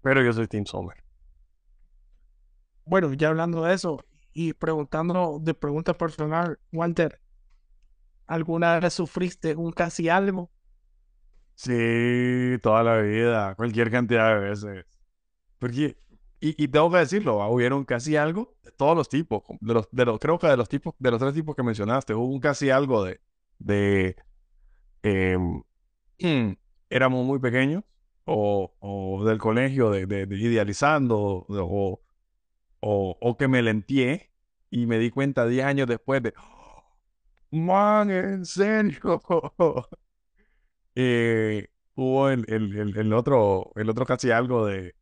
Pero 0.00 0.22
yo 0.22 0.32
soy 0.32 0.46
Team 0.46 0.64
Summer. 0.64 0.96
Bueno, 2.88 3.12
ya 3.14 3.28
hablando 3.28 3.62
de 3.64 3.74
eso 3.74 4.04
y 4.32 4.52
preguntando 4.54 5.38
de 5.40 5.54
pregunta 5.54 5.94
personal, 5.96 6.58
Walter, 6.72 7.20
¿alguna 8.28 8.78
vez 8.78 8.94
sufriste 8.94 9.56
un 9.56 9.72
casi 9.72 10.08
algo? 10.08 10.50
Sí, 11.54 12.56
toda 12.62 12.82
la 12.84 12.98
vida, 13.00 13.54
cualquier 13.56 13.90
cantidad 13.90 14.28
de 14.34 14.48
veces. 14.50 14.86
Porque, 15.58 15.98
y, 16.40 16.62
y 16.64 16.68
tengo 16.68 16.90
que 16.92 16.98
decirlo, 16.98 17.42
ah, 17.42 17.50
hubieron 17.50 17.84
casi 17.84 18.16
algo 18.16 18.56
de 18.64 18.72
todos 18.72 18.96
los 18.96 19.08
tipos, 19.08 19.42
de 19.60 19.74
los, 19.74 19.88
de 19.92 20.04
los, 20.06 20.18
creo 20.20 20.38
que 20.38 20.48
de 20.48 20.56
los 20.56 20.68
tipos, 20.68 20.94
de 20.98 21.10
los 21.12 21.20
tres 21.20 21.34
tipos 21.34 21.56
que 21.56 21.62
mencionaste, 21.64 22.14
hubo 22.14 22.26
un 22.26 22.40
casi 22.40 22.70
algo 22.70 23.04
de, 23.04 23.20
de, 23.58 24.16
em, 25.02 25.62
éramos 26.90 27.24
muy 27.26 27.38
pequeños, 27.40 27.84
o, 28.24 28.74
o 28.80 29.24
del 29.24 29.38
colegio, 29.38 29.90
de, 29.90 30.06
de- 30.06 30.26
de 30.26 30.36
idealizando, 30.36 31.46
o, 31.48 32.00
o, 32.80 33.16
o 33.20 33.36
que 33.36 33.48
me 33.48 33.62
lentié 33.62 34.30
y 34.70 34.86
me 34.86 34.98
di 34.98 35.10
cuenta 35.10 35.46
10 35.46 35.64
años 35.66 35.86
después 35.88 36.22
de, 36.22 36.34
man, 37.50 38.10
en 38.10 38.44
serio. 38.44 39.20
Eh, 40.94 41.68
hubo 41.94 42.28
el, 42.30 42.44
el, 42.48 42.96
el, 42.96 43.12
otro, 43.12 43.72
el 43.76 43.88
otro 43.90 44.04
casi 44.06 44.30
algo 44.30 44.66
de, 44.66 44.94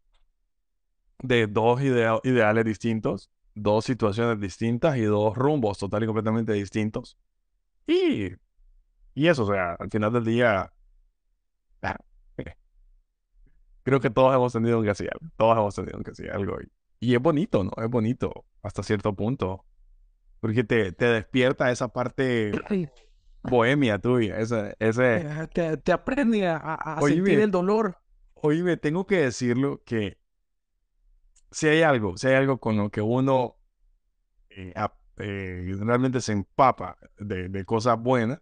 de 1.23 1.47
dos 1.47 1.81
idea- 1.83 2.21
ideales 2.25 2.65
distintos, 2.65 3.31
dos 3.55 3.85
situaciones 3.85 4.41
distintas 4.41 4.97
y 4.97 5.03
dos 5.03 5.37
rumbos 5.37 5.79
total 5.79 6.05
y 6.05 6.07
completamente 6.07 6.53
distintos. 6.53 7.17
Y, 7.87 8.31
y 9.15 9.29
eso, 9.29 9.45
o 9.45 9.53
sea, 9.53 9.75
al 9.75 9.91
final 9.91 10.13
del 10.15 10.25
día, 10.27 10.73
ah, 11.83 11.97
creo 13.83 14.01
que 14.01 14.11
todos 14.11 14.35
hemos 14.35 14.53
tenido 14.53 14.79
un 14.79 14.87
casi 14.87 15.05
algo, 15.05 15.27
todos 15.37 15.57
hemos 15.57 15.75
tenido 15.75 15.99
un 15.99 16.05
casi 16.05 16.29
algo. 16.29 16.61
Y, 16.61 16.71
y 17.01 17.15
es 17.15 17.21
bonito, 17.21 17.65
¿no? 17.65 17.73
Es 17.83 17.91
bonito 17.91 18.45
hasta 18.63 18.83
cierto 18.83 19.15
punto. 19.15 19.65
Porque 20.41 20.65
te, 20.65 20.93
te 20.93 21.07
despierta 21.07 21.71
esa 21.71 21.89
parte 21.89 22.53
bohemia 23.43 23.99
tuya, 23.99 24.39
ese, 24.39 24.77
ese... 24.79 25.49
Te, 25.53 25.77
te 25.77 25.93
aprende 25.93 26.47
a, 26.47 26.99
sentir 27.01 27.41
el 27.41 27.51
dolor. 27.51 27.99
Oye, 28.35 28.77
tengo 28.77 29.07
que 29.07 29.19
decirlo 29.19 29.83
que 29.85 30.19
si 31.51 31.69
hay 31.69 31.83
algo, 31.83 32.17
si 32.17 32.29
hay 32.29 32.35
algo 32.35 32.59
con 32.59 32.77
lo 32.77 32.91
que 32.91 33.01
uno 33.01 33.57
eh, 34.51 34.75
eh, 35.19 35.77
realmente 35.81 36.21
se 36.21 36.33
empapa 36.33 36.99
de, 37.19 37.49
de 37.49 37.65
cosas 37.65 37.99
buenas, 37.99 38.41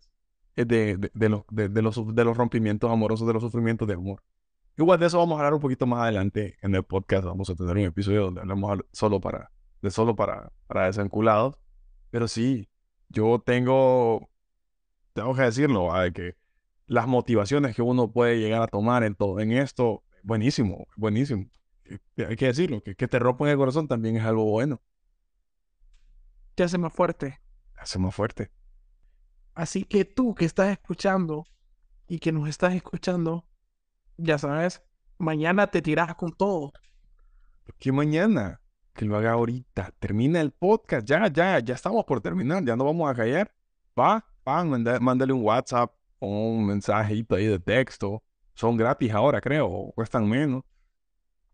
es 0.57 0.67
de, 0.67 0.97
de, 0.97 1.11
de 1.15 1.29
los, 1.29 1.45
de, 1.51 1.83
los, 1.83 2.15
de 2.15 2.25
los 2.25 2.37
rompimientos 2.37 2.91
amorosos, 2.91 3.27
de 3.27 3.35
los 3.35 3.43
sufrimientos 3.43 3.87
de 3.87 3.95
amor. 3.95 4.23
Igual 4.77 4.99
de 4.99 5.07
eso 5.07 5.19
vamos 5.19 5.37
a 5.37 5.41
hablar 5.41 5.55
un 5.55 5.61
poquito 5.61 5.87
más 5.87 6.03
adelante 6.03 6.57
en 6.61 6.75
el 6.75 6.83
podcast. 6.83 7.25
Vamos 7.25 7.49
a 7.49 7.55
tener 7.55 7.77
un 7.77 7.85
episodio 7.85 8.23
donde 8.25 8.41
hablamos 8.41 8.81
solo 8.93 9.21
para, 9.21 9.53
de 9.83 9.91
solo 9.91 10.17
para, 10.17 10.51
para 10.67 10.87
desenculados. 10.87 11.57
Pero 12.11 12.27
sí, 12.29 12.69
yo 13.09 13.41
tengo, 13.45 14.29
tengo 15.13 15.35
que 15.35 15.43
decirlo, 15.43 15.85
¿va? 15.85 16.03
de 16.03 16.13
que 16.13 16.37
las 16.87 17.07
motivaciones 17.07 17.75
que 17.77 17.83
uno 17.83 18.11
puede 18.11 18.39
llegar 18.39 18.63
a 18.63 18.67
tomar 18.67 19.05
en 19.05 19.15
todo, 19.15 19.39
en 19.41 19.53
esto, 19.53 20.03
buenísimo, 20.23 20.87
buenísimo. 20.97 21.47
Hay 22.17 22.37
que 22.37 22.47
decirlo, 22.47 22.83
que, 22.83 22.95
que 22.97 23.09
te 23.09 23.19
rompan 23.19 23.49
el 23.49 23.57
corazón 23.57 23.87
también 23.89 24.17
es 24.17 24.25
algo 24.25 24.45
bueno, 24.45 24.81
Te 26.55 26.63
hace 26.65 26.79
más 26.79 26.93
fuerte. 26.93 27.41
hace 27.77 27.99
más 27.99 28.15
fuerte. 28.15 28.51
Así 29.55 29.85
que 29.85 30.05
tú 30.05 30.35
que 30.35 30.45
estás 30.45 30.71
escuchando 30.73 31.45
y 32.09 32.19
que 32.19 32.33
nos 32.33 32.49
estás 32.49 32.75
escuchando, 32.75 33.45
ya 34.17 34.39
sabes, 34.39 34.83
mañana 35.19 35.67
te 35.67 35.83
tiras 35.83 36.15
con 36.15 36.33
todo. 36.33 36.73
Que 37.79 37.93
mañana, 37.93 38.61
que 38.93 39.05
lo 39.05 39.17
haga 39.17 39.33
ahorita, 39.33 39.93
termina 39.99 40.41
el 40.41 40.51
podcast, 40.53 41.07
ya, 41.07 41.27
ya, 41.29 41.59
ya 41.61 41.75
estamos 41.75 42.05
por 42.05 42.21
terminar, 42.21 42.65
ya 42.65 42.77
no 42.77 42.85
vamos 42.85 43.11
a 43.11 43.15
callar. 43.15 43.53
Va, 43.99 44.25
va, 44.47 44.65
manda- 44.65 45.01
mándale 45.01 45.33
un 45.33 45.43
WhatsApp 45.43 45.93
o 46.19 46.29
un 46.51 46.67
mensajito 46.67 47.35
ahí 47.37 47.47
de 47.47 47.59
texto. 47.59 48.23
Son 48.55 48.77
gratis 48.77 49.13
ahora, 49.13 49.41
creo, 49.41 49.67
o 49.69 49.93
cuestan 49.93 50.29
menos. 50.29 50.63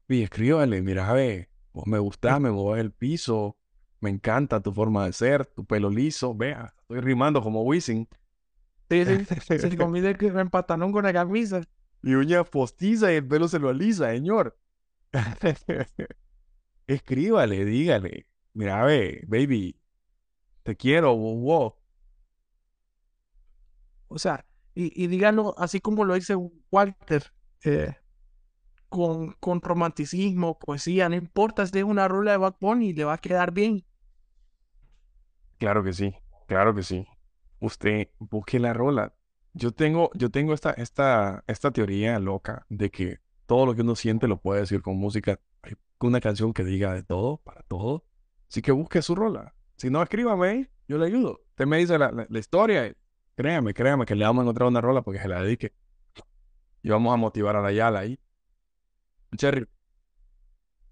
Y 0.09 0.23
escríbale, 0.23 0.83
mira, 0.83 1.13
ve, 1.13 1.49
vos 1.73 1.87
me 1.87 1.99
gustás, 1.99 2.41
me 2.41 2.51
mueves 2.51 2.81
el 2.85 2.93
piso, 2.93 3.57
me 4.01 4.11
encanta 4.11 4.61
tu 4.61 4.73
forma 4.73 5.07
de 5.07 5.13
ser, 5.13 5.47
tu 5.47 5.65
pelo 5.65 5.89
liso, 5.89 6.35
vea, 6.35 6.75
estoy 6.81 7.01
rimando 7.01 7.41
como 7.41 7.63
Wisin. 7.63 8.09
Sí, 8.91 9.05
sí, 9.05 9.25
se 9.59 9.77
combina 9.77 10.11
el 10.11 10.17
el 10.37 10.51
pantalón 10.51 10.91
con 10.91 11.05
la 11.05 11.13
camisa. 11.13 11.63
Mi 12.03 12.14
uña 12.14 12.44
postiza 12.44 13.12
y 13.12 13.16
el 13.16 13.26
pelo 13.26 13.48
se 13.48 13.59
lo 13.59 13.68
alisa, 13.68 14.11
señor. 14.11 14.59
Escríbale, 16.86 17.64
dígale. 17.64 18.26
Mira, 18.55 18.84
ve, 18.84 19.24
baby, 19.26 19.76
te 20.62 20.76
quiero, 20.76 21.16
wow, 21.16 21.36
wow. 21.40 21.74
O 24.09 24.18
sea, 24.18 24.44
y, 24.74 25.05
y 25.05 25.07
díganlo 25.07 25.55
así 25.59 25.80
como 25.80 26.05
lo 26.05 26.14
dice 26.14 26.34
Walter, 26.70 27.32
eh, 27.64 27.94
con, 28.88 29.32
con 29.40 29.61
romanticismo, 29.62 30.59
poesía, 30.59 31.09
no 31.09 31.16
importa 31.16 31.66
si 31.66 31.78
es 31.78 31.84
una 31.84 32.09
rola 32.09 32.32
de 32.32 32.38
Bad 32.38 32.57
Bunny, 32.61 32.92
le 32.92 33.05
va 33.05 33.14
a 33.14 33.18
quedar 33.18 33.53
bien. 33.53 33.84
Claro 35.59 35.84
que 35.84 35.92
sí, 35.92 36.14
claro 36.46 36.74
que 36.74 36.82
sí. 36.82 37.07
Usted 37.61 38.09
busque 38.18 38.59
la 38.59 38.72
rola. 38.72 39.14
Yo 39.53 39.72
tengo, 39.72 40.11
yo 40.14 40.30
tengo 40.30 40.55
esta, 40.55 40.70
esta, 40.72 41.42
esta 41.46 41.70
teoría 41.72 42.18
loca 42.18 42.64
de 42.68 42.90
que 42.90 43.18
todo 43.46 43.66
lo 43.66 43.74
que 43.74 43.82
uno 43.82 43.96
siente 43.96 44.28
lo 44.28 44.40
puede 44.40 44.61
decir 44.61 44.80
con 44.82 44.96
música. 44.96 45.40
Hay 45.62 45.74
una 46.01 46.20
canción 46.20 46.53
que 46.53 46.64
diga 46.64 46.94
de 46.94 47.03
todo, 47.03 47.38
para 47.38 47.62
todo. 47.62 48.05
Así 48.48 48.62
que 48.62 48.72
busque 48.72 49.03
su 49.03 49.14
rola. 49.14 49.55
Si 49.76 49.90
no, 49.90 50.03
escríbame, 50.03 50.70
yo 50.86 50.98
le 50.98 51.07
ayudo. 51.07 51.40
Usted 51.51 51.66
me 51.66 51.78
dice 51.78 51.98
la, 51.98 52.12
la- 52.12 52.26
la 52.28 52.38
historia. 52.38 52.86
y 52.86 52.94
Créame, 53.34 53.74
créame 53.74 54.05
que 54.07 54.14
le 54.14 54.24
vamos 54.24 54.42
a 54.42 54.44
encontrar 54.44 54.68
una 54.68 54.80
rola 54.80 55.03
porque 55.03 55.20
se 55.20 55.28
la 55.28 55.42
dedique. 55.42 55.72
Y 56.82 56.90
vamos 56.90 57.12
a 57.12 57.16
motivar 57.16 57.57
a 57.57 57.61
la 57.62 57.72
Yala 57.72 58.01
ahí. 58.01 58.18
Cherry, 59.36 59.66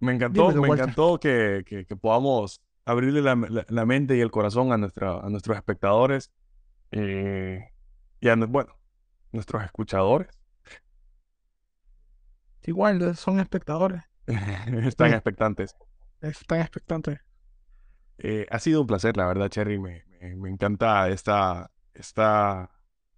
me 0.01 0.13
encantó, 0.15 0.43
Dímelo, 0.49 0.63
me 0.63 0.69
Walter. 0.69 0.85
encantó 0.85 1.19
que, 1.21 1.63
que- 1.67 1.85
que 1.87 1.97
podamos 1.97 2.61
abrirle 2.85 3.21
la, 3.23 3.35
la- 3.37 3.67
la 3.69 3.87
mente 3.87 4.17
y 4.17 4.21
el 4.21 4.31
corazón 4.31 4.73
a, 4.73 4.77
nuestra, 4.79 5.19
a 5.21 5.29
nuestros 5.29 5.57
espectadores 5.57 6.31
eh, 6.91 7.69
y 8.21 8.29
a, 8.29 8.37
nu- 8.37 8.47
bueno, 8.49 8.75
nuestros 9.33 9.65
escuchadores. 9.65 10.29
Igual 12.63 13.17
son 13.17 13.41
espectadores, 13.41 14.05
Están 14.87 15.13
expectantes. 15.13 15.75
están 16.21 16.61
expectantes. 16.61 17.19
Eh, 18.19 18.47
ha 18.51 18.59
sido 18.59 18.81
un 18.81 18.87
placer, 18.87 19.17
la 19.17 19.27
verdad, 19.27 19.49
Cherry. 19.49 19.79
Me, 19.79 20.05
me- 20.21 20.37
me 20.37 20.51
encanta 20.51 21.09
esta, 21.09 21.71
esta 21.95 22.71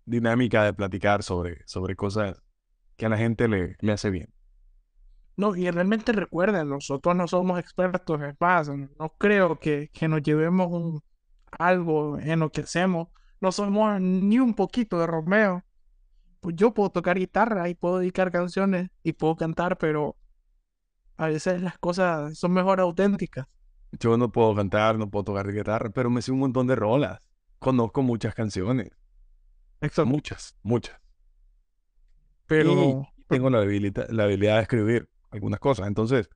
dinámica 0.04 0.64
de 0.64 0.74
platicar 0.74 1.22
sobre, 1.22 1.62
sobre 1.66 1.96
cosas 1.96 2.42
que 2.96 3.06
a 3.06 3.08
la 3.08 3.18
gente 3.18 3.48
le, 3.48 3.76
le 3.80 3.92
hace 3.92 4.10
bien. 4.10 4.32
No, 5.36 5.56
y 5.56 5.70
realmente 5.70 6.12
recuerden, 6.12 6.68
nosotros 6.68 7.16
no 7.16 7.26
somos 7.26 7.58
expertos, 7.58 8.20
es 8.22 8.34
más, 8.40 8.68
no 8.68 9.14
creo 9.18 9.58
que, 9.58 9.88
que 9.92 10.06
nos 10.08 10.22
llevemos 10.22 10.68
un, 10.70 11.02
algo 11.52 12.18
en 12.18 12.40
lo 12.40 12.50
que 12.52 12.62
hacemos. 12.62 13.08
No 13.40 13.52
somos 13.52 14.00
ni 14.00 14.38
un 14.38 14.54
poquito 14.54 14.98
de 14.98 15.06
Romeo. 15.06 15.64
Pues 16.40 16.56
yo 16.56 16.72
puedo 16.72 16.90
tocar 16.90 17.18
guitarra 17.18 17.68
y 17.68 17.74
puedo 17.74 17.98
dedicar 17.98 18.30
canciones 18.30 18.90
y 19.02 19.12
puedo 19.12 19.36
cantar, 19.36 19.76
pero 19.78 20.16
a 21.16 21.28
veces 21.28 21.60
las 21.60 21.78
cosas 21.78 22.38
son 22.38 22.52
mejor 22.52 22.80
auténticas. 22.80 23.46
Yo 23.92 24.16
no 24.16 24.30
puedo 24.30 24.54
cantar, 24.54 24.98
no 24.98 25.10
puedo 25.10 25.24
tocar 25.24 25.52
guitarra, 25.52 25.90
pero 25.90 26.08
me 26.08 26.22
sé 26.22 26.32
un 26.32 26.38
montón 26.38 26.66
de 26.66 26.76
rolas. 26.76 27.20
Conozco 27.58 28.02
muchas 28.02 28.34
canciones. 28.34 28.90
Muchas, 30.04 30.56
muchas. 30.62 30.98
Pero 32.46 32.72
Y 32.72 33.24
tengo 33.28 33.50
la 33.50 33.58
habilidad, 33.60 34.08
la 34.10 34.24
habilidad 34.24 34.56
de 34.56 34.62
escribir 34.62 35.08
algunas 35.30 35.60
cosas. 35.60 35.86
Entonces, 35.86 36.28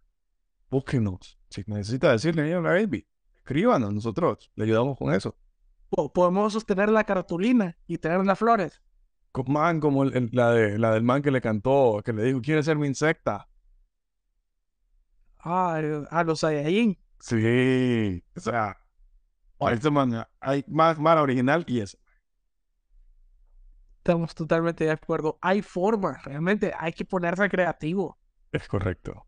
búsquenos. 0.70 1.38
Si 1.48 1.62
necesita 1.66 2.12
decirle 2.12 2.52
a 2.52 2.60
la 2.60 2.70
baby, 2.70 3.06
escríbanos. 3.36 3.92
Nosotros 3.92 4.50
le 4.54 4.64
ayudamos 4.64 4.98
con 4.98 5.12
eso. 5.12 5.36
Po- 5.94 6.12
podemos 6.12 6.52
sostener 6.52 6.88
la 6.90 7.04
cartulina 7.04 7.76
y 7.86 7.98
tener 7.98 8.24
las 8.24 8.38
flores. 8.38 8.80
Man 9.46 9.80
como 9.80 10.04
el- 10.04 10.16
el- 10.16 10.30
la, 10.32 10.50
de, 10.52 10.78
la 10.78 10.92
del 10.92 11.02
man 11.02 11.20
que 11.22 11.30
le 11.30 11.40
cantó, 11.40 12.00
que 12.04 12.12
le 12.12 12.22
dijo, 12.24 12.40
¿quiere 12.40 12.62
ser 12.62 12.76
mi 12.78 12.86
insecta? 12.86 13.48
Ah, 15.38 15.80
a 16.10 16.24
los 16.24 16.40
Saiyajin. 16.40 16.98
Sí, 17.20 18.22
o 18.36 18.40
sea, 18.40 18.76
este 19.72 19.90
man, 19.90 20.26
hay 20.40 20.64
más, 20.68 20.98
más 20.98 21.18
original 21.18 21.64
y 21.68 21.80
es. 21.80 21.98
Estamos 23.98 24.34
totalmente 24.34 24.84
de 24.84 24.90
acuerdo. 24.92 25.38
Hay 25.40 25.62
formas, 25.62 26.22
realmente 26.24 26.72
hay 26.78 26.92
que 26.92 27.04
ponerse 27.04 27.48
creativo. 27.48 28.18
Es 28.52 28.68
correcto. 28.68 29.26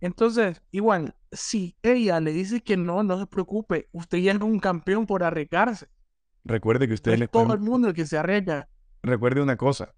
Entonces, 0.00 0.62
igual, 0.70 1.14
si 1.32 1.76
ella 1.82 2.20
le 2.20 2.32
dice 2.32 2.62
que 2.62 2.76
no, 2.76 3.02
no 3.02 3.18
se 3.18 3.26
preocupe. 3.26 3.88
Usted 3.92 4.18
ya 4.18 4.32
es 4.32 4.40
un 4.40 4.60
campeón 4.60 5.06
por 5.06 5.22
arriesgarse. 5.22 5.88
Recuerde 6.44 6.86
que 6.86 7.16
le 7.16 7.24
es 7.24 7.30
todo 7.30 7.54
el 7.54 7.60
mundo 7.60 7.88
el 7.88 7.94
que 7.94 8.06
se 8.06 8.16
arriesga. 8.16 8.68
Recuerde 9.02 9.40
una 9.40 9.56
cosa. 9.56 9.94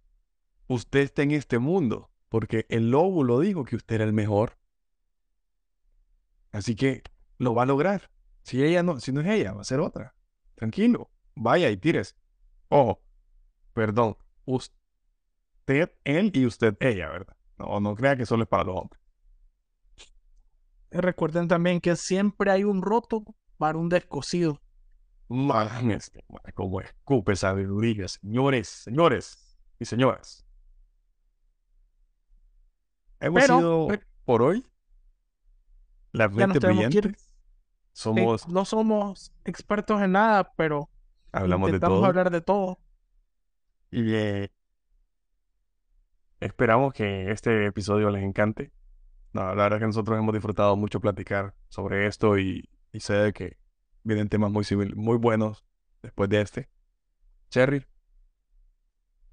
Usted 0.67 1.01
está 1.01 1.23
en 1.23 1.33
este 1.33 1.59
mundo 1.59 2.11
porque 2.29 2.67
el 2.69 2.91
lobo 2.91 3.25
lo 3.25 3.41
dijo 3.41 3.65
que 3.65 3.77
usted 3.77 3.97
era 3.97 4.05
el 4.05 4.13
mejor. 4.13 4.59
Así 6.53 6.75
que 6.75 7.03
lo 7.39 7.55
va 7.55 7.65
a 7.65 7.67
lograr. 7.67 8.11
Si 8.43 8.63
ella 8.63 8.83
no, 8.83 9.01
si 9.01 9.13
no 9.13 9.21
es 9.21 9.27
ella, 9.27 9.53
va 9.53 9.61
a 9.61 9.65
ser 9.65 9.81
otra. 9.81 10.15
Tranquilo. 10.55 11.11
Vaya 11.35 11.71
y 11.71 11.77
tires. 11.77 12.17
Ojo. 12.69 13.03
Perdón. 13.75 14.17
Usted, 14.45 15.93
él 16.05 16.31
y 16.35 16.47
usted, 16.47 16.77
ella, 16.81 17.11
¿verdad? 17.11 17.37
No, 17.59 17.81
no 17.81 17.95
crea 17.95 18.17
que 18.17 18.25
solo 18.25 18.45
es 18.45 18.49
para 18.49 18.65
los 18.65 18.77
hombres. 18.77 19.03
Recuerden 20.91 21.49
también 21.49 21.81
que 21.81 21.97
siempre 21.97 22.51
hay 22.51 22.65
un 22.65 22.83
roto 22.83 23.25
para 23.57 23.79
un 23.79 23.89
descosido. 23.89 24.61
Man, 25.29 25.91
este, 25.91 26.25
como 26.55 26.81
escupe 26.81 27.37
sabiduría, 27.37 28.09
señores, 28.09 28.69
señores 28.69 29.59
y 29.79 29.85
señoras. 29.85 30.47
Hemos 33.21 33.43
Pero, 33.43 33.59
sido 33.59 33.89
por 34.25 34.43
hoy 34.43 34.65
brillantes. 36.27 37.03
Sí, 37.03 37.25
Somos, 37.93 38.49
no 38.49 38.65
somos 38.65 39.33
expertos 39.45 40.01
en 40.03 40.13
nada, 40.13 40.53
pero 40.57 40.89
hablamos 41.33 41.67
de 41.67 41.77
intentamos 41.77 41.99
todo. 41.99 42.07
hablar 42.07 42.31
de 42.31 42.41
todo. 42.41 42.79
Y 43.91 44.15
eh, 44.15 44.53
esperamos 46.41 46.93
que 46.93 47.31
este 47.33 47.67
episodio 47.67 48.11
les 48.11 48.23
encante. 48.23 48.73
No, 49.33 49.55
la 49.55 49.65
verdad 49.65 49.79
que 49.79 49.87
nosotros 49.87 50.19
hemos 50.19 50.33
disfrutado 50.35 50.77
mucho 50.77 51.01
platicar 51.01 51.55
sobre 51.69 52.07
esto 52.07 52.39
y, 52.39 52.69
y 52.93 53.01
sé 53.01 53.15
de 53.15 53.33
que 53.33 53.59
vienen 54.03 54.29
temas 54.29 54.51
muy, 54.51 54.65
civil- 54.65 54.95
muy 54.97 55.17
buenos 55.19 55.65
después 56.03 56.29
de 56.31 56.41
este. 56.41 56.69
Cherry, 57.51 57.87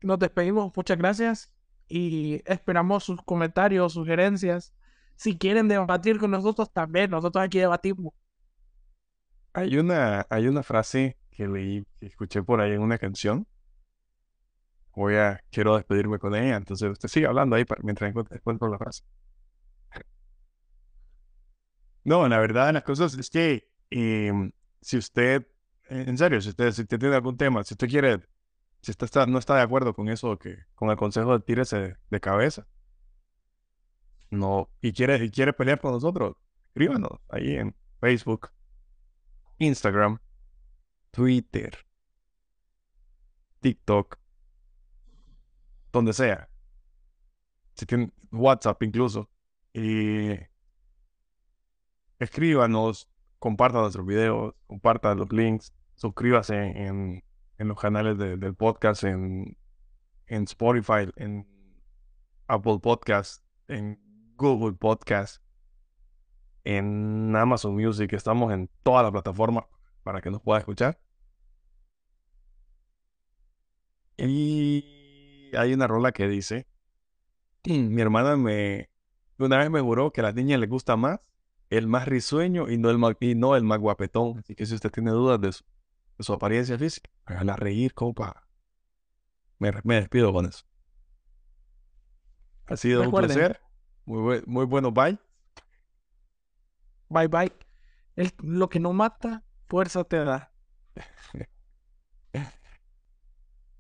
Nos 0.02 0.20
despedimos, 0.20 0.72
muchas 0.76 0.98
gracias 0.98 1.52
y 1.88 2.42
esperamos 2.46 3.04
sus 3.04 3.22
comentarios, 3.24 3.94
sugerencias. 3.94 4.74
Si 5.16 5.38
quieren 5.38 5.68
debatir 5.68 6.20
con 6.20 6.32
nosotros, 6.32 6.72
también 6.72 7.12
nosotros 7.12 7.44
aquí 7.44 7.60
debatimos. 7.60 8.14
Hay 9.54 9.78
una, 9.78 10.28
hay 10.30 10.48
una 10.48 10.62
frase 10.62 11.18
que 11.32 11.48
leí, 11.48 11.84
que 12.00 12.06
escuché 12.06 12.44
por 12.44 12.62
ahí 12.62 12.74
en 12.74 12.82
una 12.82 13.00
canción. 13.00 13.48
Voy 14.96 15.16
a, 15.16 15.42
quiero 15.52 15.76
despedirme 15.76 16.18
con 16.20 16.34
ella, 16.36 16.56
entonces 16.58 16.90
usted 16.90 17.08
sigue 17.10 17.28
hablando 17.28 17.56
ahí 17.56 17.66
para, 17.66 17.82
mientras 17.84 18.12
encuentro 18.32 18.68
la 18.70 18.78
frase. 18.80 19.04
No, 22.06 22.28
la 22.30 22.40
verdad, 22.40 22.74
las 22.74 22.84
cosas 22.84 23.16
es 23.16 23.30
que 23.30 23.68
em, 23.90 24.52
si 24.82 24.98
usted, 24.98 25.48
en 25.90 26.18
serio, 26.18 26.40
si 26.40 26.50
usted, 26.50 26.88
tiene 26.88 27.16
algún 27.16 27.36
tema, 27.36 27.64
si 27.64 27.74
usted 27.74 27.90
quiere, 27.90 28.20
si 28.82 28.92
usted 28.92 29.06
está, 29.06 29.26
no 29.26 29.40
está 29.40 29.56
de 29.56 29.64
acuerdo 29.64 29.94
con 29.94 30.08
eso, 30.10 30.38
que, 30.38 30.58
con 30.76 30.90
el 30.90 30.98
consejo 30.98 31.38
de 31.38 31.44
tírese 31.44 31.78
de, 31.80 31.98
de 32.10 32.20
cabeza, 32.22 32.68
no, 34.30 34.70
y 34.82 34.94
quiere, 34.94 35.24
y 35.24 35.32
quiere 35.32 35.52
pelear 35.54 35.82
con 35.82 35.92
nosotros, 35.92 36.38
escríbanos 36.68 37.20
ahí 37.30 37.56
en 37.56 37.76
Facebook, 38.00 38.52
Instagram, 39.58 40.20
Twitter, 41.12 41.78
TikTok, 43.62 44.20
donde 45.92 46.14
sea. 46.14 46.50
Si 47.74 47.86
tiene 47.86 48.12
WhatsApp 48.32 48.84
incluso. 48.84 49.30
Y 49.74 50.36
escríbanos, 52.20 53.10
compartan 53.40 53.82
nuestros 53.82 54.06
videos, 54.06 54.54
compartan 54.68 55.18
los 55.18 55.32
links, 55.32 55.74
suscríbase 55.96 56.56
en, 56.56 57.24
en 57.58 57.68
los 57.68 57.80
canales 57.80 58.18
de- 58.18 58.38
del 58.38 58.56
podcast, 58.56 59.04
en, 59.04 59.58
en 60.28 60.44
Spotify, 60.44 61.10
en 61.16 61.48
Apple 62.48 62.80
Podcast, 62.82 63.44
en 63.68 64.00
Google 64.38 64.76
Podcast, 64.76 65.42
en 66.64 67.36
Amazon 67.36 67.76
Music. 67.76 68.12
Estamos 68.14 68.52
en 68.54 68.70
toda 68.84 69.04
la 69.04 69.12
plataforma 69.12 69.68
para 70.04 70.22
que 70.22 70.32
nos 70.32 70.42
pueda 70.42 70.60
escuchar. 70.60 71.00
Y 74.18 75.52
hay 75.58 75.74
una 75.74 75.88
rola 75.88 76.12
que 76.12 76.28
dice, 76.28 76.68
mi 77.66 78.02
hermana 78.02 78.38
me 78.38 78.90
una 79.38 79.58
vez 79.58 79.70
me 79.70 79.82
juró 79.82 80.12
que 80.12 80.22
a 80.22 80.24
las 80.26 80.36
niñas 80.36 80.60
les 80.60 80.70
gusta 80.70 80.96
más 80.96 81.20
el 81.70 81.88
más 81.88 82.08
risueño 82.08 82.70
y 82.70 82.78
no 82.78 82.90
el 82.90 82.98
más, 82.98 83.16
y 83.20 83.36
no 83.36 83.56
el 83.56 83.64
más 83.64 83.80
guapetón. 83.80 84.40
Así 84.40 84.56
que 84.56 84.66
si 84.66 84.76
usted 84.76 84.92
tiene 84.92 85.12
dudas 85.12 85.40
de 85.42 85.52
su, 85.52 85.64
de 86.18 86.24
su 86.24 86.34
apariencia 86.34 86.78
física, 86.78 87.10
hágala 87.26 87.56
reír, 87.56 87.94
compa. 87.94 88.48
Me, 89.60 89.72
me 89.84 89.96
despido 89.96 90.32
con 90.34 90.46
eso. 90.46 90.66
Ha 92.68 92.78
sido 92.78 93.02
un 93.02 93.06
Recuerden. 93.08 93.38
placer. 93.38 93.62
Muy, 94.06 94.44
muy 94.46 94.66
bueno, 94.66 94.92
bye. 94.92 95.18
Bye 97.10 97.28
bye. 97.28 97.52
El- 98.16 98.32
lo 98.40 98.70
que 98.70 98.80
no 98.80 98.94
mata, 98.94 99.44
fuerza 99.68 100.04
te 100.04 100.24
da. 100.24 100.52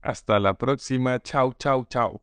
Hasta 0.01 0.39
la 0.39 0.53
próxima. 0.53 1.19
Chau, 1.19 1.53
chau, 1.53 1.85
chau. 1.85 2.21